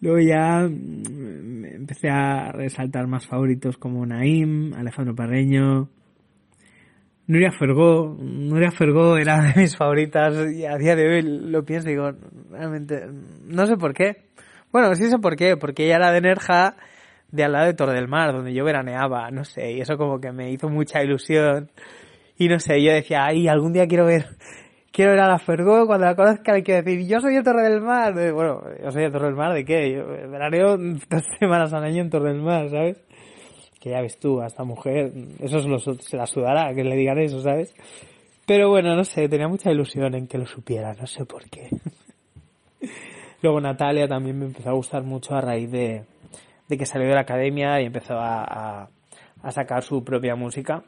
Luego 0.00 0.18
ya 0.18 0.66
mm, 0.68 1.64
empecé 1.64 2.08
a 2.08 2.52
resaltar 2.52 3.06
más 3.06 3.26
favoritos 3.26 3.76
como 3.76 4.06
Naim, 4.06 4.72
Alejandro 4.74 5.14
Parreño, 5.14 5.88
Nuria 7.30 7.52
Fergó. 7.52 8.16
Nuria 8.18 8.72
Fergó 8.72 9.16
era 9.16 9.40
de 9.40 9.60
mis 9.60 9.76
favoritas 9.76 10.52
y 10.52 10.64
a 10.64 10.76
día 10.76 10.96
de 10.96 11.08
hoy 11.08 11.22
lo 11.22 11.64
pienso 11.64 11.88
y 11.88 11.92
digo, 11.92 12.10
realmente, 12.50 13.06
no 13.44 13.66
sé 13.66 13.76
por 13.76 13.94
qué. 13.94 14.24
Bueno, 14.72 14.94
sí 14.96 15.08
sé 15.08 15.18
por 15.18 15.36
qué, 15.36 15.56
porque 15.56 15.84
ella 15.84 15.96
era 15.96 16.12
de 16.12 16.20
Nerja, 16.20 16.76
de 17.30 17.44
al 17.44 17.52
lado 17.52 17.66
de 17.66 17.74
Tor 17.74 17.92
del 17.92 18.08
Mar, 18.08 18.32
donde 18.32 18.52
yo 18.52 18.64
veraneaba, 18.64 19.30
no 19.30 19.44
sé, 19.44 19.72
y 19.72 19.80
eso 19.80 19.96
como 19.96 20.20
que 20.20 20.32
me 20.32 20.50
hizo 20.50 20.68
mucha 20.68 21.02
ilusión. 21.04 21.70
Y 22.36 22.48
no 22.48 22.58
sé, 22.58 22.82
yo 22.82 22.92
decía, 22.92 23.26
ay, 23.26 23.46
algún 23.46 23.72
día 23.72 23.86
quiero 23.86 24.06
ver, 24.06 24.26
quiero 24.92 25.12
ver 25.12 25.20
a 25.20 25.28
la 25.28 25.38
Fergó, 25.38 25.86
cuando 25.86 26.06
la 26.06 26.14
conozca 26.14 26.54
hay 26.54 26.62
que 26.62 26.82
decir, 26.82 27.06
yo 27.06 27.20
soy 27.20 27.34
de 27.34 27.42
Torre 27.42 27.62
del 27.62 27.80
Mar. 27.80 28.12
Bueno, 28.32 28.62
yo 28.82 28.90
soy 28.90 29.02
de 29.02 29.10
Torre 29.10 29.26
del 29.26 29.36
Mar, 29.36 29.54
¿de 29.54 29.64
qué? 29.64 29.92
Yo 29.92 30.06
veraneo 30.06 30.76
dos 31.10 31.24
semanas 31.38 31.72
al 31.72 31.84
año 31.84 32.02
en 32.02 32.10
Torre 32.10 32.32
del 32.32 32.42
Mar, 32.42 32.68
¿sabes? 32.70 33.02
Que 33.80 33.90
ya 33.90 34.00
ves 34.00 34.18
tú, 34.18 34.40
a 34.40 34.46
esta 34.46 34.64
mujer, 34.64 35.12
eso 35.40 35.60
se, 36.00 36.16
la 36.16 36.26
sudará, 36.26 36.74
que 36.74 36.84
le 36.84 36.96
digan 36.96 37.18
eso, 37.18 37.40
¿sabes? 37.40 37.74
Pero 38.46 38.68
bueno, 38.68 38.94
no 38.94 39.04
sé, 39.04 39.28
tenía 39.28 39.48
mucha 39.48 39.70
ilusión 39.70 40.14
en 40.14 40.26
que 40.26 40.36
lo 40.36 40.44
supiera, 40.44 40.92
no 40.94 41.06
sé 41.06 41.24
por 41.24 41.48
qué. 41.48 41.70
Luego 43.42 43.60
Natalia 43.60 44.06
también 44.06 44.38
me 44.38 44.46
empezó 44.46 44.70
a 44.70 44.74
gustar 44.74 45.02
mucho 45.02 45.34
a 45.34 45.40
raíz 45.40 45.70
de, 45.70 46.04
de 46.70 46.78
que 46.78 46.86
salió 46.86 47.08
de 47.08 47.14
la 47.14 47.22
academia 47.22 47.80
y 47.80 47.86
empezó 47.86 48.14
a, 48.14 48.88
a, 49.42 49.50
sacar 49.50 49.82
su 49.82 50.04
propia 50.04 50.36
música. 50.36 50.84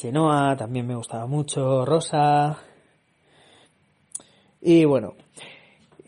Chenoa 0.00 0.56
también 0.56 0.86
me 0.86 0.94
gustaba 0.94 1.26
mucho, 1.26 1.84
Rosa. 1.84 2.56
Y 4.62 4.86
bueno, 4.86 5.12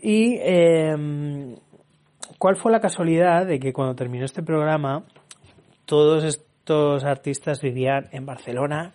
y 0.00 0.38
em, 0.40 1.56
cuál 2.38 2.56
fue 2.56 2.72
la 2.72 2.80
casualidad 2.80 3.44
de 3.44 3.60
que 3.60 3.74
cuando 3.74 3.94
terminó 3.94 4.24
este 4.24 4.42
programa, 4.42 5.04
todos 5.84 6.24
estos 6.24 7.04
artistas 7.04 7.60
vivían 7.60 8.08
en 8.12 8.24
Barcelona, 8.24 8.94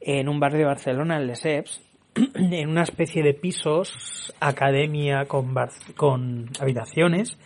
en 0.00 0.28
un 0.28 0.38
barrio 0.38 0.58
de 0.58 0.66
Barcelona, 0.66 1.16
en 1.16 1.26
Lesseps, 1.26 1.80
en 2.34 2.68
una 2.68 2.82
especie 2.82 3.22
de 3.22 3.32
pisos, 3.32 4.34
academia 4.38 5.24
con, 5.24 5.54
con 5.96 6.50
habitaciones. 6.60 7.38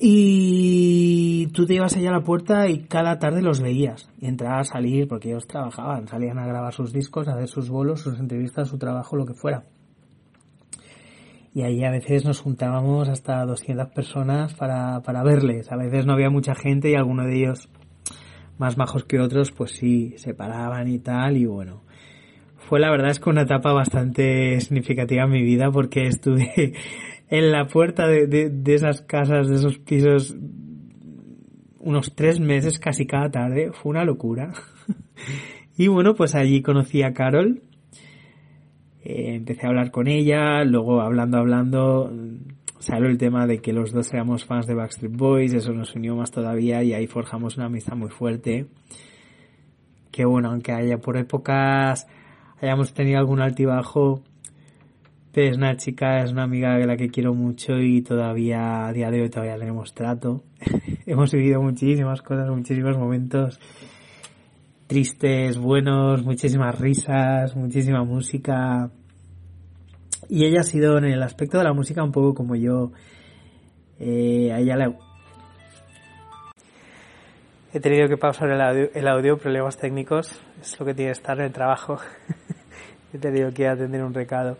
Y 0.00 1.46
tú 1.48 1.66
te 1.66 1.74
ibas 1.74 1.96
allá 1.96 2.10
a 2.10 2.18
la 2.18 2.24
puerta 2.24 2.68
y 2.68 2.84
cada 2.84 3.18
tarde 3.18 3.42
los 3.42 3.60
veías. 3.60 4.10
Y 4.18 4.26
entraba 4.26 4.60
a 4.60 4.64
salir, 4.64 5.06
porque 5.06 5.30
ellos 5.30 5.46
trabajaban, 5.46 6.08
salían 6.08 6.38
a 6.38 6.46
grabar 6.46 6.72
sus 6.72 6.92
discos, 6.92 7.28
a 7.28 7.34
hacer 7.34 7.48
sus 7.48 7.68
bolos, 7.68 8.00
sus 8.00 8.18
entrevistas, 8.18 8.68
su 8.68 8.78
trabajo, 8.78 9.16
lo 9.16 9.26
que 9.26 9.34
fuera. 9.34 9.64
Y 11.54 11.62
ahí 11.62 11.84
a 11.84 11.90
veces 11.90 12.24
nos 12.24 12.40
juntábamos 12.40 13.08
hasta 13.08 13.44
200 13.44 13.90
personas 13.90 14.54
para, 14.54 15.00
para 15.02 15.22
verles. 15.22 15.70
A 15.70 15.76
veces 15.76 16.06
no 16.06 16.14
había 16.14 16.30
mucha 16.30 16.54
gente 16.54 16.90
y 16.90 16.94
alguno 16.94 17.24
de 17.24 17.36
ellos, 17.36 17.68
más 18.58 18.78
majos 18.78 19.04
que 19.04 19.20
otros, 19.20 19.52
pues 19.52 19.72
sí, 19.72 20.14
se 20.16 20.34
paraban 20.34 20.88
y 20.88 20.98
tal. 20.98 21.36
Y 21.36 21.44
bueno, 21.44 21.82
fue 22.56 22.80
la 22.80 22.90
verdad 22.90 23.10
es 23.10 23.20
que 23.20 23.28
una 23.28 23.42
etapa 23.42 23.72
bastante 23.72 24.58
significativa 24.60 25.24
en 25.24 25.30
mi 25.30 25.42
vida 25.42 25.70
porque 25.70 26.06
estuve 26.06 26.72
en 27.32 27.50
la 27.50 27.66
puerta 27.66 28.06
de, 28.08 28.26
de, 28.26 28.74
esas 28.74 29.00
casas, 29.00 29.48
de 29.48 29.54
esos 29.54 29.78
pisos, 29.78 30.36
unos 31.78 32.14
tres 32.14 32.38
meses 32.38 32.78
casi 32.78 33.06
cada 33.06 33.30
tarde. 33.30 33.72
Fue 33.72 33.88
una 33.88 34.04
locura. 34.04 34.52
y 35.78 35.88
bueno, 35.88 36.14
pues 36.14 36.34
allí 36.34 36.60
conocí 36.60 37.02
a 37.02 37.14
Carol. 37.14 37.62
Eh, 39.02 39.36
empecé 39.36 39.64
a 39.64 39.70
hablar 39.70 39.90
con 39.90 40.08
ella, 40.08 40.62
luego 40.64 41.00
hablando, 41.00 41.38
hablando, 41.38 42.12
salió 42.80 43.08
el 43.08 43.16
tema 43.16 43.46
de 43.46 43.62
que 43.62 43.72
los 43.72 43.92
dos 43.92 44.12
éramos 44.12 44.44
fans 44.44 44.66
de 44.66 44.74
Backstreet 44.74 45.16
Boys, 45.16 45.54
eso 45.54 45.72
nos 45.72 45.94
unió 45.94 46.14
más 46.14 46.30
todavía 46.30 46.82
y 46.82 46.92
ahí 46.92 47.06
forjamos 47.06 47.56
una 47.56 47.64
amistad 47.64 47.96
muy 47.96 48.10
fuerte. 48.10 48.66
Que 50.10 50.26
bueno, 50.26 50.50
aunque 50.50 50.72
haya 50.72 50.98
por 50.98 51.16
épocas 51.16 52.06
hayamos 52.60 52.92
tenido 52.92 53.18
algún 53.18 53.40
altibajo, 53.40 54.22
es 55.34 55.56
una 55.56 55.76
chica, 55.76 56.22
es 56.22 56.32
una 56.32 56.42
amiga 56.42 56.76
de 56.76 56.86
la 56.86 56.96
que 56.96 57.08
quiero 57.08 57.32
mucho 57.32 57.78
y 57.78 58.02
todavía 58.02 58.86
a 58.86 58.92
día 58.92 59.10
de 59.10 59.22
hoy 59.22 59.30
todavía 59.30 59.56
tenemos 59.56 59.94
trato. 59.94 60.44
Hemos 61.06 61.32
vivido 61.32 61.62
muchísimas 61.62 62.20
cosas, 62.20 62.50
muchísimos 62.50 62.98
momentos 62.98 63.58
tristes, 64.86 65.56
buenos, 65.56 66.22
muchísimas 66.22 66.78
risas, 66.78 67.56
muchísima 67.56 68.04
música. 68.04 68.90
Y 70.28 70.44
ella 70.44 70.60
ha 70.60 70.64
sido 70.64 70.98
en 70.98 71.04
el 71.04 71.22
aspecto 71.22 71.56
de 71.56 71.64
la 71.64 71.72
música 71.72 72.04
un 72.04 72.12
poco 72.12 72.34
como 72.34 72.54
yo. 72.54 72.92
Eh, 73.98 74.50
He 77.74 77.80
tenido 77.80 78.06
que 78.06 78.18
pausar 78.18 78.50
el 78.50 78.60
audio, 78.60 78.90
el 78.92 79.08
audio, 79.08 79.38
problemas 79.38 79.78
técnicos. 79.78 80.38
Es 80.60 80.78
lo 80.78 80.84
que 80.84 80.92
tiene 80.92 81.10
que 81.10 81.18
estar 81.18 81.38
en 81.38 81.46
el 81.46 81.52
trabajo. 81.52 81.96
He 83.14 83.18
tenido 83.18 83.50
que 83.54 83.66
atender 83.66 84.04
un 84.04 84.12
recado. 84.12 84.58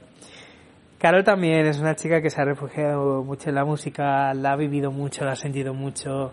Carol 1.03 1.24
también 1.24 1.66
es 1.66 1.80
una 1.80 1.96
chica 1.96 2.22
que 2.22 2.30
se 2.30 2.40
ha 2.40 2.44
refugiado 2.44 3.24
mucho 3.24 3.48
en 3.48 3.57
la 3.57 3.64
música, 3.64 4.32
la 4.34 4.53
ha 4.53 4.57
vivido 4.57 4.92
mucho, 4.92 5.24
la 5.24 5.32
ha 5.32 5.34
sentido 5.34 5.74
mucho. 5.74 6.32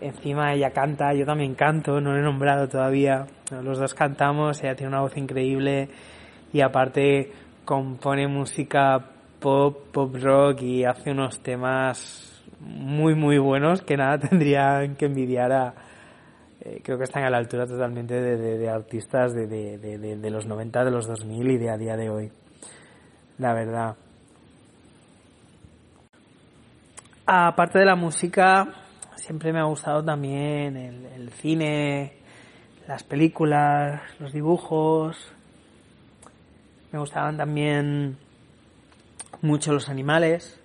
Encima 0.00 0.54
ella 0.54 0.70
canta, 0.70 1.12
yo 1.12 1.26
también 1.26 1.56
canto, 1.56 2.00
no 2.00 2.12
lo 2.12 2.20
he 2.20 2.22
nombrado 2.22 2.68
todavía. 2.68 3.26
Los 3.50 3.80
dos 3.80 3.92
cantamos, 3.92 4.62
ella 4.62 4.76
tiene 4.76 4.90
una 4.90 5.00
voz 5.00 5.16
increíble 5.16 5.88
y 6.52 6.60
aparte 6.60 7.32
compone 7.64 8.28
música 8.28 9.10
pop, 9.40 9.88
pop 9.90 10.14
rock 10.22 10.62
y 10.62 10.84
hace 10.84 11.10
unos 11.10 11.42
temas 11.42 12.44
muy, 12.60 13.16
muy 13.16 13.38
buenos 13.38 13.82
que 13.82 13.96
nada 13.96 14.18
tendrían 14.28 14.94
que 14.94 15.06
envidiar 15.06 15.50
a. 15.50 15.74
Eh, 16.60 16.80
creo 16.84 16.96
que 16.96 17.04
están 17.04 17.24
a 17.24 17.30
la 17.30 17.38
altura 17.38 17.66
totalmente 17.66 18.14
de, 18.14 18.70
artistas 18.70 19.34
de, 19.34 19.48
de, 19.48 20.30
los 20.30 20.46
90, 20.46 20.84
de 20.84 20.90
los 20.92 21.08
2000 21.08 21.50
y 21.50 21.58
de 21.58 21.70
a 21.70 21.76
día 21.76 21.96
de 21.96 22.08
hoy. 22.08 22.30
La 23.38 23.52
verdad. 23.52 23.96
Aparte 27.26 27.78
de 27.78 27.84
la 27.84 27.96
música, 27.96 28.68
siempre 29.16 29.52
me 29.52 29.60
ha 29.60 29.64
gustado 29.64 30.04
también 30.04 30.76
el, 30.76 31.06
el 31.06 31.30
cine, 31.30 32.18
las 32.86 33.02
películas, 33.02 34.00
los 34.20 34.32
dibujos. 34.32 35.32
Me 36.92 36.98
gustaban 36.98 37.36
también 37.36 38.18
mucho 39.42 39.72
los 39.72 39.88
animales 39.88 40.60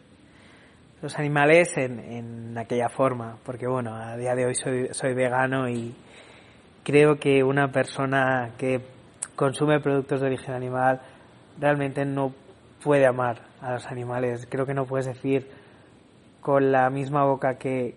los 1.02 1.18
animales 1.18 1.78
en, 1.78 2.00
en 2.00 2.58
aquella 2.58 2.90
forma, 2.90 3.38
porque 3.46 3.68
bueno, 3.68 3.96
a 3.96 4.18
día 4.18 4.36
de 4.36 4.46
hoy 4.46 4.56
soy, 4.56 4.90
soy 4.92 5.14
vegano 5.14 5.70
y 5.70 5.96
creo 6.84 7.18
que 7.18 7.44
una 7.44 7.72
persona 7.72 8.52
que 8.58 8.82
consume 9.36 9.80
productos 9.80 10.20
de 10.20 10.28
origen 10.28 10.56
animal 10.56 11.00
realmente 11.58 12.04
no 12.04 12.34
puede 12.84 13.06
amar 13.06 13.42
a 13.62 13.74
los 13.74 13.88
animales. 13.88 14.48
Creo 14.50 14.66
que 14.66 14.74
no 14.74 14.86
puedes 14.86 15.06
decir 15.06 15.48
con 16.42 16.72
la 16.72 16.90
misma 16.90 17.26
boca 17.26 17.58
que 17.58 17.96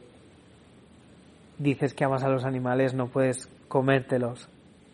dices 1.58 1.94
que 1.94 2.04
amas 2.04 2.24
a 2.24 2.28
los 2.28 2.44
animales, 2.44 2.94
no 2.94 3.08
puedes 3.08 3.48
comértelos. 3.68 4.48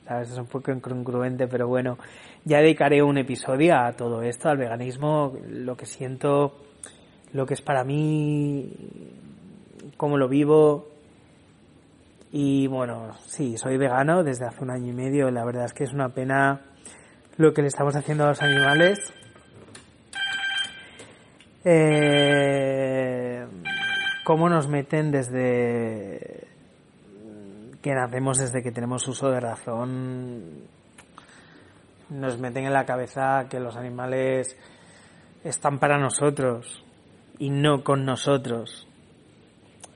¿Sabes? 0.07 0.31
Es 0.31 0.39
un 0.39 0.47
poco 0.47 0.73
incongruente, 0.73 1.47
pero 1.49 1.69
bueno, 1.69 1.99
ya 2.45 2.59
dedicaré 2.59 3.03
un 3.03 3.19
episodio 3.19 3.77
a 3.77 3.93
todo 3.93 4.23
esto, 4.23 4.49
al 4.49 4.57
veganismo, 4.57 5.35
lo 5.47 5.77
que 5.77 5.85
siento 5.85 6.55
lo 7.33 7.47
que 7.47 7.55
es 7.55 7.63
para 7.63 7.85
mí, 7.85 8.73
cómo 9.97 10.17
lo 10.17 10.29
vivo. 10.29 10.89
Y 12.31 12.67
bueno, 12.67 13.13
sí, 13.27 13.57
soy 13.57 13.77
vegano 13.77 14.23
desde 14.23 14.47
hace 14.47 14.63
un 14.63 14.71
año 14.71 14.93
y 14.93 14.95
medio. 14.95 15.31
La 15.31 15.45
verdad 15.45 15.65
es 15.65 15.73
que 15.73 15.85
es 15.85 15.93
una 15.93 16.11
pena 16.11 16.63
lo 17.37 17.53
que 17.53 17.63
le 17.63 17.69
estamos 17.69 17.95
haciendo 17.97 18.25
a 18.25 18.29
los 18.29 18.43
animales. 18.43 18.99
Eh, 21.65 23.47
cómo 24.25 24.49
nos 24.49 24.69
meten 24.69 25.11
desde 25.11 26.47
que 27.83 27.95
nacemos, 27.95 28.39
desde 28.39 28.63
que 28.63 28.71
tenemos 28.73 29.07
uso 29.09 29.31
de 29.31 29.41
razón, 29.41 30.69
nos 32.11 32.39
meten 32.39 32.67
en 32.67 32.73
la 32.73 32.85
cabeza 32.85 33.47
que 33.49 33.61
los 33.61 33.77
animales 33.77 34.57
están 35.45 35.79
para 35.79 35.99
nosotros 35.99 36.85
y 37.39 37.51
no 37.51 37.83
con 37.83 38.05
nosotros 38.05 38.87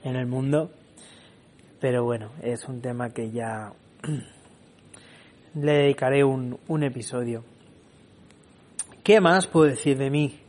en 0.03 0.15
el 0.15 0.25
mundo. 0.25 0.71
Pero 1.79 2.03
bueno, 2.03 2.31
es 2.41 2.65
un 2.65 2.81
tema 2.81 3.09
que 3.09 3.31
ya 3.31 3.73
le 5.55 5.73
dedicaré 5.73 6.23
un, 6.23 6.59
un 6.67 6.83
episodio. 6.83 7.43
¿Qué 9.03 9.19
más 9.19 9.47
puedo 9.47 9.67
decir 9.67 9.97
de 9.97 10.09
mí? 10.09 10.42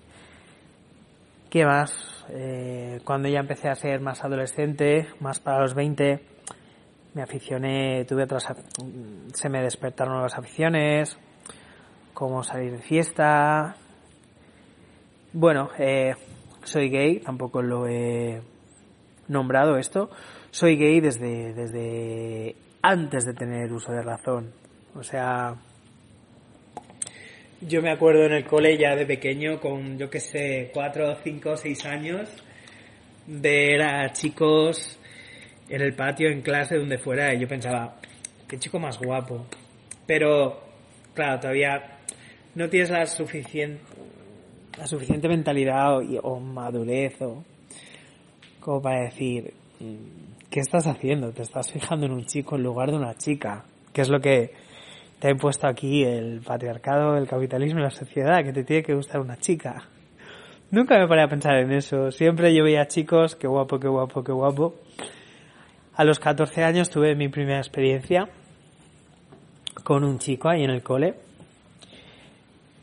¿Qué 1.55 1.64
más? 1.64 1.94
Eh, 2.30 3.00
cuando 3.05 3.28
ya 3.28 3.38
empecé 3.38 3.68
a 3.68 3.76
ser 3.76 4.00
más 4.00 4.24
adolescente, 4.24 5.07
más 5.20 5.38
para 5.38 5.61
los 5.61 5.72
20, 5.72 6.20
me 7.14 7.22
aficioné, 7.22 8.05
tuve 8.07 8.24
otras, 8.24 8.48
se 9.32 9.48
me 9.48 9.62
despertaron 9.62 10.14
nuevas 10.14 10.36
aficiones, 10.36 11.16
como 12.12 12.42
salir 12.42 12.72
de 12.72 12.82
fiesta. 12.82 13.76
Bueno, 15.32 15.70
eh, 15.78 16.16
soy 16.64 16.88
gay, 16.90 17.20
tampoco 17.20 17.62
lo 17.62 17.86
he 17.86 18.42
nombrado 19.28 19.76
esto. 19.76 20.11
Soy 20.50 20.76
gay 20.76 20.98
desde, 20.98 21.55
desde 21.55 22.57
antes 22.82 23.26
de 23.26 23.32
tener 23.32 23.72
uso 23.72 23.92
de 23.92 24.02
razón. 24.02 24.52
O 24.96 25.05
sea, 25.05 25.55
yo 27.66 27.80
me 27.80 27.90
acuerdo 27.90 28.24
en 28.24 28.32
el 28.32 28.44
cole 28.44 28.76
ya 28.76 28.94
de 28.94 29.06
pequeño, 29.06 29.60
con 29.60 29.98
yo 29.98 30.10
que 30.10 30.20
sé, 30.20 30.70
cuatro, 30.72 31.16
cinco, 31.22 31.56
seis 31.56 31.84
años, 31.86 32.28
ver 33.26 33.82
a 33.82 34.12
chicos 34.12 34.98
en 35.68 35.80
el 35.80 35.94
patio, 35.94 36.28
en 36.28 36.42
clase, 36.42 36.76
donde 36.76 36.98
fuera, 36.98 37.32
y 37.32 37.40
yo 37.40 37.48
pensaba, 37.48 37.96
qué 38.46 38.58
chico 38.58 38.78
más 38.78 38.98
guapo. 38.98 39.46
Pero, 40.06 40.60
claro, 41.14 41.40
todavía 41.40 41.98
no 42.54 42.68
tienes 42.68 42.90
la 42.90 43.06
suficiente, 43.06 43.82
la 44.78 44.86
suficiente 44.86 45.28
mentalidad 45.28 45.98
o, 46.22 46.40
madurez 46.40 47.20
o 47.22 47.44
como 48.60 48.82
para 48.82 49.04
decir, 49.04 49.54
mm, 49.80 50.48
¿qué 50.50 50.60
estás 50.60 50.86
haciendo? 50.86 51.32
Te 51.32 51.42
estás 51.42 51.72
fijando 51.72 52.06
en 52.06 52.12
un 52.12 52.26
chico 52.26 52.56
en 52.56 52.62
lugar 52.62 52.90
de 52.90 52.96
una 52.96 53.14
chica, 53.14 53.64
que 53.92 54.02
es 54.02 54.08
lo 54.10 54.20
que 54.20 54.52
te 55.24 55.28
ha 55.28 55.30
impuesto 55.30 55.66
aquí 55.66 56.04
el 56.04 56.42
patriarcado, 56.42 57.16
el 57.16 57.26
capitalismo 57.26 57.80
y 57.80 57.84
la 57.84 57.88
sociedad, 57.90 58.44
que 58.44 58.52
te 58.52 58.62
tiene 58.62 58.82
que 58.82 58.92
gustar 58.92 59.22
una 59.22 59.38
chica. 59.38 59.88
Nunca 60.70 60.98
me 60.98 61.08
paré 61.08 61.22
a 61.22 61.28
pensar 61.28 61.56
en 61.56 61.72
eso. 61.72 62.10
Siempre 62.10 62.54
yo 62.54 62.62
veía 62.62 62.86
chicos, 62.88 63.34
qué 63.34 63.46
guapo, 63.46 63.80
qué 63.80 63.88
guapo, 63.88 64.22
qué 64.22 64.32
guapo. 64.32 64.74
A 65.94 66.04
los 66.04 66.18
14 66.18 66.62
años 66.62 66.90
tuve 66.90 67.14
mi 67.14 67.30
primera 67.30 67.56
experiencia 67.56 68.28
con 69.82 70.04
un 70.04 70.18
chico 70.18 70.50
ahí 70.50 70.62
en 70.62 70.68
el 70.68 70.82
cole. 70.82 71.14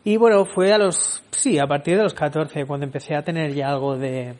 Y 0.03 0.17
bueno, 0.17 0.43
fue 0.45 0.73
a 0.73 0.79
los, 0.79 1.23
sí, 1.29 1.59
a 1.59 1.67
partir 1.67 1.95
de 1.95 2.01
los 2.01 2.15
14, 2.15 2.65
cuando 2.65 2.87
empecé 2.87 3.13
a 3.13 3.21
tener 3.21 3.53
ya 3.53 3.69
algo 3.69 3.97
de, 3.97 4.33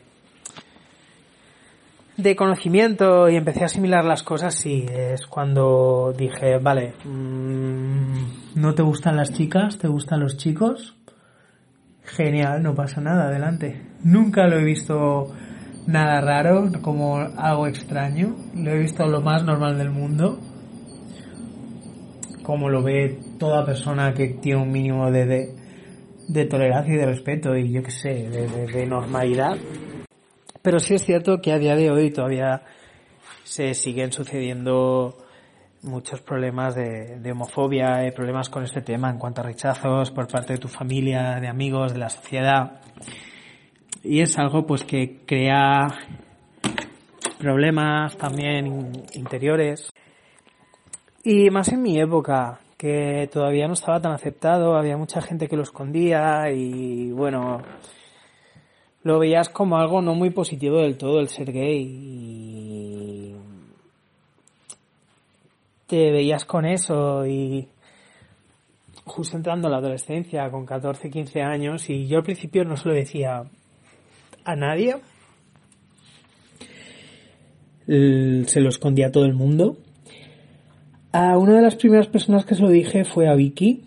de 2.16 2.36
conocimiento 2.36 3.28
y 3.28 3.36
empecé 3.36 3.62
a 3.62 3.66
asimilar 3.66 4.04
las 4.04 4.22
cosas, 4.22 4.54
sí, 4.54 4.86
es 4.88 5.26
cuando 5.26 6.12
dije, 6.16 6.58
vale, 6.58 6.94
mmm, 7.04 8.12
¿no 8.56 8.74
te 8.74 8.82
gustan 8.82 9.16
las 9.16 9.32
chicas? 9.32 9.78
¿Te 9.78 9.88
gustan 9.88 10.20
los 10.20 10.36
chicos? 10.36 10.96
Genial, 12.04 12.62
no 12.62 12.74
pasa 12.74 13.00
nada, 13.00 13.28
adelante. 13.28 13.80
Nunca 14.02 14.46
lo 14.46 14.58
he 14.58 14.64
visto 14.64 15.32
nada 15.86 16.20
raro, 16.20 16.70
como 16.82 17.18
algo 17.18 17.66
extraño. 17.66 18.36
Lo 18.54 18.70
he 18.72 18.78
visto 18.78 19.06
lo 19.06 19.20
más 19.20 19.44
normal 19.44 19.78
del 19.78 19.90
mundo. 19.90 20.38
Como 22.42 22.68
lo 22.68 22.82
ve 22.82 23.18
toda 23.38 23.64
persona 23.64 24.12
que 24.14 24.28
tiene 24.28 24.60
un 24.60 24.72
mínimo 24.72 25.10
de, 25.10 25.54
de, 26.28 26.44
tolerancia 26.46 26.92
y 26.92 26.96
de 26.96 27.06
respeto 27.06 27.56
y 27.56 27.70
yo 27.70 27.82
qué 27.82 27.90
sé, 27.92 28.28
de, 28.28 28.86
normalidad. 28.86 29.56
Pero 30.62 30.78
sí 30.78 30.94
es 30.94 31.04
cierto 31.04 31.40
que 31.40 31.52
a 31.52 31.58
día 31.58 31.74
de 31.74 31.90
hoy 31.90 32.10
todavía 32.12 32.62
se 33.42 33.74
siguen 33.74 34.12
sucediendo 34.12 35.18
muchos 35.82 36.20
problemas 36.20 36.76
de, 36.76 37.32
homofobia 37.32 38.06
y 38.06 38.12
problemas 38.12 38.48
con 38.48 38.62
este 38.62 38.80
tema 38.80 39.10
en 39.10 39.18
cuanto 39.18 39.40
a 39.40 39.44
rechazos 39.44 40.12
por 40.12 40.28
parte 40.28 40.52
de 40.52 40.58
tu 40.60 40.68
familia, 40.68 41.40
de 41.40 41.48
amigos, 41.48 41.92
de 41.92 41.98
la 41.98 42.08
sociedad. 42.08 42.80
Y 44.04 44.20
es 44.20 44.38
algo 44.38 44.64
pues 44.64 44.84
que 44.84 45.22
crea 45.26 45.88
problemas 47.38 48.16
también 48.16 48.92
interiores. 49.14 49.90
Y 51.24 51.50
más 51.50 51.72
en 51.72 51.82
mi 51.82 52.00
época 52.00 52.60
que 52.76 53.28
todavía 53.32 53.66
no 53.66 53.74
estaba 53.74 54.00
tan 54.00 54.12
aceptado 54.12 54.76
había 54.76 54.96
mucha 54.96 55.20
gente 55.20 55.48
que 55.48 55.56
lo 55.56 55.62
escondía 55.62 56.50
y 56.50 57.12
bueno 57.12 57.62
lo 59.04 59.18
veías 59.18 59.48
como 59.48 59.76
algo 59.76 60.00
no 60.00 60.14
muy 60.14 60.30
positivo 60.30 60.78
del 60.78 60.96
todo 60.96 61.20
el 61.20 61.28
ser 61.28 61.52
gay 61.52 61.82
y 61.82 63.34
te 65.86 66.10
veías 66.10 66.44
con 66.44 66.64
eso 66.64 67.26
y 67.26 67.68
justo 69.04 69.36
entrando 69.36 69.68
en 69.68 69.72
la 69.72 69.78
adolescencia 69.78 70.50
con 70.50 70.64
14, 70.64 71.10
15 71.10 71.42
años 71.42 71.90
y 71.90 72.06
yo 72.06 72.18
al 72.18 72.22
principio 72.22 72.64
no 72.64 72.76
se 72.76 72.88
lo 72.88 72.94
decía 72.94 73.44
a 74.44 74.56
nadie. 74.56 74.96
Se 77.86 78.60
lo 78.60 78.68
escondía 78.68 79.08
a 79.08 79.12
todo 79.12 79.24
el 79.24 79.34
mundo. 79.34 79.76
A 81.12 81.36
una 81.36 81.56
de 81.56 81.62
las 81.62 81.76
primeras 81.76 82.06
personas 82.06 82.46
que 82.46 82.54
se 82.54 82.62
lo 82.62 82.70
dije 82.70 83.04
fue 83.04 83.28
a 83.28 83.34
Vicky. 83.34 83.84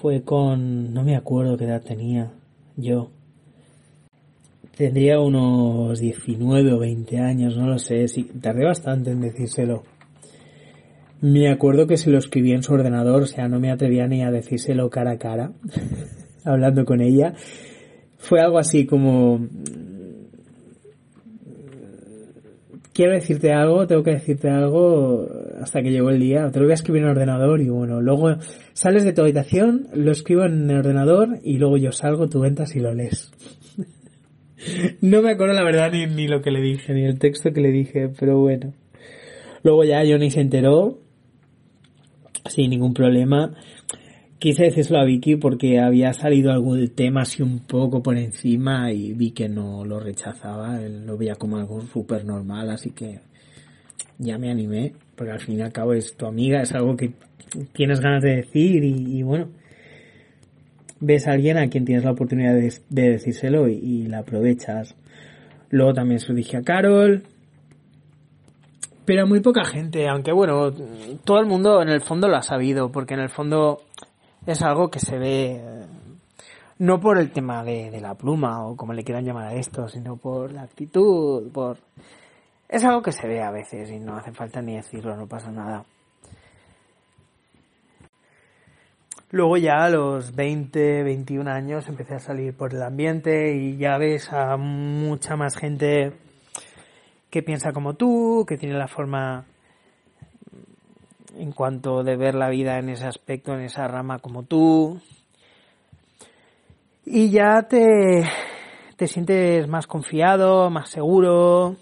Fue 0.00 0.22
con... 0.22 0.92
no 0.92 1.04
me 1.04 1.14
acuerdo 1.14 1.56
qué 1.56 1.64
edad 1.64 1.82
tenía 1.82 2.32
yo. 2.76 3.10
Tendría 4.76 5.20
unos 5.20 6.00
19 6.00 6.72
o 6.72 6.78
20 6.78 7.18
años, 7.18 7.56
no 7.56 7.68
lo 7.68 7.78
sé. 7.78 8.08
Sí, 8.08 8.24
tardé 8.40 8.64
bastante 8.64 9.10
en 9.10 9.20
decírselo. 9.20 9.84
Me 11.20 11.50
acuerdo 11.50 11.86
que 11.86 11.96
se 11.96 12.10
lo 12.10 12.18
escribí 12.18 12.52
en 12.52 12.62
su 12.62 12.74
ordenador, 12.74 13.22
o 13.22 13.26
sea, 13.26 13.48
no 13.48 13.60
me 13.60 13.70
atrevía 13.70 14.06
ni 14.06 14.22
a 14.22 14.30
decírselo 14.30 14.90
cara 14.90 15.12
a 15.12 15.18
cara, 15.18 15.52
hablando 16.44 16.84
con 16.84 17.00
ella 17.00 17.34
fue 18.24 18.40
algo 18.40 18.58
así 18.58 18.86
como 18.86 19.46
quiero 22.94 23.12
decirte 23.12 23.52
algo, 23.52 23.86
tengo 23.86 24.02
que 24.02 24.12
decirte 24.12 24.48
algo 24.48 25.28
hasta 25.60 25.82
que 25.82 25.90
llegó 25.90 26.10
el 26.10 26.20
día, 26.20 26.50
te 26.50 26.58
lo 26.58 26.64
voy 26.64 26.72
a 26.72 26.74
escribir 26.74 27.02
en 27.02 27.08
el 27.08 27.16
ordenador 27.16 27.60
y 27.60 27.68
bueno, 27.68 28.00
luego 28.00 28.36
sales 28.72 29.04
de 29.04 29.12
tu 29.12 29.20
habitación, 29.20 29.88
lo 29.92 30.10
escribo 30.10 30.44
en 30.44 30.70
el 30.70 30.78
ordenador 30.78 31.38
y 31.42 31.58
luego 31.58 31.76
yo 31.76 31.92
salgo, 31.92 32.28
tú 32.28 32.44
entras 32.44 32.74
y 32.76 32.80
lo 32.80 32.94
lees. 32.94 33.30
No 35.00 35.22
me 35.22 35.32
acuerdo 35.32 35.54
la 35.54 35.64
verdad 35.64 35.92
ni, 35.92 36.06
ni 36.06 36.28
lo 36.28 36.42
que 36.42 36.50
le 36.50 36.60
dije, 36.60 36.92
ni 36.94 37.04
el 37.04 37.18
texto 37.18 37.52
que 37.52 37.60
le 37.60 37.70
dije, 37.70 38.10
pero 38.18 38.38
bueno. 38.38 38.72
Luego 39.62 39.84
ya 39.84 40.02
Johnny 40.06 40.30
se 40.30 40.40
enteró 40.40 40.98
sin 42.46 42.70
ningún 42.70 42.92
problema 42.92 43.54
quise 44.44 44.64
decírselo 44.64 44.98
a 44.98 45.04
Vicky 45.04 45.36
porque 45.36 45.80
había 45.80 46.12
salido 46.12 46.52
algún 46.52 46.86
tema 46.88 47.22
así 47.22 47.42
un 47.42 47.60
poco 47.60 48.02
por 48.02 48.18
encima 48.18 48.92
y 48.92 49.14
vi 49.14 49.30
que 49.30 49.48
no 49.48 49.86
lo 49.86 49.98
rechazaba, 49.98 50.82
él 50.82 51.06
lo 51.06 51.16
veía 51.16 51.34
como 51.36 51.56
algo 51.56 51.80
súper 51.80 52.26
normal, 52.26 52.68
así 52.68 52.90
que 52.90 53.20
ya 54.18 54.36
me 54.36 54.50
animé, 54.50 54.92
porque 55.16 55.32
al 55.32 55.40
fin 55.40 55.58
y 55.58 55.62
al 55.62 55.72
cabo 55.72 55.94
es 55.94 56.14
tu 56.14 56.26
amiga, 56.26 56.60
es 56.60 56.72
algo 56.72 56.94
que 56.94 57.14
tienes 57.72 58.00
ganas 58.00 58.22
de 58.22 58.36
decir 58.36 58.84
y, 58.84 59.22
bueno, 59.22 59.48
ves 61.04 61.26
a 61.28 61.32
alguien 61.32 61.58
a 61.58 61.68
quien 61.68 61.84
tienes 61.84 62.04
la 62.04 62.12
oportunidad 62.12 62.54
de, 62.54 62.72
decírselo 62.88 63.68
y, 63.68 64.06
la 64.06 64.20
aprovechas. 64.20 64.96
Luego 65.70 65.92
también 65.92 66.20
se 66.20 66.28
lo 66.28 66.34
dije 66.34 66.56
a 66.56 66.62
Carol, 66.62 67.24
pero 69.04 69.26
muy 69.26 69.40
poca 69.40 69.64
gente, 69.64 70.08
aunque 70.08 70.32
bueno, 70.32 70.72
todo 71.24 71.38
el 71.40 71.46
mundo 71.46 71.82
en 71.82 71.90
el 71.90 72.00
fondo 72.00 72.28
lo 72.28 72.36
ha 72.36 72.42
sabido, 72.42 72.90
porque 72.90 73.14
en 73.14 73.20
el 73.20 73.28
fondo 73.28 73.82
es 74.46 74.62
algo 74.62 74.90
que 74.90 74.98
se 74.98 75.18
ve 75.18 75.56
eh, 75.56 75.86
no 76.78 77.00
por 77.00 77.18
el 77.18 77.30
tema 77.30 77.62
de, 77.64 77.90
de, 77.90 78.00
la 78.00 78.14
pluma 78.14 78.66
o 78.66 78.76
como 78.76 78.92
le 78.92 79.04
quieran 79.04 79.24
llamar 79.24 79.48
a 79.48 79.54
esto, 79.54 79.88
sino 79.88 80.16
por 80.16 80.52
la 80.52 80.62
actitud, 80.62 81.50
por... 81.52 81.78
Es 82.68 82.82
algo 82.84 83.02
que 83.02 83.12
se 83.12 83.28
ve 83.28 83.42
a 83.42 83.50
veces 83.50 83.90
y 83.90 83.98
no 83.98 84.16
hace 84.16 84.32
falta 84.32 84.62
ni 84.62 84.76
decirlo, 84.76 85.16
no 85.16 85.26
pasa 85.26 85.50
nada. 85.50 85.84
Luego 89.34 89.56
ya 89.56 89.82
a 89.82 89.90
los 89.90 90.36
20, 90.36 91.02
21 91.02 91.50
años 91.50 91.88
empecé 91.88 92.14
a 92.14 92.20
salir 92.20 92.56
por 92.56 92.72
el 92.72 92.80
ambiente 92.80 93.56
y 93.56 93.76
ya 93.76 93.98
ves 93.98 94.32
a 94.32 94.56
mucha 94.56 95.34
más 95.34 95.56
gente 95.56 96.12
que 97.30 97.42
piensa 97.42 97.72
como 97.72 97.94
tú, 97.94 98.44
que 98.46 98.56
tiene 98.56 98.78
la 98.78 98.86
forma 98.86 99.44
en 101.36 101.50
cuanto 101.50 102.04
de 102.04 102.16
ver 102.16 102.36
la 102.36 102.48
vida 102.48 102.78
en 102.78 102.90
ese 102.90 103.06
aspecto, 103.06 103.54
en 103.54 103.62
esa 103.62 103.88
rama 103.88 104.20
como 104.20 104.44
tú. 104.44 105.00
Y 107.04 107.30
ya 107.30 107.62
te, 107.62 108.22
te 108.96 109.08
sientes 109.08 109.66
más 109.66 109.88
confiado, 109.88 110.70
más 110.70 110.90
seguro. 110.90 111.74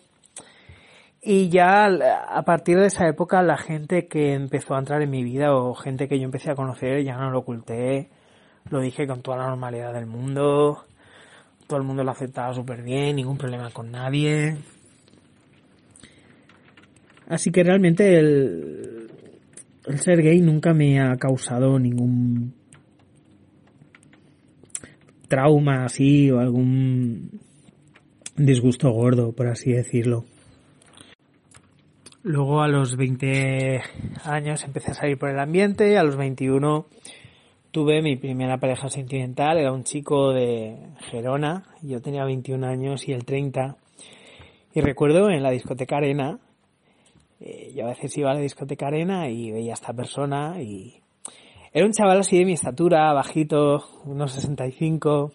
Y 1.24 1.50
ya 1.50 1.86
a 1.86 2.42
partir 2.42 2.78
de 2.78 2.86
esa 2.86 3.06
época 3.06 3.44
la 3.44 3.56
gente 3.56 4.08
que 4.08 4.34
empezó 4.34 4.74
a 4.74 4.80
entrar 4.80 5.00
en 5.02 5.10
mi 5.10 5.22
vida 5.22 5.54
o 5.54 5.72
gente 5.72 6.08
que 6.08 6.18
yo 6.18 6.24
empecé 6.24 6.50
a 6.50 6.56
conocer 6.56 7.04
ya 7.04 7.16
no 7.16 7.30
lo 7.30 7.38
oculté. 7.38 8.10
Lo 8.70 8.80
dije 8.80 9.06
con 9.06 9.22
toda 9.22 9.36
la 9.36 9.46
normalidad 9.46 9.94
del 9.94 10.06
mundo. 10.06 10.84
Todo 11.68 11.78
el 11.78 11.86
mundo 11.86 12.02
lo 12.02 12.10
aceptaba 12.10 12.52
súper 12.52 12.82
bien, 12.82 13.14
ningún 13.14 13.38
problema 13.38 13.70
con 13.70 13.92
nadie. 13.92 14.56
Así 17.28 17.52
que 17.52 17.62
realmente 17.62 18.18
el, 18.18 19.08
el 19.86 19.98
ser 20.00 20.22
gay 20.22 20.40
nunca 20.40 20.74
me 20.74 21.00
ha 21.00 21.14
causado 21.16 21.78
ningún 21.78 22.52
trauma 25.28 25.84
así 25.84 26.32
o 26.32 26.40
algún 26.40 27.40
disgusto 28.36 28.90
gordo, 28.90 29.32
por 29.32 29.46
así 29.46 29.70
decirlo. 29.70 30.24
Luego 32.24 32.62
a 32.62 32.68
los 32.68 32.96
20 32.96 33.82
años 34.24 34.62
empecé 34.62 34.92
a 34.92 34.94
salir 34.94 35.18
por 35.18 35.30
el 35.30 35.40
ambiente, 35.40 35.98
a 35.98 36.04
los 36.04 36.14
21 36.14 36.86
tuve 37.72 38.00
mi 38.00 38.14
primera 38.14 38.58
pareja 38.58 38.88
sentimental, 38.88 39.58
era 39.58 39.72
un 39.72 39.82
chico 39.82 40.32
de 40.32 40.76
Gerona, 41.10 41.64
yo 41.82 42.00
tenía 42.00 42.24
21 42.24 42.64
años 42.64 43.08
y 43.08 43.12
él 43.12 43.24
30. 43.24 43.76
Y 44.72 44.80
recuerdo 44.82 45.30
en 45.30 45.42
la 45.42 45.50
discoteca 45.50 45.96
Arena, 45.96 46.38
eh, 47.40 47.72
yo 47.74 47.86
a 47.86 47.88
veces 47.88 48.16
iba 48.16 48.30
a 48.30 48.34
la 48.34 48.40
discoteca 48.40 48.86
Arena 48.86 49.28
y 49.28 49.50
veía 49.50 49.72
a 49.72 49.74
esta 49.74 49.92
persona 49.92 50.62
y 50.62 51.00
era 51.72 51.84
un 51.84 51.92
chaval 51.92 52.20
así 52.20 52.38
de 52.38 52.44
mi 52.44 52.52
estatura, 52.52 53.12
bajito, 53.12 53.84
unos 54.04 54.30
65, 54.30 55.32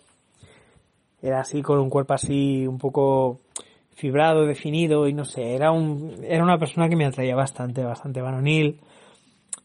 era 1.22 1.42
así 1.42 1.62
con 1.62 1.80
un 1.80 1.90
cuerpo 1.90 2.14
así 2.14 2.66
un 2.66 2.78
poco 2.78 3.42
fibrado, 3.98 4.46
definido 4.46 5.08
y 5.08 5.14
no 5.14 5.26
sé, 5.26 5.56
era 5.56 5.72
un, 5.72 6.24
era 6.24 6.44
una 6.44 6.60
persona 6.60 6.88
que 6.88 6.96
me 6.96 7.06
atraía 7.06 7.36
bastante, 7.36 7.84
bastante 7.84 8.22
varonil. 8.22 8.80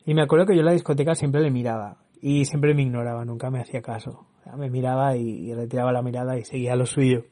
Y 0.07 0.15
me 0.15 0.23
acuerdo 0.23 0.47
que 0.47 0.55
yo 0.55 0.61
en 0.61 0.67
la 0.67 0.73
discoteca 0.73 1.15
siempre 1.15 1.43
le 1.43 1.51
miraba 1.51 1.99
y 2.21 2.47
siempre 2.47 2.75
me 2.75 2.83
ignoraba, 2.83 3.27
nunca 3.27 3.51
me 3.51 3.61
hacía 3.61 3.83
caso. 3.83 4.27
me 4.57 4.71
miraba 4.71 5.17
y, 5.17 5.53
retiraba 5.53 5.93
la 5.93 6.01
mirada 6.01 6.39
y 6.39 6.45
seguía 6.45 6.75
lo 6.77 6.87
suyo. 6.87 7.25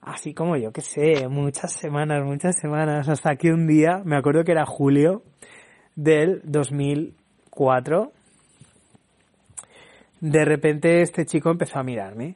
Así 0.00 0.34
como 0.34 0.56
yo, 0.56 0.72
que 0.72 0.80
sé, 0.80 1.28
muchas 1.28 1.72
semanas, 1.72 2.24
muchas 2.24 2.56
semanas, 2.58 3.08
hasta 3.08 3.36
que 3.36 3.52
un 3.52 3.68
día, 3.68 4.02
me 4.04 4.16
acuerdo 4.16 4.42
que 4.42 4.50
era 4.50 4.66
julio 4.66 5.22
del 5.94 6.40
2004, 6.42 8.10
de 10.20 10.44
repente 10.44 11.02
este 11.02 11.24
chico 11.26 11.50
empezó 11.50 11.78
a 11.78 11.84
mirarme, 11.84 12.34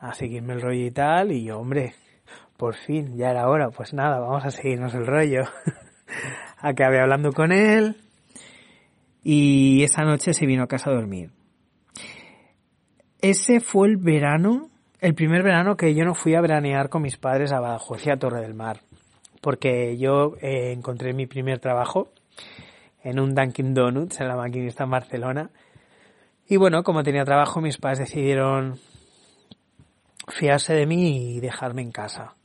a 0.00 0.14
seguirme 0.14 0.54
el 0.54 0.62
rollo 0.62 0.86
y 0.86 0.90
tal, 0.90 1.32
y 1.32 1.44
yo, 1.44 1.58
hombre, 1.58 1.94
por 2.62 2.76
fin, 2.76 3.16
ya 3.16 3.30
era 3.30 3.48
hora, 3.48 3.70
pues 3.70 3.92
nada, 3.92 4.20
vamos 4.20 4.44
a 4.44 4.52
seguirnos 4.52 4.94
el 4.94 5.04
rollo. 5.04 5.42
Acabé 6.58 7.00
hablando 7.00 7.32
con 7.32 7.50
él 7.50 7.96
y 9.24 9.82
esa 9.82 10.04
noche 10.04 10.32
se 10.32 10.46
vino 10.46 10.62
a 10.62 10.68
casa 10.68 10.90
a 10.90 10.94
dormir. 10.94 11.32
Ese 13.20 13.58
fue 13.58 13.88
el 13.88 13.96
verano, 13.96 14.70
el 15.00 15.16
primer 15.16 15.42
verano 15.42 15.76
que 15.76 15.92
yo 15.92 16.04
no 16.04 16.14
fui 16.14 16.36
a 16.36 16.40
veranear 16.40 16.88
con 16.88 17.02
mis 17.02 17.16
padres 17.16 17.52
a 17.52 17.58
Badajoz 17.58 18.06
y 18.06 18.10
a 18.10 18.16
Torre 18.16 18.42
del 18.42 18.54
Mar, 18.54 18.82
porque 19.40 19.98
yo 19.98 20.36
eh, 20.40 20.70
encontré 20.70 21.14
mi 21.14 21.26
primer 21.26 21.58
trabajo 21.58 22.12
en 23.02 23.18
un 23.18 23.34
Dunkin' 23.34 23.74
Donuts 23.74 24.20
en 24.20 24.28
la 24.28 24.36
maquinista 24.36 24.84
en 24.84 24.90
Barcelona. 24.90 25.50
Y 26.48 26.58
bueno, 26.58 26.84
como 26.84 27.02
tenía 27.02 27.24
trabajo, 27.24 27.60
mis 27.60 27.78
padres 27.78 27.98
decidieron 27.98 28.78
fiarse 30.28 30.74
de 30.74 30.86
mí 30.86 31.34
y 31.34 31.40
dejarme 31.40 31.82
en 31.82 31.90
casa. 31.90 32.36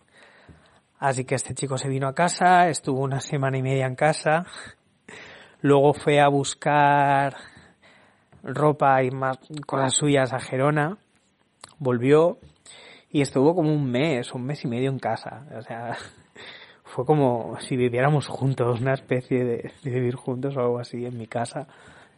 Así 1.00 1.26
que 1.26 1.36
este 1.36 1.54
chico 1.54 1.78
se 1.78 1.90
vino 1.90 2.08
a 2.08 2.16
casa, 2.16 2.70
estuvo 2.70 3.02
una 3.02 3.20
semana 3.20 3.58
y 3.58 3.62
media 3.62 3.86
en 3.86 3.96
casa, 3.96 4.46
luego 5.62 5.94
fue 5.94 6.20
a 6.20 6.28
buscar 6.28 7.36
ropa 8.42 9.04
y 9.04 9.12
más 9.12 9.38
cosas 9.68 9.94
suyas 9.94 10.34
a 10.34 10.40
Gerona, 10.40 10.98
volvió 11.78 12.40
y 13.12 13.22
estuvo 13.22 13.54
como 13.54 13.72
un 13.72 13.92
mes, 13.92 14.34
un 14.34 14.46
mes 14.46 14.64
y 14.64 14.68
medio 14.68 14.90
en 14.90 14.98
casa. 14.98 15.46
O 15.56 15.62
sea, 15.62 15.96
fue 16.84 17.06
como 17.06 17.60
si 17.60 17.78
viviéramos 17.78 18.28
juntos, 18.28 18.82
una 18.82 18.94
especie 18.94 19.44
de, 19.44 19.72
de 19.84 19.92
vivir 19.92 20.16
juntos 20.16 20.58
o 20.58 20.62
algo 20.62 20.80
así 20.80 21.06
en 21.06 21.16
mi 21.16 21.28
casa, 21.28 21.68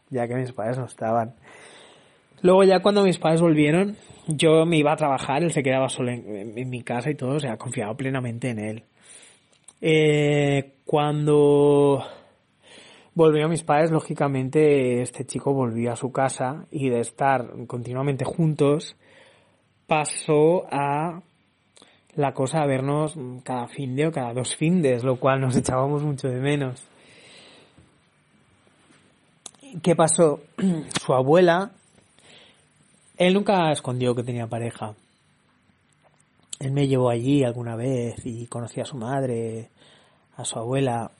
ya 0.09 0.25
que 0.25 0.35
mis 0.35 0.53
padres 0.53 0.77
no 0.77 0.85
estaban. 0.85 1.35
Luego 2.41 2.63
ya 2.63 2.81
cuando 2.81 3.03
mis 3.03 3.17
padres 3.17 3.41
volvieron, 3.41 3.97
yo 4.27 4.65
me 4.65 4.77
iba 4.77 4.93
a 4.93 4.97
trabajar, 4.97 5.43
él 5.43 5.51
se 5.51 5.63
quedaba 5.63 5.89
solo 5.89 6.11
en, 6.11 6.69
mi 6.69 6.83
casa 6.83 7.09
y 7.09 7.15
todo, 7.15 7.35
o 7.35 7.39
sea, 7.39 7.57
confiaba 7.57 7.95
plenamente 7.95 8.49
en 8.49 8.59
él. 8.59 8.83
Eh, 9.81 10.73
cuando 10.85 12.03
volvieron 13.13 13.51
mis 13.51 13.63
padres, 13.63 13.91
lógicamente 13.91 15.01
este 15.01 15.25
chico 15.25 15.53
volvió 15.53 15.91
a 15.91 15.95
su 15.95 16.11
casa 16.11 16.65
y 16.71 16.89
de 16.89 16.99
estar 16.99 17.65
continuamente 17.67 18.25
juntos, 18.25 18.95
pasó 19.87 20.65
a 20.71 21.21
la 22.15 22.33
cosa 22.33 22.61
de 22.61 22.67
vernos 22.67 23.15
cada 23.43 23.67
fin 23.67 23.95
de 23.95 24.07
o 24.07 24.11
cada 24.11 24.33
dos 24.33 24.55
findes, 24.55 25.03
lo 25.03 25.19
cual 25.19 25.41
nos 25.41 25.55
echábamos 25.57 26.03
mucho 26.03 26.29
de 26.29 26.39
menos. 26.39 26.87
¿Qué 29.83 29.95
pasó? 29.95 30.41
Su 31.01 31.13
abuela 31.13 31.71
él 33.19 33.33
nunca 33.33 33.69
escondió 33.73 34.15
que 34.15 34.23
tenía 34.23 34.47
pareja. 34.47 34.95
Él 36.57 36.71
me 36.71 36.87
llevó 36.87 37.09
allí 37.09 37.43
alguna 37.43 37.75
vez 37.75 38.25
y 38.25 38.47
conocí 38.47 38.79
a 38.79 38.85
su 38.85 38.95
madre, 38.95 39.69
a 40.37 40.45
su 40.45 40.57
abuela. 40.57 41.11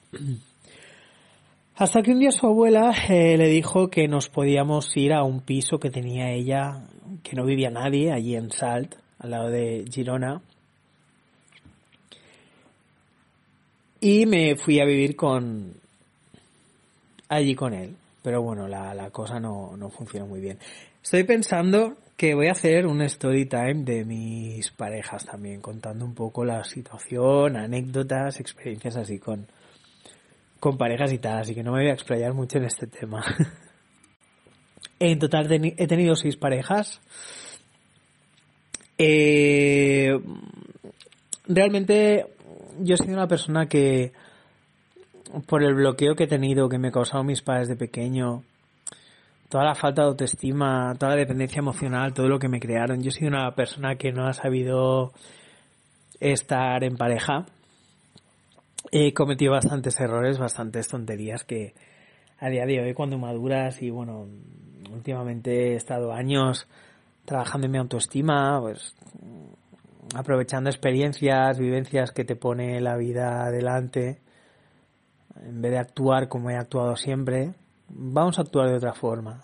Hasta 1.76 2.02
que 2.02 2.12
un 2.12 2.18
día 2.18 2.30
su 2.30 2.46
abuela 2.46 2.94
eh, 3.08 3.36
le 3.36 3.48
dijo 3.48 3.88
que 3.90 4.08
nos 4.08 4.30
podíamos 4.30 4.96
ir 4.96 5.12
a 5.12 5.24
un 5.24 5.42
piso 5.42 5.78
que 5.78 5.90
tenía 5.90 6.30
ella, 6.32 6.86
que 7.22 7.36
no 7.36 7.44
vivía 7.44 7.70
nadie, 7.70 8.12
allí 8.12 8.34
en 8.34 8.50
Salt, 8.50 8.94
al 9.18 9.30
lado 9.30 9.50
de 9.50 9.84
Girona. 9.90 10.40
Y 14.00 14.24
me 14.24 14.56
fui 14.56 14.80
a 14.80 14.86
vivir 14.86 15.16
con 15.16 15.74
allí 17.28 17.54
con 17.54 17.74
él. 17.74 17.94
Pero 18.22 18.42
bueno, 18.42 18.68
la, 18.68 18.94
la 18.94 19.10
cosa 19.10 19.38
no, 19.38 19.76
no 19.76 19.90
funcionó 19.90 20.26
muy 20.26 20.40
bien. 20.40 20.58
Estoy 21.02 21.24
pensando 21.24 21.96
que 22.16 22.34
voy 22.34 22.48
a 22.48 22.52
hacer 22.52 22.86
un 22.86 23.00
story 23.02 23.46
time 23.46 23.84
de 23.84 24.04
mis 24.04 24.70
parejas 24.70 25.24
también, 25.24 25.62
contando 25.62 26.04
un 26.04 26.14
poco 26.14 26.44
la 26.44 26.62
situación, 26.64 27.56
anécdotas, 27.56 28.38
experiencias 28.38 28.96
así 28.96 29.18
con, 29.18 29.46
con 30.60 30.76
parejas 30.76 31.10
y 31.12 31.18
tal, 31.18 31.38
así 31.38 31.54
que 31.54 31.62
no 31.62 31.72
me 31.72 31.80
voy 31.80 31.90
a 31.90 31.94
explayar 31.94 32.34
mucho 32.34 32.58
en 32.58 32.64
este 32.64 32.86
tema. 32.86 33.24
en 34.98 35.18
total 35.18 35.50
he 35.50 35.86
tenido 35.86 36.14
seis 36.14 36.36
parejas. 36.36 37.00
Eh, 38.98 40.20
realmente 41.48 42.26
yo 42.80 42.94
he 42.94 42.98
sido 42.98 43.14
una 43.14 43.26
persona 43.26 43.66
que 43.66 44.12
por 45.46 45.62
el 45.62 45.74
bloqueo 45.74 46.14
que 46.14 46.24
he 46.24 46.28
tenido, 46.28 46.68
que 46.68 46.78
me 46.78 46.92
causaron 46.92 47.26
mis 47.26 47.40
padres 47.40 47.68
de 47.68 47.76
pequeño, 47.76 48.44
toda 49.50 49.64
la 49.64 49.74
falta 49.74 50.02
de 50.02 50.08
autoestima, 50.08 50.94
toda 50.96 51.12
la 51.12 51.18
dependencia 51.18 51.58
emocional, 51.58 52.14
todo 52.14 52.28
lo 52.28 52.38
que 52.38 52.48
me 52.48 52.60
crearon. 52.60 53.02
Yo 53.02 53.10
sido 53.10 53.28
una 53.28 53.52
persona 53.54 53.96
que 53.96 54.12
no 54.12 54.26
ha 54.26 54.32
sabido 54.32 55.12
estar 56.20 56.84
en 56.84 56.96
pareja. 56.96 57.46
He 58.92 59.12
cometido 59.12 59.52
bastantes 59.52 59.98
errores, 60.00 60.38
bastantes 60.38 60.86
tonterías 60.86 61.42
que 61.42 61.74
a 62.38 62.48
día 62.48 62.64
de 62.64 62.80
hoy 62.80 62.94
cuando 62.94 63.18
maduras 63.18 63.82
y 63.82 63.90
bueno, 63.90 64.28
últimamente 64.92 65.72
he 65.72 65.76
estado 65.76 66.12
años 66.12 66.68
trabajando 67.24 67.66
en 67.66 67.72
mi 67.72 67.78
autoestima, 67.78 68.60
pues 68.60 68.94
aprovechando 70.14 70.70
experiencias, 70.70 71.58
vivencias 71.58 72.12
que 72.12 72.24
te 72.24 72.36
pone 72.36 72.80
la 72.80 72.96
vida 72.96 73.44
adelante, 73.44 74.20
en 75.44 75.60
vez 75.60 75.72
de 75.72 75.78
actuar 75.78 76.28
como 76.28 76.50
he 76.50 76.56
actuado 76.56 76.94
siempre, 76.96 77.54
vamos 77.92 78.38
a 78.38 78.42
actuar 78.42 78.68
de 78.68 78.76
otra 78.76 78.94
forma, 78.94 79.42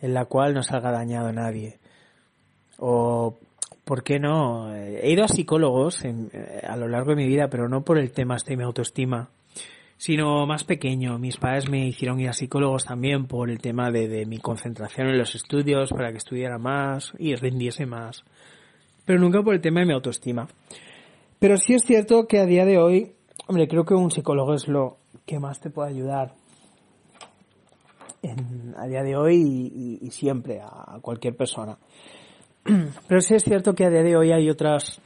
en 0.00 0.14
la 0.14 0.24
cual 0.24 0.54
no 0.54 0.62
salga 0.62 0.90
dañado 0.90 1.32
nadie. 1.32 1.78
O, 2.78 3.38
¿por 3.84 4.02
qué 4.02 4.18
no? 4.18 4.74
He 4.74 5.10
ido 5.10 5.24
a 5.24 5.28
psicólogos 5.28 6.04
eh, 6.04 6.62
a 6.66 6.76
lo 6.76 6.88
largo 6.88 7.10
de 7.10 7.16
mi 7.16 7.26
vida, 7.26 7.48
pero 7.48 7.68
no 7.68 7.82
por 7.82 7.98
el 7.98 8.12
tema 8.12 8.36
este 8.36 8.50
de 8.50 8.56
mi 8.56 8.64
autoestima, 8.64 9.30
sino 9.96 10.46
más 10.46 10.64
pequeño. 10.64 11.18
Mis 11.18 11.36
padres 11.36 11.68
me 11.70 11.86
hicieron 11.86 12.20
ir 12.20 12.28
a 12.28 12.32
psicólogos 12.32 12.84
también 12.84 13.26
por 13.26 13.50
el 13.50 13.60
tema 13.60 13.90
de, 13.90 14.08
de 14.08 14.26
mi 14.26 14.38
concentración 14.38 15.08
en 15.08 15.18
los 15.18 15.34
estudios, 15.34 15.90
para 15.90 16.10
que 16.10 16.18
estudiara 16.18 16.58
más 16.58 17.12
y 17.18 17.34
rindiese 17.36 17.86
más. 17.86 18.24
Pero 19.04 19.20
nunca 19.20 19.42
por 19.42 19.54
el 19.54 19.60
tema 19.60 19.80
de 19.80 19.86
mi 19.86 19.92
autoestima. 19.92 20.48
Pero 21.38 21.56
sí 21.56 21.74
es 21.74 21.82
cierto 21.82 22.26
que 22.26 22.38
a 22.38 22.46
día 22.46 22.64
de 22.64 22.78
hoy, 22.78 23.12
hombre, 23.48 23.66
creo 23.66 23.84
que 23.84 23.94
un 23.94 24.10
psicólogo 24.10 24.54
es 24.54 24.68
lo 24.68 24.98
que 25.26 25.40
más 25.40 25.60
te 25.60 25.70
puede 25.70 25.90
ayudar 25.90 26.34
a 28.76 28.86
día 28.86 29.02
de 29.02 29.16
hoy 29.16 29.98
y, 30.00 30.10
siempre 30.10 30.60
a 30.60 30.98
cualquier 31.00 31.36
persona. 31.36 31.76
Pero 33.08 33.20
sí 33.20 33.34
es 33.34 33.42
cierto 33.42 33.74
que 33.74 33.84
a 33.84 33.90
día 33.90 34.02
de 34.02 34.16
hoy 34.16 34.32
hay 34.32 34.48
otras 34.48 35.00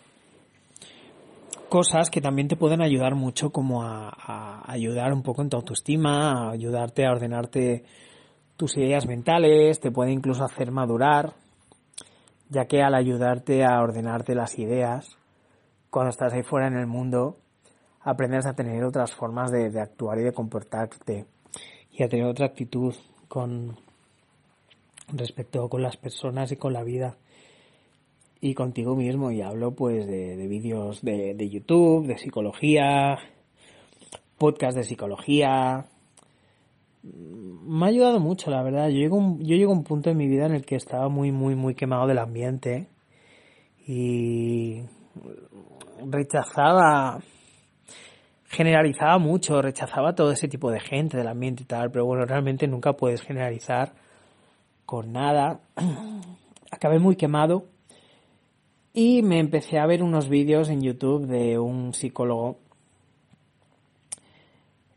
cosas 1.68 2.10
que 2.10 2.20
también 2.20 2.48
te 2.48 2.56
pueden 2.56 2.82
ayudar 2.82 3.14
mucho 3.14 3.50
como 3.50 3.82
a, 3.82 4.62
ayudar 4.70 5.12
un 5.12 5.22
poco 5.22 5.42
en 5.42 5.48
tu 5.48 5.56
autoestima, 5.56 6.48
a 6.48 6.50
ayudarte 6.50 7.06
a 7.06 7.12
ordenarte 7.12 7.84
tus 8.56 8.76
ideas 8.76 9.06
mentales, 9.06 9.80
te 9.80 9.90
puede 9.90 10.12
incluso 10.12 10.44
hacer 10.44 10.70
madurar, 10.70 11.34
ya 12.48 12.66
que 12.66 12.82
al 12.82 12.94
ayudarte 12.94 13.64
a 13.64 13.80
ordenarte 13.80 14.34
las 14.34 14.58
ideas, 14.58 15.16
cuando 15.90 16.10
estás 16.10 16.32
ahí 16.32 16.42
fuera 16.42 16.68
en 16.68 16.76
el 16.76 16.86
mundo, 16.86 17.38
aprendes 18.00 18.46
a 18.46 18.54
tener 18.54 18.84
otras 18.84 19.14
formas 19.14 19.50
de 19.50 19.80
actuar 19.80 20.18
y 20.18 20.22
de 20.22 20.32
comportarte 20.32 21.26
y 21.96 22.02
a 22.02 22.08
tener 22.08 22.26
otra 22.26 22.46
actitud 22.46 22.94
con, 23.28 23.76
respecto 25.12 25.68
con 25.68 25.82
las 25.82 25.96
personas 25.96 26.52
y 26.52 26.56
con 26.56 26.72
la 26.72 26.82
vida 26.82 27.16
y 28.40 28.54
contigo 28.54 28.94
mismo 28.94 29.30
y 29.30 29.40
hablo 29.40 29.72
pues 29.72 30.06
de, 30.06 30.46
vídeos 30.46 31.02
de, 31.02 31.34
de, 31.34 31.48
YouTube, 31.48 32.06
de 32.06 32.18
psicología, 32.18 33.18
podcast 34.38 34.76
de 34.76 34.84
psicología. 34.84 35.86
Me 37.02 37.86
ha 37.86 37.88
ayudado 37.88 38.20
mucho, 38.20 38.50
la 38.50 38.62
verdad. 38.62 38.88
Yo 38.88 38.98
llego, 38.98 39.36
yo 39.38 39.56
llego 39.56 39.72
a 39.72 39.76
un 39.76 39.84
punto 39.84 40.10
en 40.10 40.16
mi 40.16 40.26
vida 40.26 40.46
en 40.46 40.54
el 40.54 40.66
que 40.66 40.76
estaba 40.76 41.08
muy, 41.08 41.32
muy, 41.32 41.54
muy 41.54 41.74
quemado 41.74 42.06
del 42.06 42.18
ambiente 42.18 42.88
y 43.86 44.82
rechazaba, 46.04 47.20
generalizaba 48.48 49.18
mucho, 49.18 49.60
rechazaba 49.60 50.14
todo 50.14 50.30
ese 50.32 50.48
tipo 50.48 50.70
de 50.70 50.80
gente 50.80 51.16
del 51.16 51.28
ambiente 51.28 51.62
y 51.62 51.66
tal, 51.66 51.90
pero 51.90 52.04
bueno, 52.06 52.24
realmente 52.24 52.66
nunca 52.66 52.94
puedes 52.94 53.22
generalizar 53.22 53.94
con 54.84 55.12
nada. 55.12 55.60
Acabé 56.70 56.98
muy 56.98 57.16
quemado 57.16 57.66
y 58.92 59.22
me 59.22 59.38
empecé 59.38 59.78
a 59.78 59.86
ver 59.86 60.02
unos 60.02 60.28
vídeos 60.28 60.68
en 60.68 60.82
YouTube 60.82 61.26
de 61.26 61.58
un 61.58 61.92
psicólogo 61.92 62.58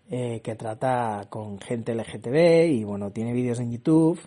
eh, 0.10 0.42
que 0.44 0.56
trata 0.56 1.28
con 1.30 1.60
gente 1.60 1.94
LGTB 1.94 2.72
y 2.72 2.84
bueno, 2.84 3.12
tiene 3.12 3.34
vídeos 3.34 3.60
en 3.60 3.72
YouTube 3.72 4.20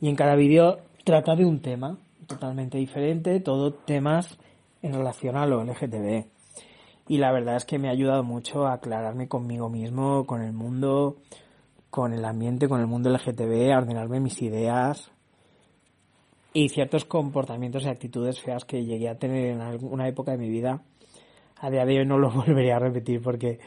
y 0.00 0.08
en 0.08 0.16
cada 0.16 0.36
vídeo 0.36 0.78
trata 1.04 1.34
de 1.36 1.44
un 1.44 1.60
tema 1.60 1.98
totalmente 2.26 2.78
diferente, 2.78 3.40
todo 3.40 3.74
temas 3.74 4.38
en 4.82 4.94
relación 4.94 5.36
a 5.36 5.46
lo 5.46 5.62
LGTB. 5.64 6.41
Y 7.08 7.18
la 7.18 7.32
verdad 7.32 7.56
es 7.56 7.64
que 7.64 7.78
me 7.78 7.88
ha 7.88 7.92
ayudado 7.92 8.22
mucho 8.22 8.66
a 8.66 8.74
aclararme 8.74 9.28
conmigo 9.28 9.68
mismo, 9.68 10.24
con 10.26 10.42
el 10.42 10.52
mundo, 10.52 11.16
con 11.90 12.12
el 12.12 12.24
ambiente, 12.24 12.68
con 12.68 12.80
el 12.80 12.86
mundo 12.86 13.10
LGTB, 13.10 13.72
a 13.72 13.78
ordenarme 13.78 14.20
mis 14.20 14.40
ideas 14.40 15.10
y 16.54 16.68
ciertos 16.68 17.04
comportamientos 17.04 17.84
y 17.84 17.88
actitudes 17.88 18.40
feas 18.40 18.64
que 18.64 18.84
llegué 18.84 19.08
a 19.08 19.18
tener 19.18 19.46
en 19.46 19.60
alguna 19.60 20.06
época 20.08 20.32
de 20.32 20.38
mi 20.38 20.48
vida. 20.48 20.82
A 21.60 21.70
día 21.70 21.84
de 21.84 21.98
hoy 21.98 22.06
no 22.06 22.18
lo 22.18 22.30
volvería 22.34 22.76
a 22.76 22.80
repetir 22.80 23.20
porque 23.22 23.58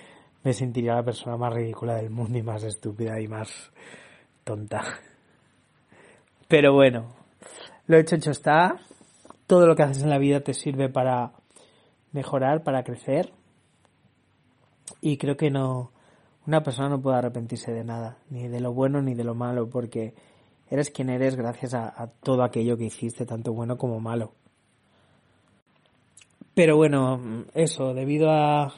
me 0.43 0.53
sentiría 0.53 0.95
la 0.95 1.03
persona 1.03 1.37
más 1.37 1.53
ridícula 1.53 1.95
del 1.95 2.09
mundo 2.09 2.37
y 2.37 2.43
más 2.43 2.63
estúpida 2.63 3.19
y 3.19 3.27
más 3.27 3.71
tonta. 4.43 4.83
Pero 6.47 6.73
bueno, 6.73 7.15
lo 7.87 7.97
hecho 7.97 8.15
hecho 8.15 8.31
está. 8.31 8.79
Todo 9.47 9.67
lo 9.67 9.75
que 9.75 9.83
haces 9.83 10.03
en 10.03 10.09
la 10.09 10.17
vida 10.17 10.41
te 10.41 10.53
sirve 10.53 10.89
para 10.89 11.31
mejorar, 12.15 12.63
para 12.63 12.83
crecer. 12.83 13.31
Y 15.01 15.17
creo 15.17 15.35
que 15.35 15.51
no, 15.51 15.91
una 16.47 16.63
persona 16.63 16.89
no 16.89 17.01
puede 17.01 17.17
arrepentirse 17.17 17.71
de 17.73 17.83
nada, 17.83 18.17
ni 18.29 18.47
de 18.47 18.61
lo 18.61 18.73
bueno 18.73 19.01
ni 19.01 19.13
de 19.13 19.25
lo 19.25 19.35
malo, 19.35 19.69
porque 19.69 20.13
eres 20.69 20.89
quien 20.89 21.09
eres 21.09 21.35
gracias 21.35 21.73
a, 21.73 22.09
todo 22.23 22.43
aquello 22.43 22.77
que 22.77 22.85
hiciste, 22.85 23.25
tanto 23.25 23.53
bueno 23.53 23.77
como 23.77 23.99
malo. 23.99 24.31
Pero 26.53 26.77
bueno, 26.77 27.45
eso, 27.53 27.93
debido 27.93 28.31
a 28.31 28.73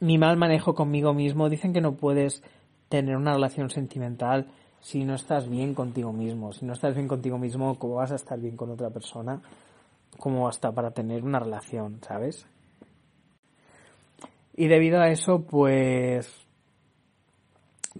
mi 0.00 0.16
mal 0.16 0.38
manejo 0.38 0.74
conmigo 0.74 1.12
mismo, 1.12 1.50
dicen 1.50 1.74
que 1.74 1.82
no 1.82 1.96
puedes 1.96 2.42
tener 2.88 3.16
una 3.16 3.34
relación 3.34 3.68
sentimental 3.68 4.46
si 4.80 5.04
no 5.04 5.14
estás 5.16 5.50
bien 5.50 5.74
contigo 5.74 6.14
mismo. 6.14 6.54
Si 6.54 6.64
no 6.64 6.72
estás 6.72 6.94
bien 6.94 7.08
contigo 7.08 7.36
mismo, 7.36 7.78
¿cómo 7.78 7.96
vas 7.96 8.12
a 8.12 8.14
estar 8.14 8.38
bien 8.38 8.56
con 8.56 8.70
otra 8.70 8.88
persona? 8.88 9.42
¿Cómo 10.18 10.48
hasta 10.48 10.72
para 10.72 10.90
tener 10.90 11.24
una 11.24 11.38
relación, 11.38 12.00
sabes? 12.02 12.46
Y 14.54 14.68
debido 14.68 15.00
a 15.00 15.08
eso, 15.08 15.42
pues 15.42 16.46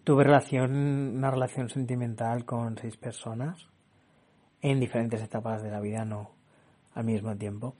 tuve 0.04 0.24
relación, 0.24 1.16
una 1.16 1.30
relación 1.30 1.68
sentimental 1.68 2.44
con 2.44 2.78
seis 2.78 2.96
personas 2.96 3.68
en 4.62 4.80
diferentes 4.80 5.22
etapas 5.22 5.62
de 5.62 5.70
la 5.70 5.80
vida, 5.80 6.04
no 6.04 6.30
al 6.94 7.04
mismo 7.04 7.36
tiempo. 7.36 7.74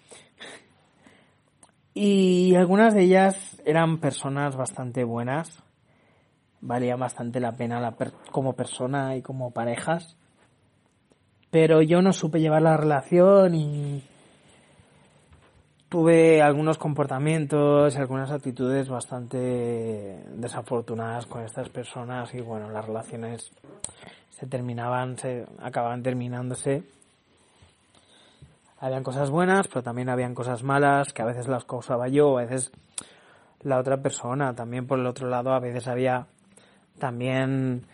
Y 1.95 2.55
algunas 2.55 2.95
de 2.95 3.05
ellas 3.05 3.61
eran 3.65 3.99
personas 3.99 4.55
bastante 4.55 5.03
buenas, 5.05 5.63
valía 6.61 6.97
bastante 6.97 7.41
la 7.41 7.57
pena 7.57 7.97
como 8.31 8.53
persona 8.53 9.17
y 9.17 9.23
como 9.23 9.53
parejas. 9.53 10.19
Pero 11.51 11.81
yo 11.81 12.03
no 12.03 12.13
supe 12.13 12.41
llevar 12.41 12.61
la 12.61 12.77
relación 12.77 13.55
y 13.55 14.03
tuve 15.89 16.43
algunos 16.43 16.79
comportamientos 16.79 17.95
y 17.95 17.99
algunas 17.99 18.31
actitudes 18.31 18.89
bastante 18.89 20.25
desafortunadas 20.35 21.27
con 21.27 21.45
estas 21.45 21.69
personas 21.69 22.35
y 22.35 22.41
bueno, 22.41 22.71
las 22.71 22.85
relaciones 22.85 23.51
se 24.31 24.47
terminaban, 24.47 25.17
se 25.17 25.47
acababan 25.61 26.03
terminándose. 26.03 26.83
Habían 28.79 29.03
cosas 29.03 29.31
buenas, 29.31 29.69
pero 29.69 29.83
también 29.83 30.11
habían 30.11 30.35
cosas 30.35 30.63
malas 30.63 31.13
que 31.13 31.23
a 31.23 31.27
veces 31.27 31.49
las 31.49 31.65
causaba 31.65 32.09
yo, 32.09 32.37
a 32.37 32.43
veces 32.43 32.73
la 33.63 33.79
otra 33.79 33.97
persona. 34.03 34.55
También 34.55 34.87
por 34.87 34.99
el 34.99 35.07
otro 35.07 35.29
lado, 35.29 35.53
a 35.53 35.61
veces 35.61 35.89
había 35.89 36.27
también 36.99 37.87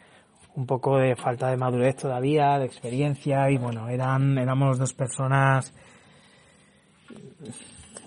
un 0.54 0.66
poco 0.66 0.98
de 0.98 1.14
falta 1.14 1.48
de 1.50 1.56
madurez 1.56 1.96
todavía, 1.96 2.58
de 2.58 2.66
experiencia 2.66 3.48
y 3.50 3.58
bueno, 3.58 3.88
eran 3.88 4.36
éramos 4.38 4.78
dos 4.78 4.92
personas 4.92 5.72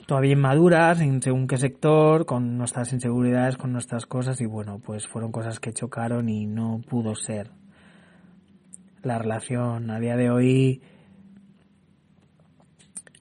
todavía 0.06 0.34
inmaduras 0.34 1.01
en 1.01 1.22
según 1.22 1.47
qué 1.47 1.58
sector, 1.58 2.26
con 2.26 2.58
nuestras 2.58 2.93
inseguridades, 2.93 3.58
con 3.58 3.72
nuestras 3.72 4.06
cosas 4.06 4.39
y 4.41 4.45
bueno, 4.45 4.80
pues 4.80 5.08
fueron 5.08 5.32
cosas 5.32 5.60
que 5.60 5.74
chocaron 5.74 6.30
y 6.30 6.45
no 6.45 6.82
pudo 6.88 7.16
ser 7.16 7.51
la 9.03 9.18
relación 9.18 9.89
a 9.91 9.99
día 9.99 10.16
de 10.16 10.30
hoy 10.30 10.82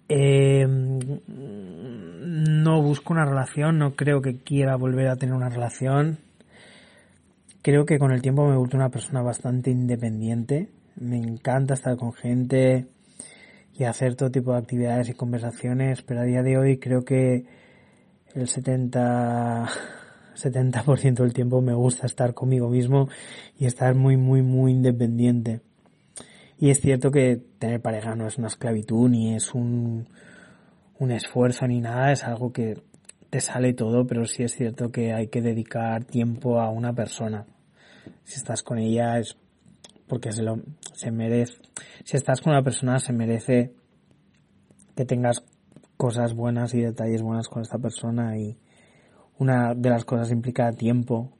eh, 0.08 0.66
no 0.66 2.82
busco 2.82 3.12
una 3.12 3.24
relación, 3.24 3.78
no 3.78 3.94
creo 3.94 4.20
que 4.20 4.38
quiera 4.38 4.76
volver 4.76 5.08
a 5.08 5.16
tener 5.16 5.34
una 5.34 5.48
relación 5.48 6.18
creo 7.64 7.86
que 7.86 7.98
con 7.98 8.12
el 8.12 8.20
tiempo 8.20 8.46
me 8.46 8.52
he 8.52 8.58
vuelto 8.58 8.76
una 8.76 8.90
persona 8.90 9.22
bastante 9.22 9.70
independiente. 9.70 10.68
Me 10.96 11.16
encanta 11.16 11.72
estar 11.72 11.96
con 11.96 12.12
gente 12.12 12.86
y 13.76 13.84
hacer 13.84 14.14
todo 14.14 14.30
tipo 14.30 14.52
de 14.52 14.58
actividades 14.58 15.08
y 15.08 15.14
conversaciones, 15.14 16.02
pero 16.02 16.20
a 16.20 16.24
día 16.24 16.42
de 16.42 16.56
hoy 16.58 16.78
creo 16.78 17.04
que 17.04 17.44
el 18.34 18.48
70 18.48 19.68
70% 20.34 21.14
del 21.22 21.32
tiempo 21.32 21.60
me 21.60 21.74
gusta 21.74 22.06
estar 22.06 22.34
conmigo 22.34 22.68
mismo 22.68 23.08
y 23.58 23.66
estar 23.66 23.94
muy 23.94 24.16
muy 24.16 24.42
muy 24.42 24.72
independiente. 24.72 25.60
Y 26.58 26.70
es 26.70 26.80
cierto 26.80 27.10
que 27.10 27.40
tener 27.58 27.80
pareja 27.80 28.14
no 28.14 28.26
es 28.26 28.38
una 28.38 28.48
esclavitud 28.48 29.08
ni 29.08 29.34
es 29.34 29.54
un 29.54 30.08
un 30.98 31.10
esfuerzo 31.10 31.66
ni 31.66 31.80
nada, 31.80 32.12
es 32.12 32.24
algo 32.24 32.52
que 32.52 32.80
te 33.30 33.40
sale 33.40 33.72
todo, 33.74 34.06
pero 34.06 34.26
sí 34.26 34.44
es 34.44 34.54
cierto 34.54 34.92
que 34.92 35.12
hay 35.12 35.26
que 35.28 35.42
dedicar 35.42 36.04
tiempo 36.04 36.60
a 36.60 36.70
una 36.70 36.92
persona 36.92 37.46
si 38.24 38.36
estás 38.36 38.62
con 38.62 38.78
ella 38.78 39.18
porque 40.14 40.30
se 40.30 40.44
lo 40.44 40.60
se 40.92 41.10
merece 41.10 41.54
si 42.04 42.16
estás 42.16 42.40
con 42.40 42.52
una 42.52 42.62
persona 42.62 43.00
se 43.00 43.12
merece 43.12 43.72
que 44.94 45.04
tengas 45.04 45.44
cosas 45.96 46.34
buenas 46.34 46.72
y 46.72 46.82
detalles 46.82 47.20
buenas 47.20 47.48
con 47.48 47.62
esta 47.62 47.78
persona 47.78 48.38
y 48.38 48.56
una 49.40 49.74
de 49.74 49.90
las 49.90 50.04
cosas 50.04 50.30
implica 50.30 50.70
tiempo 50.70 51.32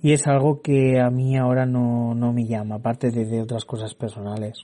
y 0.00 0.12
es 0.12 0.28
algo 0.28 0.62
que 0.62 1.00
a 1.00 1.10
mí 1.10 1.36
ahora 1.36 1.66
no, 1.66 2.14
no 2.14 2.32
me 2.32 2.46
llama 2.46 2.76
aparte 2.76 3.10
de, 3.10 3.42
otras 3.42 3.64
cosas 3.64 3.92
personales 3.94 4.62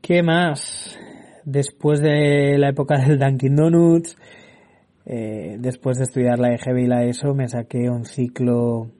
¿qué 0.00 0.22
más? 0.22 0.98
después 1.44 2.00
de 2.00 2.56
la 2.56 2.70
época 2.70 2.96
del 2.96 3.18
Dunkin 3.18 3.56
Donuts 3.56 4.16
eh, 5.04 5.58
después 5.58 5.98
de 5.98 6.04
estudiar 6.04 6.38
la 6.38 6.54
EGB 6.54 6.78
y 6.78 6.86
la 6.86 7.04
ESO 7.04 7.34
me 7.34 7.46
saqué 7.46 7.90
un 7.90 8.06
ciclo 8.06 8.90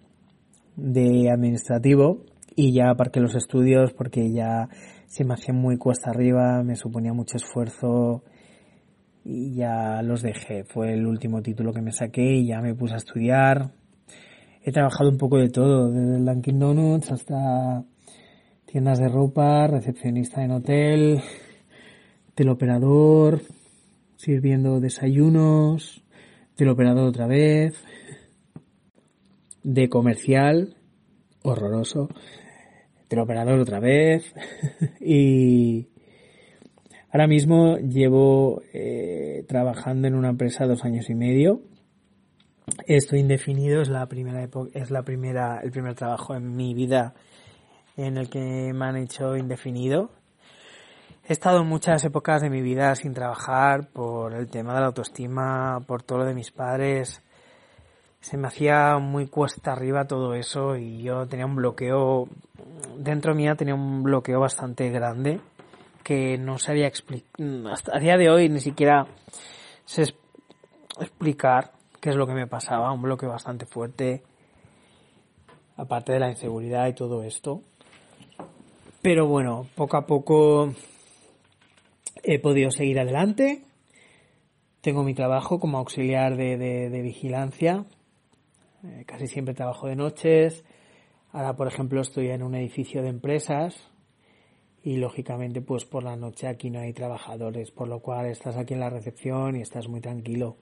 de 0.76 1.30
administrativo 1.30 2.24
y 2.56 2.72
ya 2.72 2.90
aparqué 2.90 3.20
los 3.20 3.34
estudios 3.34 3.92
porque 3.92 4.32
ya 4.32 4.68
se 5.06 5.24
me 5.24 5.34
hacía 5.34 5.54
muy 5.54 5.76
cuesta 5.76 6.10
arriba, 6.10 6.62
me 6.62 6.76
suponía 6.76 7.12
mucho 7.12 7.36
esfuerzo 7.36 8.24
y 9.24 9.54
ya 9.54 10.02
los 10.02 10.22
dejé. 10.22 10.64
Fue 10.64 10.92
el 10.92 11.06
último 11.06 11.42
título 11.42 11.72
que 11.72 11.82
me 11.82 11.92
saqué 11.92 12.36
y 12.36 12.46
ya 12.48 12.60
me 12.60 12.74
puse 12.74 12.94
a 12.94 12.98
estudiar. 12.98 13.70
He 14.62 14.72
trabajado 14.72 15.10
un 15.10 15.18
poco 15.18 15.38
de 15.38 15.50
todo, 15.50 15.90
desde 15.90 16.16
el 16.16 16.24
Dunkin' 16.24 16.58
Donuts 16.58 17.12
hasta 17.12 17.84
tiendas 18.64 18.98
de 18.98 19.08
ropa, 19.08 19.66
recepcionista 19.66 20.42
en 20.42 20.52
hotel, 20.52 21.20
teleoperador, 22.34 23.42
sirviendo 24.16 24.80
desayunos, 24.80 26.02
del 26.56 26.68
operador 26.68 27.08
otra 27.08 27.26
vez, 27.26 27.74
de 29.64 29.88
comercial, 29.88 30.76
horroroso, 31.42 32.08
del 33.10 33.18
operador 33.18 33.58
otra 33.58 33.80
vez, 33.80 34.32
y 35.00 35.88
ahora 37.10 37.26
mismo 37.26 37.78
llevo 37.78 38.62
eh, 38.72 39.44
trabajando 39.48 40.06
en 40.06 40.14
una 40.14 40.28
empresa 40.28 40.66
dos 40.66 40.84
años 40.84 41.10
y 41.10 41.14
medio. 41.14 41.62
Esto 42.86 43.16
indefinido 43.16 43.82
es 43.82 43.88
la 43.88 44.06
primera 44.06 44.48
es 44.72 44.90
la 44.90 45.02
primera, 45.02 45.60
el 45.62 45.70
primer 45.70 45.94
trabajo 45.94 46.34
en 46.34 46.56
mi 46.56 46.72
vida 46.72 47.14
en 47.96 48.16
el 48.16 48.30
que 48.30 48.72
me 48.72 48.84
han 48.86 48.96
hecho 48.96 49.36
indefinido. 49.36 50.10
He 51.26 51.32
estado 51.32 51.62
en 51.62 51.66
muchas 51.66 52.04
épocas 52.04 52.42
de 52.42 52.50
mi 52.50 52.60
vida 52.60 52.94
sin 52.96 53.14
trabajar 53.14 53.88
por 53.90 54.34
el 54.34 54.48
tema 54.48 54.74
de 54.74 54.80
la 54.80 54.86
autoestima, 54.86 55.80
por 55.86 56.02
todo 56.02 56.18
lo 56.18 56.24
de 56.26 56.34
mis 56.34 56.50
padres. 56.50 57.23
Se 58.24 58.38
me 58.38 58.48
hacía 58.48 58.96
muy 58.96 59.26
cuesta 59.26 59.72
arriba 59.72 60.06
todo 60.06 60.32
eso 60.32 60.76
y 60.76 61.02
yo 61.02 61.26
tenía 61.26 61.44
un 61.44 61.56
bloqueo, 61.56 62.26
dentro 62.96 63.34
mía 63.34 63.54
tenía 63.54 63.74
un 63.74 64.02
bloqueo 64.02 64.40
bastante 64.40 64.88
grande 64.88 65.40
que 66.02 66.38
no 66.38 66.56
sabía 66.56 66.86
explicar, 66.86 67.28
hasta 67.70 67.94
a 67.94 68.00
día 68.00 68.16
de 68.16 68.30
hoy 68.30 68.48
ni 68.48 68.60
siquiera 68.60 69.06
sé 69.84 70.14
explicar 70.98 71.72
qué 72.00 72.08
es 72.08 72.16
lo 72.16 72.26
que 72.26 72.32
me 72.32 72.46
pasaba, 72.46 72.92
un 72.92 73.02
bloqueo 73.02 73.28
bastante 73.28 73.66
fuerte, 73.66 74.22
aparte 75.76 76.14
de 76.14 76.20
la 76.20 76.30
inseguridad 76.30 76.86
y 76.86 76.94
todo 76.94 77.24
esto. 77.24 77.60
Pero 79.02 79.26
bueno, 79.26 79.66
poco 79.74 79.98
a 79.98 80.06
poco 80.06 80.72
he 82.22 82.38
podido 82.38 82.70
seguir 82.70 83.00
adelante. 83.00 83.64
Tengo 84.80 85.02
mi 85.02 85.12
trabajo 85.12 85.60
como 85.60 85.76
auxiliar 85.76 86.36
de, 86.36 87.00
vigilancia. 87.02 87.84
Eh, 88.84 89.04
casi 89.06 89.26
siempre 89.26 89.54
trabajo 89.54 89.86
de 89.86 89.96
noches. 89.96 90.62
Ahora, 91.32 91.56
por 91.56 91.66
ejemplo, 91.68 92.02
estoy 92.02 92.28
en 92.28 92.42
un 92.42 92.54
edificio 92.54 93.02
de 93.02 93.08
empresas 93.08 93.90
y 94.82 94.98
lógicamente 94.98 95.62
pues 95.62 95.86
por 95.86 96.02
la 96.02 96.16
noche 96.16 96.46
aquí 96.46 96.68
no 96.68 96.80
hay 96.80 96.92
trabajadores, 96.92 97.70
por 97.70 97.88
lo 97.88 98.00
cual 98.00 98.26
estás 98.26 98.56
aquí 98.58 98.74
en 98.74 98.80
la 98.80 98.90
recepción 98.90 99.56
y 99.56 99.62
estás 99.62 99.88
muy 99.88 100.02
tranquilo. 100.02 100.58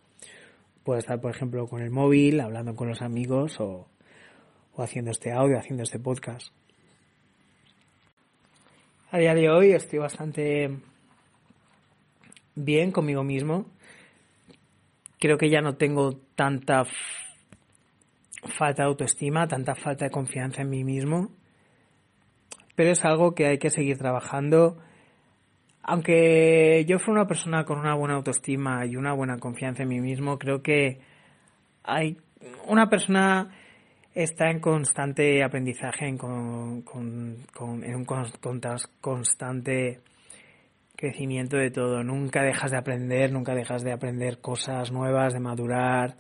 Puedes 0.84 1.02
estar, 1.04 1.20
por 1.20 1.32
ejemplo, 1.32 1.66
con 1.66 1.82
el 1.82 1.90
móvil, 1.90 2.40
hablando 2.40 2.76
con 2.76 2.88
los 2.88 3.02
amigos 3.02 3.58
o, 3.60 3.88
o 4.74 4.82
haciendo 4.82 5.10
este 5.10 5.32
audio, 5.32 5.58
haciendo 5.58 5.82
este 5.82 5.98
podcast. 5.98 6.54
A 9.10 9.18
día 9.18 9.34
de 9.34 9.50
hoy 9.50 9.72
estoy 9.72 9.98
bastante 9.98 10.78
bien 12.54 12.92
conmigo 12.92 13.24
mismo. 13.24 13.66
Creo 15.18 15.38
que 15.38 15.50
ya 15.50 15.60
no 15.60 15.74
tengo 15.74 16.14
tanta 16.36 16.84
falta 18.43 18.82
de 18.82 18.88
autoestima, 18.88 19.47
tanta 19.47 19.74
falta 19.74 20.05
de 20.05 20.11
confianza 20.11 20.62
en 20.62 20.70
mí 20.70 20.84
mismo. 20.84 21.30
Pero 22.74 22.90
es 22.90 23.05
algo 23.05 23.34
que 23.34 23.47
hay 23.47 23.59
que 23.59 23.70
seguir 23.70 23.99
trabajando. 23.99 24.78
Aunque 25.82 26.84
yo 26.86 26.99
fuera 26.99 27.22
una 27.22 27.28
persona 27.28 27.64
con 27.64 27.78
una 27.78 27.95
buena 27.95 28.14
autoestima 28.14 28.86
y 28.86 28.97
una 28.97 29.12
buena 29.12 29.38
confianza 29.38 29.82
en 29.82 29.88
mí 29.88 30.01
mismo, 30.01 30.38
creo 30.38 30.62
que 30.62 31.01
hay 31.82 32.16
una 32.66 32.88
persona 32.88 33.51
está 34.14 34.51
en 34.51 34.61
constante 34.61 35.43
aprendizaje, 35.43 36.07
en, 36.07 36.18
con, 36.18 36.84
en 37.82 37.95
un 37.95 38.05
constante 39.01 40.01
crecimiento 40.97 41.57
de 41.57 41.70
todo. 41.70 42.05
Nunca 42.05 42.43
dejas 42.43 42.70
de 42.70 42.78
aprender, 42.78 43.32
nunca 43.32 43.55
dejas 43.55 43.82
de 43.82 43.93
aprender 43.93 44.40
cosas 44.40 44.93
nuevas, 44.93 45.32
de 45.32 45.40
madurar, 45.40 46.16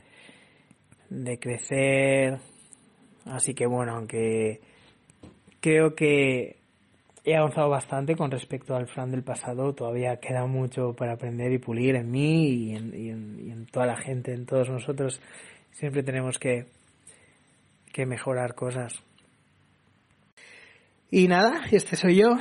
de 1.12 1.38
crecer. 1.38 2.38
Así 3.26 3.54
que 3.54 3.66
bueno, 3.66 3.94
aunque 3.96 4.60
creo 5.60 5.94
que 5.94 6.56
he 7.24 7.36
avanzado 7.36 7.68
bastante 7.68 8.16
con 8.16 8.30
respecto 8.30 8.74
al 8.74 8.88
Fran 8.88 9.10
del 9.10 9.22
pasado, 9.22 9.74
todavía 9.74 10.16
queda 10.16 10.46
mucho 10.46 10.94
para 10.94 11.12
aprender 11.12 11.52
y 11.52 11.58
pulir 11.58 11.94
en 11.94 12.10
mí 12.10 12.48
y 12.48 12.76
en, 12.76 12.94
y 12.94 13.50
en, 13.50 13.66
toda 13.66 13.86
la 13.86 13.96
gente, 13.96 14.32
en 14.32 14.46
todos 14.46 14.68
nosotros. 14.70 15.20
Siempre 15.70 16.02
tenemos 16.02 16.38
que, 16.38 16.66
que 17.92 18.06
mejorar 18.06 18.54
cosas. 18.54 18.92
Y 21.10 21.28
nada, 21.28 21.62
este 21.70 21.94
soy 21.94 22.16
yo, 22.16 22.36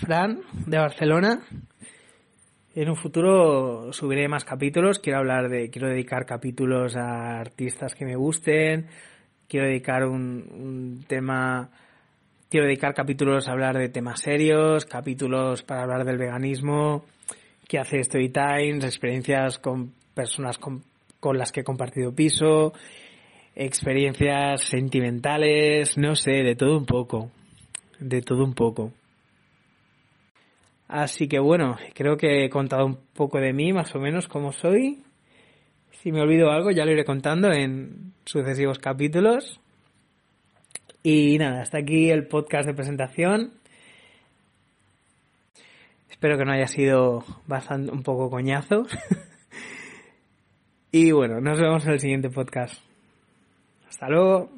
Fran, 0.00 0.40
de 0.66 0.78
Barcelona. 0.78 1.44
En 2.76 2.90
un 2.90 2.96
futuro 2.96 3.92
subiré 3.92 4.26
más 4.26 4.44
capítulos. 4.44 4.98
Quiero 4.98 5.20
hablar 5.20 5.48
de, 5.48 5.70
quiero 5.70 5.88
dedicar 5.88 6.26
capítulos 6.26 6.96
a 6.96 7.38
artistas 7.38 7.94
que 7.94 8.04
me 8.04 8.16
gusten. 8.16 8.88
Quiero 9.46 9.66
dedicar 9.66 10.04
un, 10.04 10.44
un 10.50 11.04
tema, 11.06 11.70
quiero 12.50 12.66
dedicar 12.66 12.92
capítulos 12.92 13.46
a 13.46 13.52
hablar 13.52 13.78
de 13.78 13.90
temas 13.90 14.20
serios, 14.20 14.86
capítulos 14.86 15.62
para 15.62 15.82
hablar 15.82 16.04
del 16.04 16.18
veganismo, 16.18 17.04
que 17.68 17.78
hace 17.78 18.00
Story 18.00 18.30
Times, 18.30 18.84
experiencias 18.84 19.60
con 19.60 19.92
personas 20.12 20.58
con, 20.58 20.82
con 21.20 21.38
las 21.38 21.52
que 21.52 21.60
he 21.60 21.64
compartido 21.64 22.12
piso, 22.12 22.72
experiencias 23.54 24.62
sentimentales, 24.62 25.96
no 25.96 26.16
sé, 26.16 26.42
de 26.42 26.56
todo 26.56 26.76
un 26.76 26.86
poco. 26.86 27.30
De 28.00 28.20
todo 28.20 28.42
un 28.42 28.54
poco. 28.54 28.90
Así 30.94 31.26
que 31.26 31.40
bueno, 31.40 31.76
creo 31.92 32.16
que 32.16 32.44
he 32.44 32.50
contado 32.50 32.86
un 32.86 32.96
poco 33.14 33.40
de 33.40 33.52
mí, 33.52 33.72
más 33.72 33.92
o 33.96 33.98
menos 33.98 34.28
cómo 34.28 34.52
soy. 34.52 35.02
Si 35.90 36.12
me 36.12 36.20
olvido 36.20 36.52
algo, 36.52 36.70
ya 36.70 36.84
lo 36.84 36.92
iré 36.92 37.04
contando 37.04 37.50
en 37.50 38.12
sucesivos 38.24 38.78
capítulos. 38.78 39.58
Y 41.02 41.36
nada, 41.38 41.62
hasta 41.62 41.78
aquí 41.78 42.10
el 42.10 42.28
podcast 42.28 42.68
de 42.68 42.74
presentación. 42.74 43.54
Espero 46.08 46.38
que 46.38 46.44
no 46.44 46.52
haya 46.52 46.68
sido 46.68 47.24
bastante 47.48 47.90
un 47.90 48.04
poco 48.04 48.30
coñazo. 48.30 48.86
y 50.92 51.10
bueno, 51.10 51.40
nos 51.40 51.58
vemos 51.58 51.84
en 51.86 51.90
el 51.90 51.98
siguiente 51.98 52.30
podcast. 52.30 52.80
Hasta 53.88 54.08
luego. 54.08 54.48